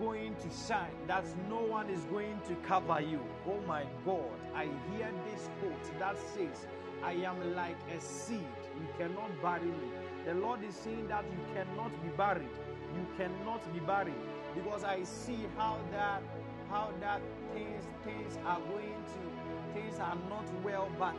[0.00, 3.20] going to shine that no one is going to cover you.
[3.46, 6.66] Oh my God, I hear this quote that says,
[7.04, 8.38] I am like a seed,
[8.80, 9.90] you cannot bury me.
[10.24, 12.48] The Lord is saying that you cannot be buried.
[12.94, 14.14] You cannot be buried
[14.54, 16.22] because I see how that
[16.70, 17.20] how that
[17.54, 21.16] things things are going to things are not well, but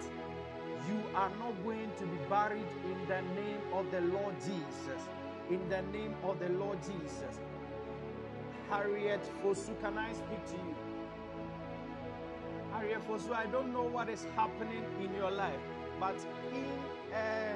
[0.87, 5.01] you are not going to be buried in the name of the Lord Jesus.
[5.49, 7.39] In the name of the Lord Jesus.
[8.69, 10.75] Harriet Fosu, can I speak to you?
[12.73, 15.59] Harriet Fosu, I don't know what is happening in your life,
[15.99, 16.15] but
[16.51, 16.65] in
[17.13, 17.55] a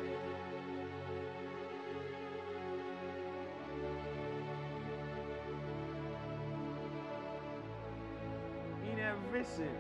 [8.92, 9.76] in a vision.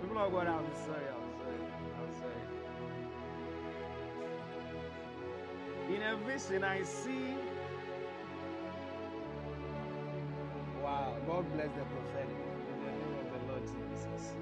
[0.00, 1.06] People are going, I'm sorry,
[5.94, 7.34] In a vision, I see.
[10.82, 12.36] Wow, God bless the prophetic
[12.72, 14.32] in the name of the Lord Jesus.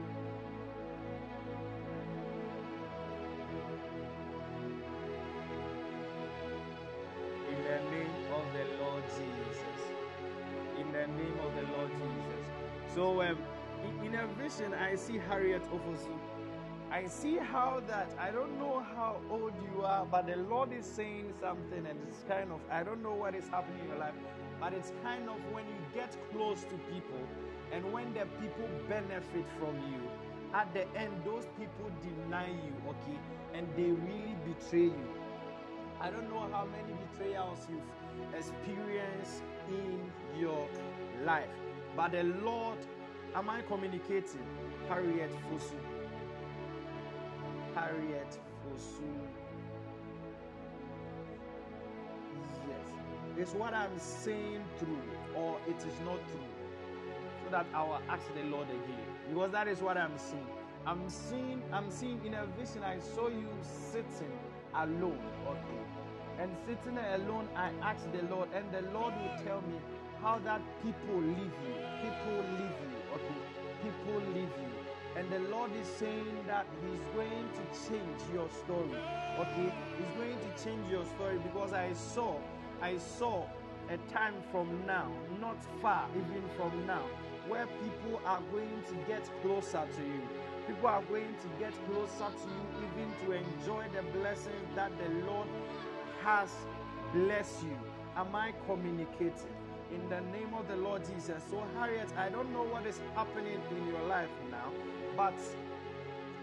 [7.49, 9.59] In the name of the Lord Jesus.
[10.79, 12.95] In the name of the Lord Jesus.
[12.95, 13.39] So, um,
[14.05, 16.30] in, a vision, I see Harriet Ofosu.
[16.93, 20.85] I see how that I don't know how old you are, but the Lord is
[20.85, 24.15] saying something, and it's kind of I don't know what is happening in your life,
[24.59, 27.23] but it's kind of when you get close to people
[27.73, 30.03] and when the people benefit from you,
[30.53, 33.19] at the end, those people deny you, okay,
[33.55, 35.09] and they really betray you.
[36.01, 40.67] I don't know how many betrayals you've experienced in your
[41.25, 41.47] life,
[41.97, 42.79] but the Lord,
[43.37, 44.45] am I communicating?
[44.89, 45.31] Harriet.
[47.75, 49.03] Harriet Fosu.
[52.69, 53.39] Yes.
[53.39, 54.99] It's what I'm saying true
[55.37, 56.51] or it is not true.
[57.45, 59.05] So that I will ask the Lord again.
[59.29, 60.47] Because that is what I'm seeing.
[60.87, 64.33] I'm seeing, I'm seeing in a vision, I saw you sitting
[64.75, 65.21] alone.
[65.47, 66.41] Okay.
[66.41, 69.77] And sitting alone, I asked the Lord, and the Lord will tell me
[70.23, 71.75] how that people leave you.
[72.03, 72.97] People leave you.
[73.15, 73.41] Okay.
[73.83, 74.80] People leave you.
[75.21, 78.97] And the Lord is saying that He's going to change your story.
[79.39, 79.71] Okay?
[79.99, 82.37] He's going to change your story because I saw,
[82.81, 83.45] I saw
[83.91, 87.05] a time from now, not far even from now,
[87.49, 90.23] where people are going to get closer to you.
[90.67, 95.27] People are going to get closer to you even to enjoy the blessings that the
[95.27, 95.49] Lord
[96.25, 96.49] has
[97.13, 97.77] blessed you.
[98.17, 99.53] Am I communicating?
[99.93, 101.43] In the name of the Lord Jesus.
[101.51, 104.71] So, Harriet, I don't know what is happening in your life now,
[105.17, 105.35] but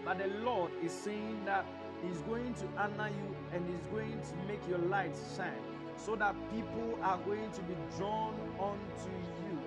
[0.04, 1.66] but the Lord is saying that
[2.02, 5.52] He's going to honor you and He's going to make your light shine
[5.96, 9.10] so that people are going to be drawn onto
[9.44, 9.58] you.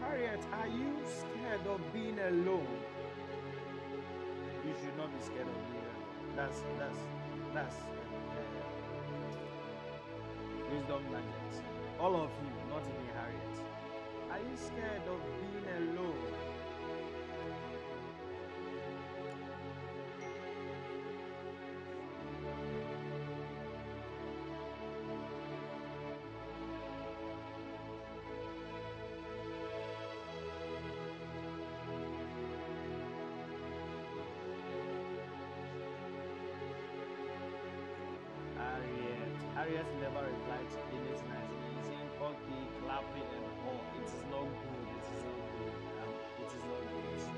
[0.00, 2.66] Harriet, are you scared of being alone?
[4.64, 6.36] You should not be scared of being alone.
[6.36, 6.98] That's that's
[7.54, 7.76] that's
[10.72, 11.62] wisdom nuggets.
[12.00, 13.56] All of you, not even Harriet.
[14.30, 16.07] Are you scared of being alone?
[39.78, 41.46] Harriet never replied to I said.
[41.70, 43.78] He's saying, okay, clapping and all.
[43.94, 44.90] It is not good.
[44.90, 45.74] It is not good.
[46.02, 47.06] Um, it is not good.
[47.14, 47.30] It's.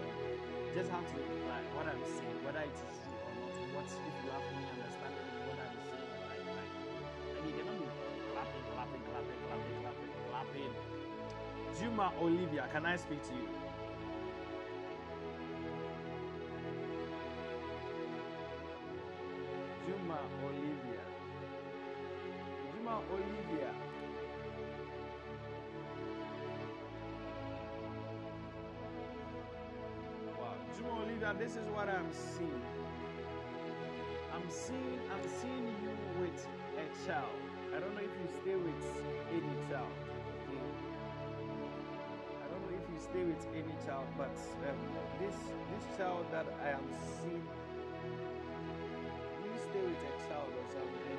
[0.73, 3.53] Just have to reply what I'm saying, whether it is true or not.
[3.77, 6.13] What if you have any understanding of what I'm saying?
[6.17, 6.73] Like, like,
[7.37, 7.89] and you cannot be
[8.33, 10.73] clapping, clapping, clapping, clapping, clapping, clapping.
[11.77, 13.53] Juma Olivia, can I speak to you?
[19.85, 20.90] Juma Olivia.
[22.91, 23.71] Juma Olivia.
[30.39, 30.55] Wow.
[30.77, 32.63] Juma Olivia, this is what I'm seeing.
[34.35, 36.47] I'm seeing I'm seeing you with
[36.79, 37.31] a child.
[37.77, 38.85] I don't know if you stay with
[39.31, 39.95] any child.
[40.49, 40.59] Okay.
[42.43, 44.35] I don't know if you stay with any child, but
[44.67, 44.79] um,
[45.21, 45.37] this
[45.71, 46.87] this child that I am
[47.23, 47.47] seeing
[49.45, 51.10] you stay with a child or something.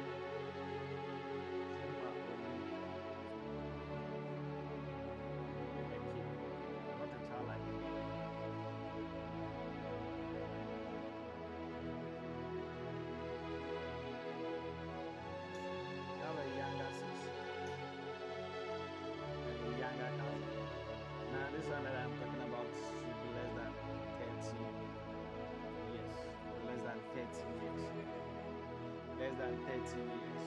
[29.67, 30.45] 13 years.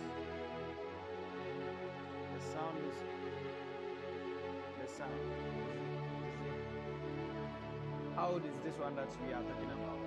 [2.35, 2.97] The sound is
[4.81, 5.13] the sound.
[8.17, 9.99] How old is this one that we are talking about?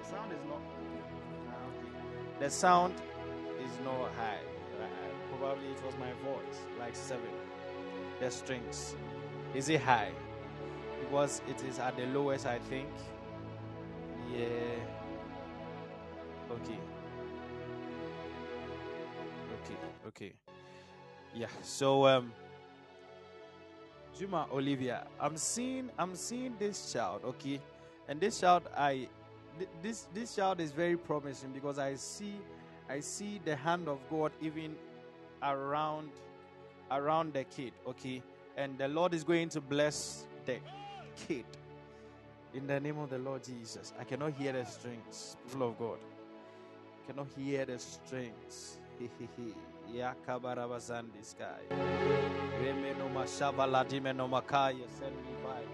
[0.00, 0.60] The sound is not
[1.48, 2.44] ah, okay.
[2.44, 2.94] The sound
[3.64, 4.40] is not high.
[4.80, 7.30] Uh, probably it was my voice, like seven.
[8.20, 8.94] The strings.
[9.54, 10.12] Is it high?
[11.00, 12.88] Because it is at the lowest, I think.
[14.32, 14.97] Yeah.
[20.08, 20.32] Okay.
[21.34, 21.48] Yeah.
[21.62, 22.32] So um.
[24.18, 27.60] Juma Olivia, I'm seeing I'm seeing this child, okay,
[28.08, 29.08] and this child I
[29.58, 32.34] th- this this child is very promising because I see
[32.88, 34.74] I see the hand of God even
[35.42, 36.10] around
[36.90, 38.22] around the kid, okay,
[38.56, 40.56] and the Lord is going to bless the
[41.28, 41.44] kid
[42.54, 43.92] in the name of the Lord Jesus.
[44.00, 45.98] I cannot hear the strings, people of God.
[47.04, 48.78] I cannot hear the strings.
[49.94, 51.62] Yakabarabazandi sky.
[52.62, 53.08] Remeno
[53.66, 55.64] ladimeno makai sendi vai.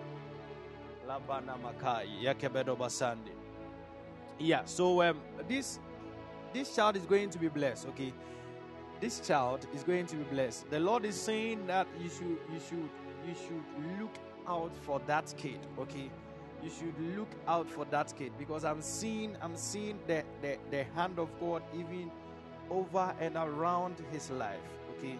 [1.07, 2.23] Labana makai.
[4.39, 5.78] Yeah, so um, this
[6.53, 7.86] this child is going to be blessed.
[7.89, 8.12] Okay,
[9.01, 10.70] this child is going to be blessed.
[10.70, 12.89] The Lord is saying that you should you should
[13.27, 14.15] you should look
[14.49, 15.59] out for that kid.
[15.78, 16.11] Okay,
[16.62, 20.85] you should look out for that kid because I'm seeing I'm seeing the the, the
[20.97, 22.11] hand of God even
[22.70, 24.61] over and around his life.
[24.97, 25.19] Okay,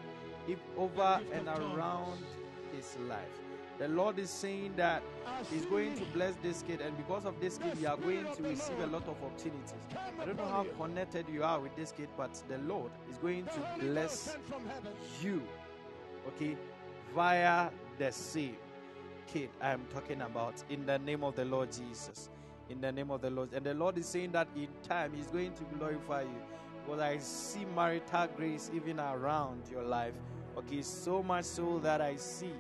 [0.49, 2.19] if over and around
[2.75, 3.41] his life.
[3.77, 5.03] The Lord is saying that
[5.51, 8.43] He's going to bless this kid, and because of this kid, you are going to
[8.45, 9.75] receive a lot of opportunities.
[10.21, 13.47] I don't know how connected you are with this kid, but the Lord is going
[13.47, 14.37] to bless
[15.21, 15.43] you,
[16.29, 16.57] okay,
[17.15, 18.57] via the same
[19.27, 22.31] kid I am talking about in the name of the Lord Jesus.
[22.71, 23.53] In the name of the Lord.
[23.53, 26.43] And the Lord is saying that in time He's going to glorify you.
[26.85, 30.15] Because I see marital grace even around your life.
[30.59, 32.53] Okay, so much so that I see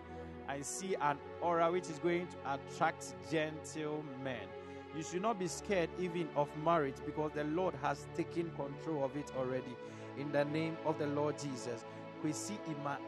[0.48, 4.46] I see an aura which is going to attract gentlemen.
[4.96, 9.16] You should not be scared even of marriage because the Lord has taken control of
[9.16, 9.74] it already.
[10.18, 11.84] In the name of the Lord Jesus.
[12.22, 12.98] Kwesi Ima.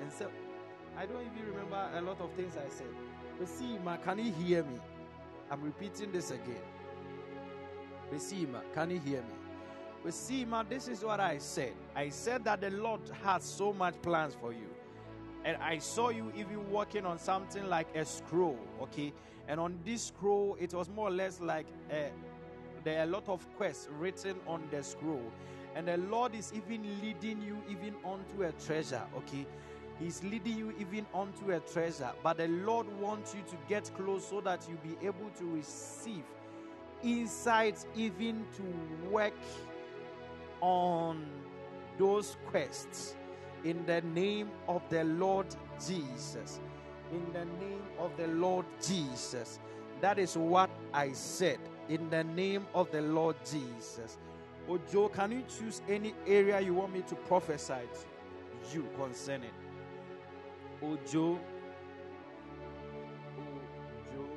[0.00, 0.30] And so
[0.96, 2.86] I don't even remember a lot of things I said.
[3.40, 4.78] Kwesi Ima, can you hear me?
[5.50, 6.62] I'm repeating this again.
[8.10, 9.41] Kwesi Ima, can you hear me?
[10.04, 11.74] Kwesi man, this is what I said.
[11.94, 14.68] I said that the Lord has so much plans for you
[15.44, 19.12] and I saw you even working on something like a scroll, okay?
[19.48, 22.10] And on this scroll, it was more or less like a,
[22.84, 25.32] there are a lot of quests written on the scroll,
[25.74, 29.46] and the Lord is even leading you even onto a treasure, okay?
[29.98, 34.26] He's leading you even onto a treasure, but the Lord wants you to get close
[34.26, 36.24] so that you be able to receive
[37.02, 39.34] insights even to work
[40.62, 41.26] on
[41.98, 43.16] those quests
[43.64, 45.46] in the name of the Lord
[45.84, 46.60] Jesus.
[47.12, 49.58] In the name of the Lord Jesus.
[50.00, 51.58] That is what I said.
[51.88, 54.16] In the name of the Lord Jesus.
[54.68, 59.50] Ojo, can you choose any area you want me to prophesy to you concerning?
[60.82, 61.38] Ojo.
[63.38, 64.28] Ojo.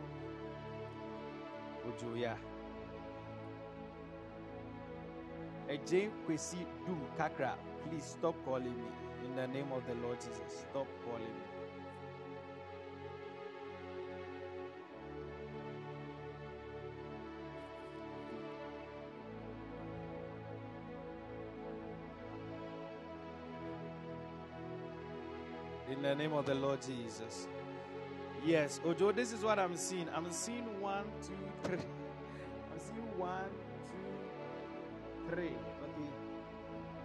[1.87, 2.35] Ojo, yeah.
[7.17, 7.55] Kakra,
[7.89, 8.89] please stop calling me.
[9.25, 11.43] In the name of the Lord Jesus, stop calling me.
[25.91, 27.47] In the name of the Lord Jesus.
[28.45, 30.07] Yes, Ojo, this is what I'm seeing.
[30.13, 31.33] I'm seeing one, two,
[31.63, 31.77] three.
[32.73, 33.49] I'm seeing one,
[35.35, 35.47] three.
[35.47, 36.09] Okay.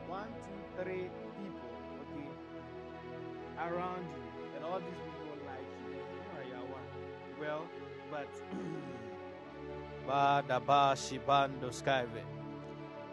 [0.07, 1.71] One, two, three people.
[2.03, 2.29] Okay.
[3.59, 4.47] Around you.
[4.57, 5.99] And all these people like you.
[5.99, 6.87] Oh, yeah, one.
[7.41, 7.67] Well,
[8.11, 8.29] but
[10.09, 12.23] Badaba Shibando Skyve.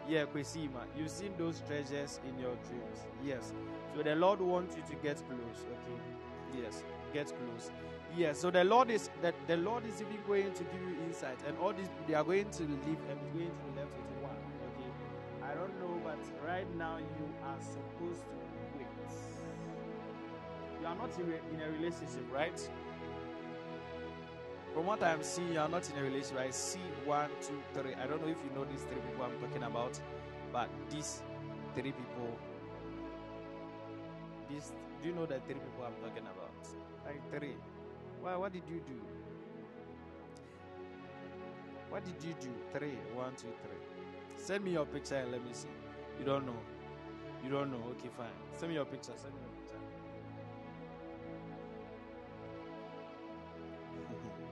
[0.08, 3.06] Yeah, Kwesima, you've seen those treasures in your dreams.
[3.22, 3.52] Yes.
[3.94, 5.66] So the Lord wants you to get close.
[5.66, 6.62] Okay.
[6.62, 6.82] Yes.
[7.12, 7.70] Get close.
[8.16, 8.38] Yes.
[8.38, 11.58] So the Lord is that the Lord is even going to give you insight, and
[11.58, 14.17] all these they are going to leave and going to be left with
[15.68, 18.86] don't know, but right now you are supposed to wait.
[20.80, 22.70] You are not in, a- relationship, right?
[24.74, 26.38] From what I'm seeing, you are not in a relationship.
[26.38, 27.94] I see one, two, three.
[27.94, 29.98] I don't know if you know these three people I'm talking about,
[30.52, 31.22] but these
[31.74, 32.38] three people.
[34.48, 34.72] These,
[35.02, 36.68] do you know the three people I'm talking about?
[37.04, 37.54] Like three.
[38.20, 38.36] Why?
[38.36, 39.00] What did you do?
[41.90, 42.50] What did you do?
[42.78, 42.98] Three.
[43.14, 43.77] One, two, three.
[44.38, 45.68] Send me your picture and let me see.
[46.18, 46.56] You don't know.
[47.44, 47.82] You don't know.
[47.90, 48.26] Okay, fine.
[48.54, 49.12] Send me your picture.
[49.16, 49.78] Send me your picture.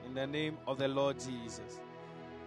[0.06, 1.80] In the name of the Lord Jesus.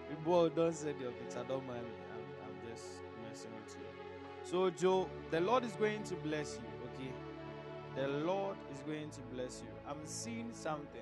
[0.10, 1.44] People don't send your picture.
[1.48, 1.92] Don't mind me.
[2.14, 2.86] I'm, I'm just
[3.28, 3.86] messing with you.
[4.44, 6.68] So, Joe, the Lord is going to bless you.
[6.94, 7.12] Okay.
[7.96, 9.70] The Lord is going to bless you.
[9.88, 11.02] I'm seeing something.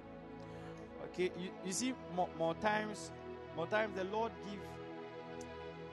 [1.12, 1.32] Okay.
[1.40, 3.12] You, you see, more, more times,
[3.56, 4.60] more times the Lord give.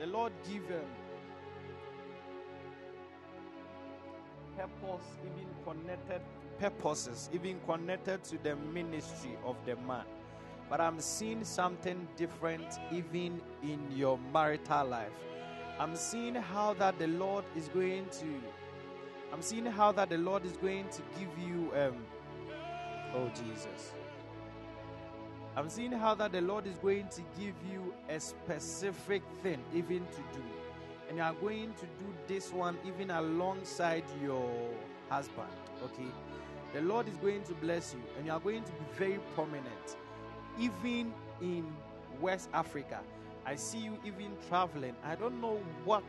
[0.05, 0.85] The Lord give um,
[4.55, 6.21] purpose even connected
[6.59, 10.05] purposes, even connected to the ministry of the man.
[10.69, 15.17] But I'm seeing something different even in your marital life.
[15.79, 18.27] I'm seeing how that the Lord is going to
[19.33, 21.97] I'm seeing how that the Lord is going to give you um
[23.15, 23.95] oh Jesus.
[25.57, 30.01] I'm seeing how that the Lord is going to give you a specific thing even
[30.01, 30.43] to do.
[31.09, 34.51] And you are going to do this one even alongside your
[35.09, 35.49] husband.
[35.85, 36.09] Okay?
[36.73, 39.97] The Lord is going to bless you and you are going to be very prominent
[40.59, 41.65] even in
[42.21, 43.01] West Africa.
[43.47, 44.95] I see you even traveling.
[45.05, 46.05] I don't know what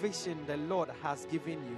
[0.00, 1.76] vision the Lord has given you,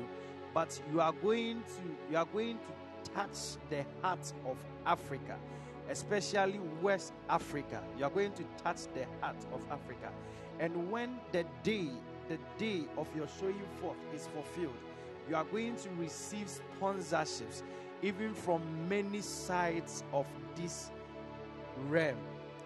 [0.53, 5.37] but you are going to you are going to touch the heart of Africa,
[5.89, 7.83] especially West Africa.
[7.99, 10.13] You are going to touch the heart of Africa.
[10.61, 11.89] And when the day
[12.29, 14.77] the day of your showing forth is fulfilled,
[15.29, 16.47] you are going to receive
[16.81, 17.63] sponsorships
[18.03, 20.91] even from many sides of this
[21.89, 22.19] realm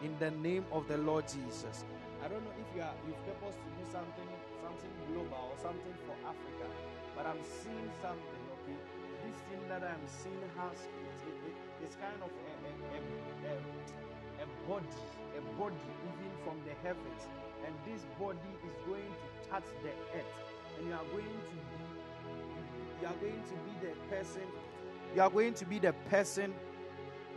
[0.03, 1.85] in the name of the Lord Jesus.
[2.25, 4.29] I don't know if you are you've purposed to do something
[4.63, 6.67] something global or something for Africa,
[7.17, 8.43] but I'm seeing something.
[8.63, 8.79] Okay,
[9.27, 13.53] this thing that I'm seeing has it, it, it, it's kind of a, a, a,
[13.53, 14.87] a, a body,
[15.37, 15.77] a body
[16.07, 17.23] even from the heavens,
[17.67, 20.35] and this body is going to touch the earth,
[20.79, 21.83] and you are going to be
[23.01, 24.47] you are going to be the person
[25.15, 26.55] you are going to be the person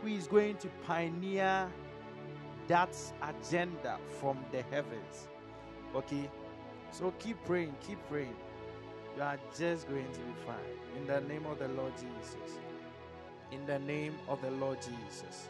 [0.00, 1.70] who is going to pioneer
[2.68, 5.28] that agenda from the heavens.
[5.94, 6.30] Okay?
[6.90, 8.34] So keep praying, keep praying.
[9.16, 10.56] You are just going to be fine.
[10.96, 12.58] In the name of the Lord Jesus.
[13.52, 15.48] In the name of the Lord Jesus.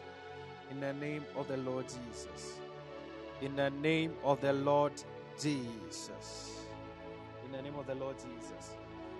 [0.71, 2.59] In the name of the Lord Jesus.
[3.41, 4.93] In the name of the Lord
[5.39, 6.61] Jesus.
[7.45, 8.75] In the name of the Lord Jesus.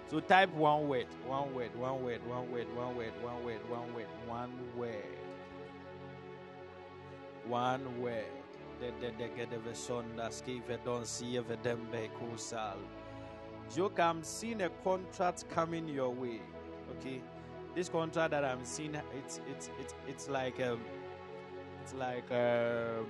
[0.10, 3.94] So type one word, one word, one word, one word, one word, one word, one
[3.94, 5.04] word, one word.
[7.48, 8.26] One word.
[13.76, 16.40] Joke, I'm seeing a contract coming your way.
[16.92, 17.22] Okay,
[17.78, 20.82] this contract that I'm seeing, it's it's it's it's like um,
[21.84, 23.08] it's like um,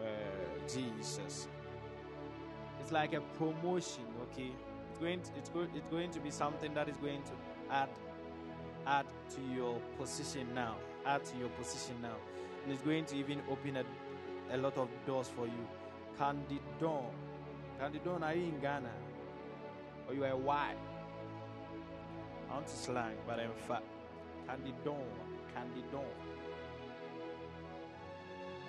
[0.00, 1.48] uh, Jesus.
[2.80, 4.04] It's like a promotion.
[4.24, 4.50] Okay,
[4.90, 7.32] it's going to, it's going it's going to be something that is going to
[7.70, 7.88] add
[8.86, 10.76] add to your position now.
[11.06, 12.16] Add to your position now
[12.64, 13.84] and it's going to even open a,
[14.54, 15.68] a lot of doors for you.
[16.18, 17.10] Candy Dawn.
[17.78, 18.90] Candidon, are you in Ghana?
[20.08, 20.30] Or you are?
[20.30, 20.32] I
[22.62, 23.84] to slang, but in fact,
[24.46, 25.02] Candy Dawn.
[25.54, 26.04] Candidon.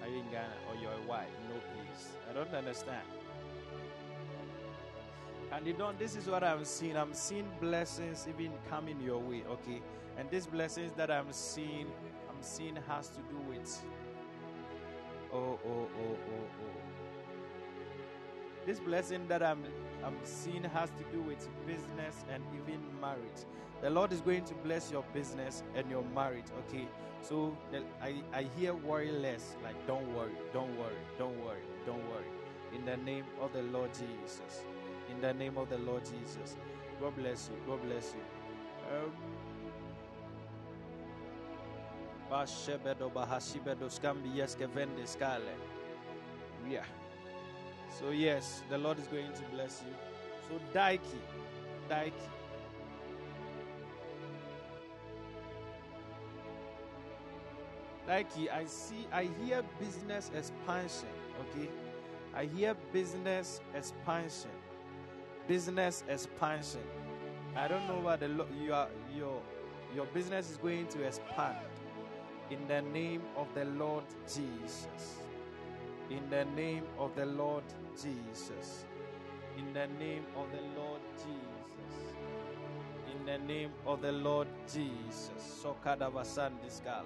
[0.02, 1.28] Are you in Ghana or you're white?
[1.50, 2.10] No, please.
[2.30, 3.06] I don't understand.
[5.50, 6.96] Candy Dawn, this is what I'm seeing.
[6.96, 9.82] I'm seeing blessings even coming your way, okay?
[10.18, 11.88] And these blessings that I'm seeing
[12.30, 13.84] I'm seeing has to do with
[15.34, 16.86] oh oh oh oh oh
[18.66, 19.64] this blessing that i'm
[20.04, 23.42] i'm seeing has to do with business and even marriage
[23.82, 26.88] the lord is going to bless your business and your marriage okay
[27.22, 27.56] so
[28.02, 32.32] i i hear worry less like don't worry don't worry don't worry don't worry
[32.76, 34.64] in the name of the lord jesus
[35.12, 36.58] in the name of the lord jesus
[37.02, 39.12] god bless you god bless you um.
[46.70, 46.84] Yeah.
[48.00, 49.94] So yes, the Lord is going to bless you.
[50.50, 51.20] So Daiki.
[51.90, 52.14] Daiki.
[58.08, 61.10] Daiki, I see I hear business expansion.
[61.42, 61.70] Okay.
[62.36, 64.52] I hear business expansion.
[65.48, 66.82] Business expansion.
[67.56, 68.28] I don't know what the
[68.62, 69.42] you are your
[69.96, 71.58] your business is going to expand
[72.52, 75.24] in the name of the Lord Jesus.
[76.10, 77.64] In the name of the Lord
[77.96, 78.86] Jesus.
[79.58, 82.14] In the name of the Lord Jesus.
[83.16, 85.64] In the name of the Lord Jesus.
[85.64, 87.06] Sokada Vasandiskal.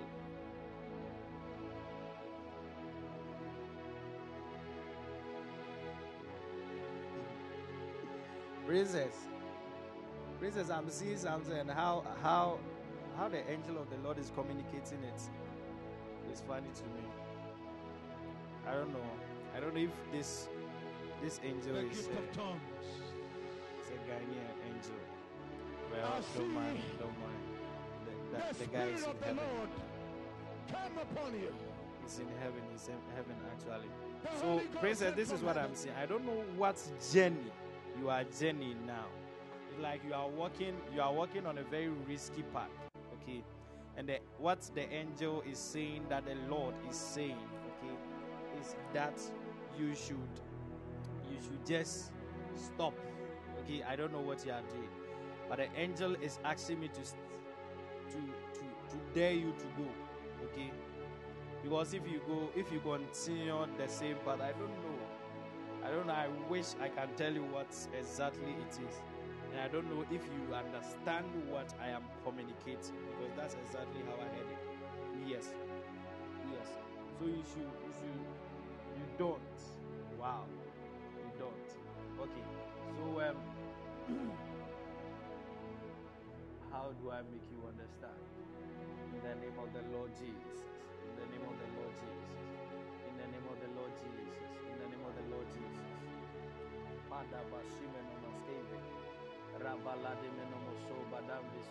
[8.69, 9.15] Princess.
[10.39, 11.67] Princess, I'm seeing something.
[11.69, 12.59] How how
[13.17, 15.21] how the angel of the Lord is communicating it.
[16.27, 17.01] it is funny to me.
[18.67, 19.09] I don't know.
[19.57, 20.49] I don't know if this
[21.19, 22.61] this angel the is gift a, of tongues.
[23.79, 25.01] it's a Ghanaian angel.
[25.91, 27.41] Well, I don't mind, don't mind.
[28.05, 29.37] The, The, the, the guy is in heaven.
[29.37, 29.69] Lord
[30.69, 31.51] come upon you.
[32.03, 32.61] He's in heaven.
[32.71, 33.89] He's in heaven actually.
[34.39, 35.95] So, princess, this is what I'm saying.
[35.99, 36.77] I don't know what
[37.11, 37.49] journey
[37.99, 39.05] you are journeying now.
[39.69, 40.75] It's like you are walking.
[40.93, 42.69] You are walking on a very risky path.
[43.21, 43.43] Okay,
[43.97, 49.19] and the, what the angel is saying that the Lord is saying, okay, is that
[49.77, 50.15] you should
[51.29, 52.11] you should just
[52.55, 52.93] stop.
[53.61, 54.89] Okay, I don't know what you are doing,
[55.49, 58.17] but the angel is asking me to to
[58.53, 59.87] to to dare you to go.
[60.45, 60.71] Okay,
[61.61, 64.88] because if you go, if you continue the same path, I don't know.
[65.89, 66.13] I don't know.
[66.13, 68.95] I wish I can tell you what exactly it is.
[69.49, 74.13] And I don't know if you understand what I am communicating because that's exactly how
[74.21, 74.61] I heard it.
[75.25, 75.49] Yes.
[76.53, 76.69] Yes.
[77.17, 78.21] So you should you should
[79.01, 79.57] you don't.
[80.21, 80.45] Wow.
[81.17, 81.69] You don't.
[82.21, 82.45] Okay.
[82.93, 83.37] So um
[86.71, 88.21] how do I make you understand?
[89.09, 90.61] In the name of the Lord Jesus.
[91.01, 92.29] In the name of the Lord Jesus.
[93.09, 94.58] In the name of the Lord Jesus.
[95.53, 95.85] Jesus.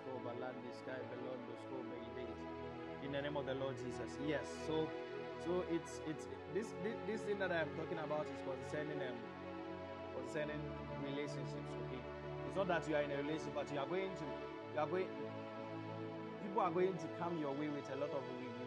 [0.07, 0.55] No badam
[2.13, 2.41] begides.
[3.05, 4.11] In the name of the Lord Jesus.
[4.27, 4.47] Yes.
[4.67, 4.89] So
[5.45, 9.17] so it's it's this this, this thing that I'm talking about is concerning um
[10.17, 10.61] concerning
[11.05, 12.03] relationships, okay?
[12.47, 14.25] It's not that you are in a relationship, but you are going to
[14.75, 15.09] you are going
[16.43, 18.23] people are going to come your way with a lot of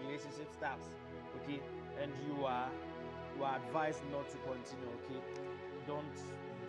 [0.05, 0.85] relationship stuffs,
[1.41, 1.59] okay?
[2.01, 2.69] And you are
[3.41, 5.17] you advised not to continue, okay?
[5.89, 6.13] Don't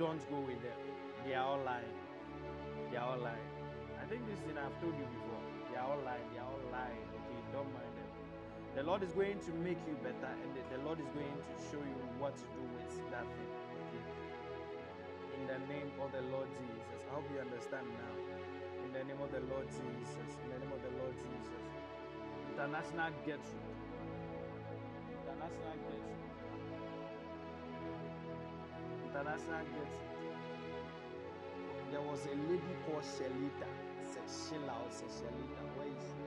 [0.01, 0.81] don't go with them.
[1.24, 1.97] They are all lying.
[2.89, 3.51] They are all lying.
[4.01, 5.44] I think this thing I've told you before.
[5.69, 6.24] They are all lying.
[6.32, 7.05] They are all lying.
[7.12, 8.09] Okay, don't mind them.
[8.73, 11.55] The Lord is going to make you better, and the, the Lord is going to
[11.69, 13.53] show you what to do with that thing.
[13.53, 14.05] Okay.
[15.36, 16.89] In the name of the Lord Jesus.
[17.05, 18.16] I hope you understand now.
[18.89, 20.31] In the name of the Lord Jesus.
[20.40, 21.65] In the name of the Lord Jesus.
[22.49, 23.77] International Gertrude.
[25.20, 26.32] International Gertrude.
[29.13, 29.89] International Gertrude.
[31.91, 33.69] There was a lady called Shelita.
[34.27, 35.63] Sheila or Shelita.
[35.77, 36.23] Where is she?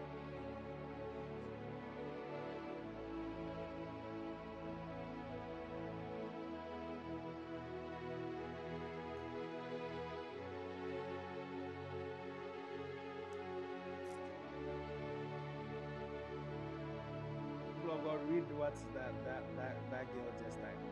[18.30, 20.85] Read what that that that, that girl just typed.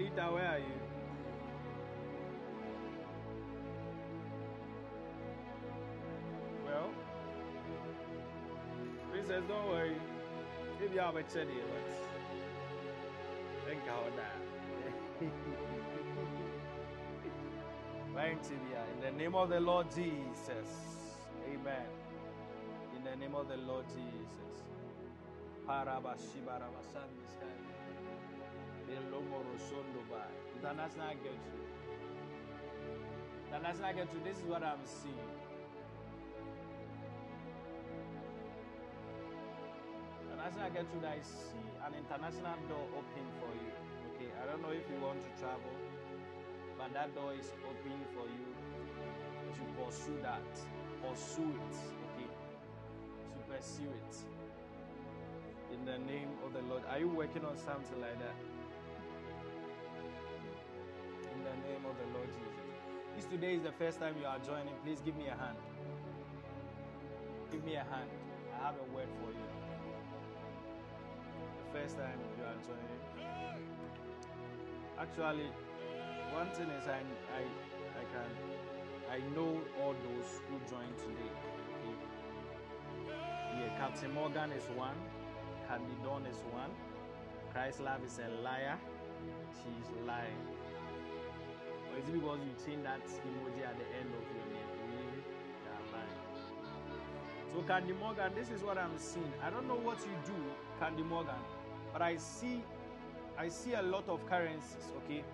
[0.00, 0.64] Shelita, where are you?
[6.64, 6.90] Well,
[9.10, 9.96] Princess, don't worry.
[10.80, 11.94] Maybe I'll be chatting, but
[13.66, 14.36] thank God that.
[18.96, 20.70] In the name of the Lord Jesus.
[21.46, 21.86] Amen.
[22.96, 24.30] In the name of the Lord Jesus.
[28.90, 28.98] Parabashibarabasandiskai.
[28.98, 30.30] Belomorosondobai.
[30.58, 31.70] International Gertrude.
[33.48, 35.14] International Gertrude, this is what I'm seeing.
[40.26, 43.72] International Gertrude, I see an international door open for you.
[44.14, 45.74] Okay, I don't know if you want to travel,
[46.78, 48.48] but that door is open for you
[49.54, 50.42] to pursue that.
[51.02, 51.76] Pursue it.
[52.10, 52.30] Okay,
[53.34, 54.16] to pursue it.
[55.72, 56.82] In the name of the Lord.
[56.90, 58.34] Are you working on something like that?
[63.30, 64.74] Today is the first time you are joining.
[64.84, 65.56] Please give me a hand.
[67.52, 68.10] Give me a hand.
[68.58, 69.46] I have a word for you.
[71.62, 73.00] The first time you are joining.
[74.98, 75.48] Actually,
[76.34, 76.98] one thing is I
[77.38, 77.42] I
[78.00, 78.30] I can
[79.14, 81.30] I know all those who joined today.
[83.58, 84.98] Yeah, Captain Morgan is one.
[85.68, 86.70] Candy Dawn is one.
[87.52, 88.76] Christ Love is a liar.
[89.52, 90.59] She's lying.
[92.00, 94.70] Is it because you change that emoji at the end of your name?
[94.88, 95.20] Really?
[97.52, 99.32] So Candy Morgan, this is what I'm seeing.
[99.42, 100.32] I don't know what you do,
[100.78, 101.42] Candy Morgan,
[101.92, 102.62] but I see
[103.36, 105.24] I see a lot of currencies, okay?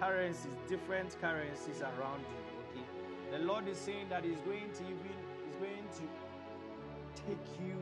[0.00, 2.86] Currencies, different currencies around you, okay?
[3.32, 6.04] The Lord is saying that He's going to even He's going to
[7.26, 7.76] take you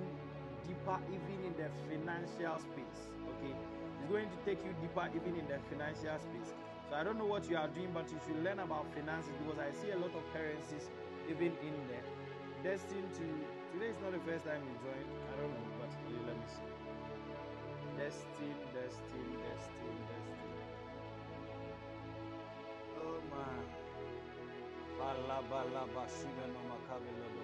[0.67, 3.07] deeper even in the financial space,
[3.39, 3.55] okay?
[4.01, 6.55] He's going to take you deeper even in the financial space.
[6.89, 9.59] So I don't know what you are doing, but you should learn about finances because
[9.59, 10.87] I see a lot of currencies
[11.27, 12.07] even in there.
[12.63, 13.27] Destined to
[13.75, 15.11] today is not the first time you joined.
[15.27, 15.91] I don't know, but
[16.31, 16.71] let me see.
[17.99, 20.63] Destined, destined, destined, destined.
[23.03, 23.67] Oh man.
[24.95, 27.43] Bala bala bashuga no makabelo do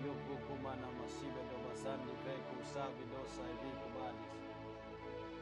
[0.00, 4.47] Yobukumana masibe do basandi veku sabi dosa iviku badis.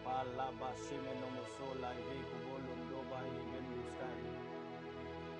[0.06, 4.30] Palaba shimeno musola iviku bolum doba ivenu skandi.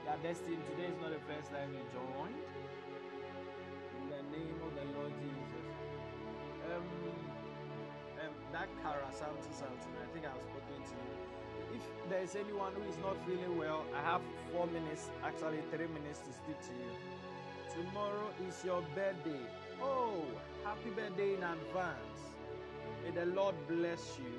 [0.05, 2.43] Yeah, Destiny, today is not the first time you joined.
[3.95, 5.71] In the name of the Lord Jesus.
[6.67, 6.83] Um,
[8.27, 9.95] um, that Kara something something.
[10.03, 11.15] I think I've spoken to you.
[11.79, 15.87] If there is anyone who is not feeling well, I have four minutes, actually three
[15.95, 16.91] minutes to speak to you.
[17.71, 19.47] Tomorrow is your birthday.
[19.81, 20.25] Oh,
[20.65, 22.21] happy birthday in advance.
[23.05, 24.35] May the Lord bless you.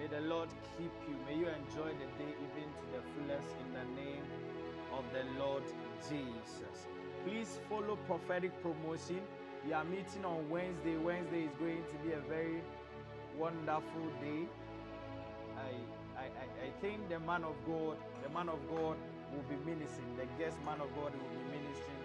[0.00, 0.48] May the Lord
[0.78, 1.14] keep you.
[1.28, 4.24] May you enjoy the day even to the fullest in the name
[4.96, 5.62] of the Lord
[6.08, 6.88] Jesus.
[7.26, 9.20] Please follow prophetic promotion.
[9.66, 10.96] We are meeting on Wednesday.
[10.96, 12.62] Wednesday is going to be a very
[13.36, 14.48] wonderful day.
[15.60, 15.76] I,
[16.16, 18.96] I, I, think the man of God, the man of God
[19.36, 20.16] will be ministering.
[20.16, 22.00] The guest man of God will be ministering,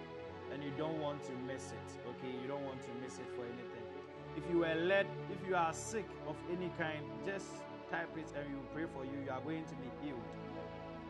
[0.52, 1.90] and you don't want to miss it.
[2.12, 3.88] Okay, you don't want to miss it for anything.
[4.36, 7.48] If you were led, if you are sick of any kind, just
[7.96, 9.24] type it and we will pray for you.
[9.24, 10.20] You are going to be healed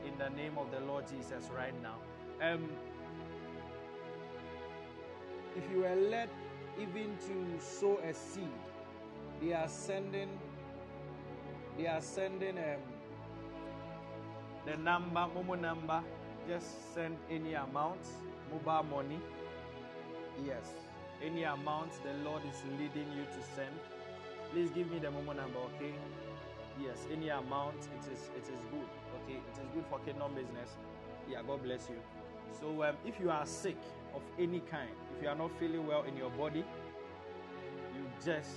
[0.06, 1.98] in the name of the Lord Jesus right now.
[2.42, 2.70] Um,
[5.56, 6.30] if you were led
[6.80, 8.62] even to sow a seed,
[9.42, 10.30] they are sending
[11.78, 12.82] they are sending um,
[14.66, 16.02] the number, Momo number.
[16.48, 18.00] Just send any amount,
[18.52, 19.20] mobile money.
[20.46, 20.66] Yes,
[21.24, 23.76] any amount the Lord is leading you to send.
[24.52, 25.94] Please give me the Momo number, okay?
[26.82, 27.78] Yes, any amount.
[27.78, 28.90] It is it is good.
[29.24, 30.72] Okay, it is good for kingdom business.
[31.30, 31.96] Yeah, God bless you.
[32.60, 33.78] So um, if you are sick
[34.14, 36.66] of any kind, if you are not feeling well in your body,
[37.96, 38.52] you just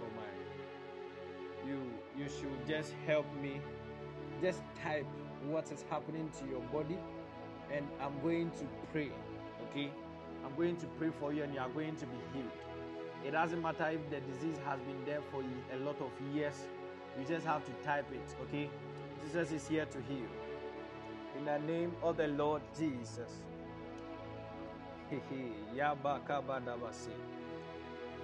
[0.00, 1.80] oh my, you
[2.18, 3.60] you should just help me.
[4.40, 5.06] Just type
[5.46, 6.98] what is happening to your body,
[7.72, 9.10] and I'm going to pray.
[9.70, 9.90] Okay,
[10.44, 12.50] I'm going to pray for you, and you are going to be healed.
[13.24, 15.42] It doesn't matter if the disease has been there for
[15.72, 16.56] a lot of years.
[17.18, 18.34] You just have to type it.
[18.42, 18.68] Okay,
[19.24, 20.28] Jesus is here to heal.
[21.38, 23.42] In the name of the Lord Jesus.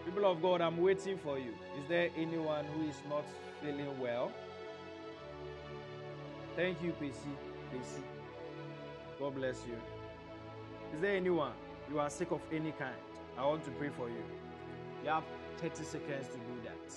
[0.05, 1.53] People of God, I'm waiting for you.
[1.79, 3.25] Is there anyone who is not
[3.61, 4.33] feeling well?
[6.57, 7.29] Thank you, PC.
[7.73, 8.01] PC.
[9.19, 9.77] God bless you.
[10.95, 11.53] Is there anyone
[11.91, 12.95] you are sick of any kind?
[13.37, 14.25] I want to pray for you.
[15.05, 15.25] You have
[15.59, 16.93] 30 seconds to do that.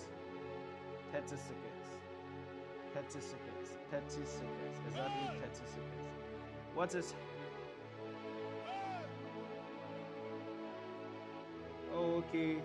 [1.12, 1.71] 30 seconds.
[2.94, 3.68] 30 seconds.
[3.92, 4.78] 30 seconds.
[4.88, 6.08] Exactly 30 seconds.
[6.76, 7.14] What is
[11.96, 12.58] okay.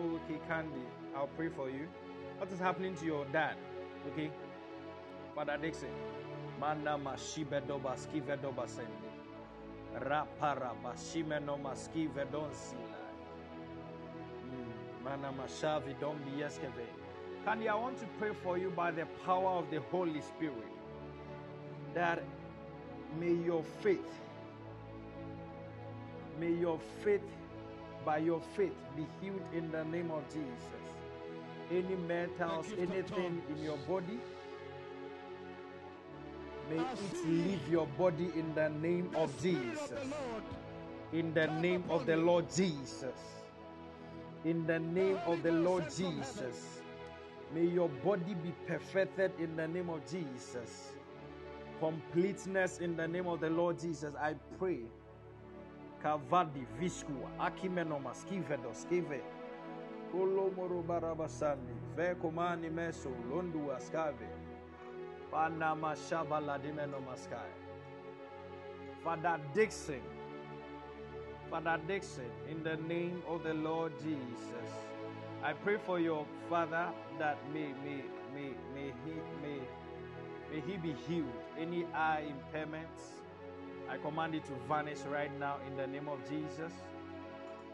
[0.00, 0.86] Okay candy.
[1.16, 1.88] I'll pray for you.
[2.38, 3.56] What is happening to your dad?
[4.12, 4.30] Okay.
[5.34, 5.88] Father dixon
[6.60, 9.10] manda mashibedoba skivedoba sende
[9.94, 12.98] rapara bashimeno maskivedonsila
[14.42, 15.04] hmm.
[15.04, 16.86] mana mashavi dombi yeskeve
[17.44, 20.72] candy i want to pray for you by the power of the holy spirit
[21.94, 22.22] that
[23.18, 24.20] may your faith
[26.38, 27.22] may your faith
[28.04, 30.46] by your faith be healed in the name of Jesus.
[31.70, 34.18] Any metals, anything in your body,
[36.68, 39.88] may it leave your body in the name of Jesus.
[39.88, 40.42] the Lord.
[41.12, 42.16] In the name of the.
[42.16, 43.20] Lord Jesus.
[44.44, 46.50] In the name of the Lord Ghost sent from heaven.
[46.52, 46.79] Jesus.
[47.54, 50.92] May your body be perfected in the name of Jesus.
[51.80, 54.14] Completeness in the name of the Lord Jesus.
[54.20, 54.80] I pray.
[56.02, 59.20] Kavadi visku akimenoma skivedo skive.
[60.12, 64.28] Kolomoro barabasandi ve komani meso londu askave.
[65.30, 67.50] Panama shabala dimenoma sky.
[69.02, 70.00] Father Dixon.
[71.50, 74.70] Father Dixon, in the name of the Lord Jesus,
[75.42, 76.88] I pray for your father
[77.18, 78.02] that may may
[78.34, 79.58] may may he may
[80.50, 81.32] may he be healed.
[81.58, 83.22] Any eye impairments,
[83.88, 86.72] I command it to vanish right now in the name of Jesus.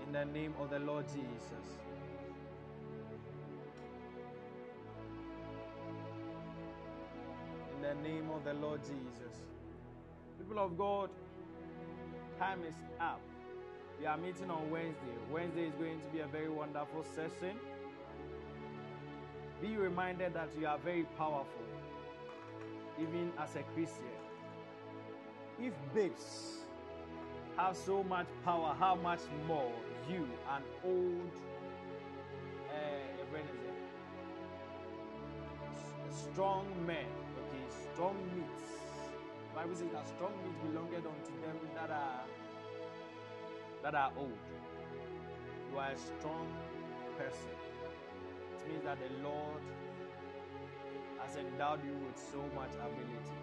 [0.06, 1.66] In the name of the Lord Jesus.
[7.74, 9.42] In the name of the Lord Jesus.
[10.38, 11.10] People of God,
[12.38, 13.20] time is up.
[13.98, 15.16] We are meeting on Wednesday.
[15.30, 17.56] Wednesday is going to be a very wonderful session.
[19.62, 21.64] Be reminded that you are very powerful,
[23.00, 24.04] even as a Christian.
[25.58, 26.58] If babes
[27.56, 29.72] have so much power, how much more
[30.10, 31.30] you, an old,
[32.70, 33.16] uh?
[36.10, 37.06] Strong men,
[37.38, 37.64] okay,
[37.94, 38.70] strong meats.
[39.54, 42.20] Bible says that strong meat belongeth unto them that are
[43.86, 44.34] that are old.
[45.70, 46.48] You are a strong
[47.16, 47.54] person.
[48.58, 49.62] It means that the Lord
[51.22, 53.38] has endowed you with so much ability.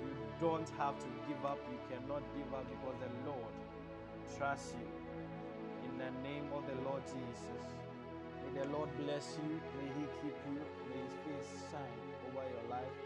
[0.00, 1.60] You don't have to give up.
[1.68, 3.52] You cannot give up because the Lord
[4.38, 4.88] trusts you.
[5.84, 7.60] In the name of the Lord Jesus.
[8.40, 9.60] May the Lord bless you.
[9.76, 10.64] May He keep you.
[10.88, 12.96] May His face shine over your life.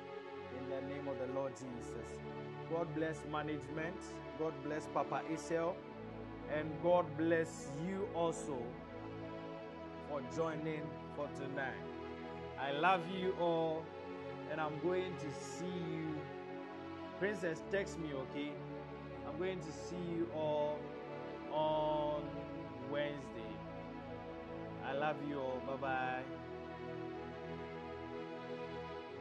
[0.62, 2.22] In the name of the Lord Jesus.
[2.70, 3.98] God bless management.
[4.38, 5.74] God bless Papa Isel.
[6.56, 8.58] And God bless you also
[10.08, 10.82] for joining
[11.16, 11.74] for tonight.
[12.58, 13.84] I love you all.
[14.50, 16.08] And I'm going to see you.
[17.18, 18.50] Princess, text me, okay?
[19.28, 20.78] I'm going to see you all
[21.52, 22.22] on
[22.90, 23.54] Wednesday.
[24.84, 25.62] I love you all.
[25.66, 26.22] Bye bye.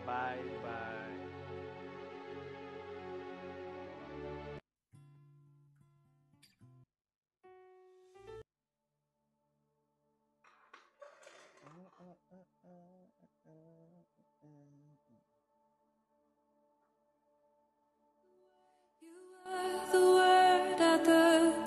[0.05, 1.18] Bye bye.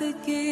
[0.02, 0.32] the gate.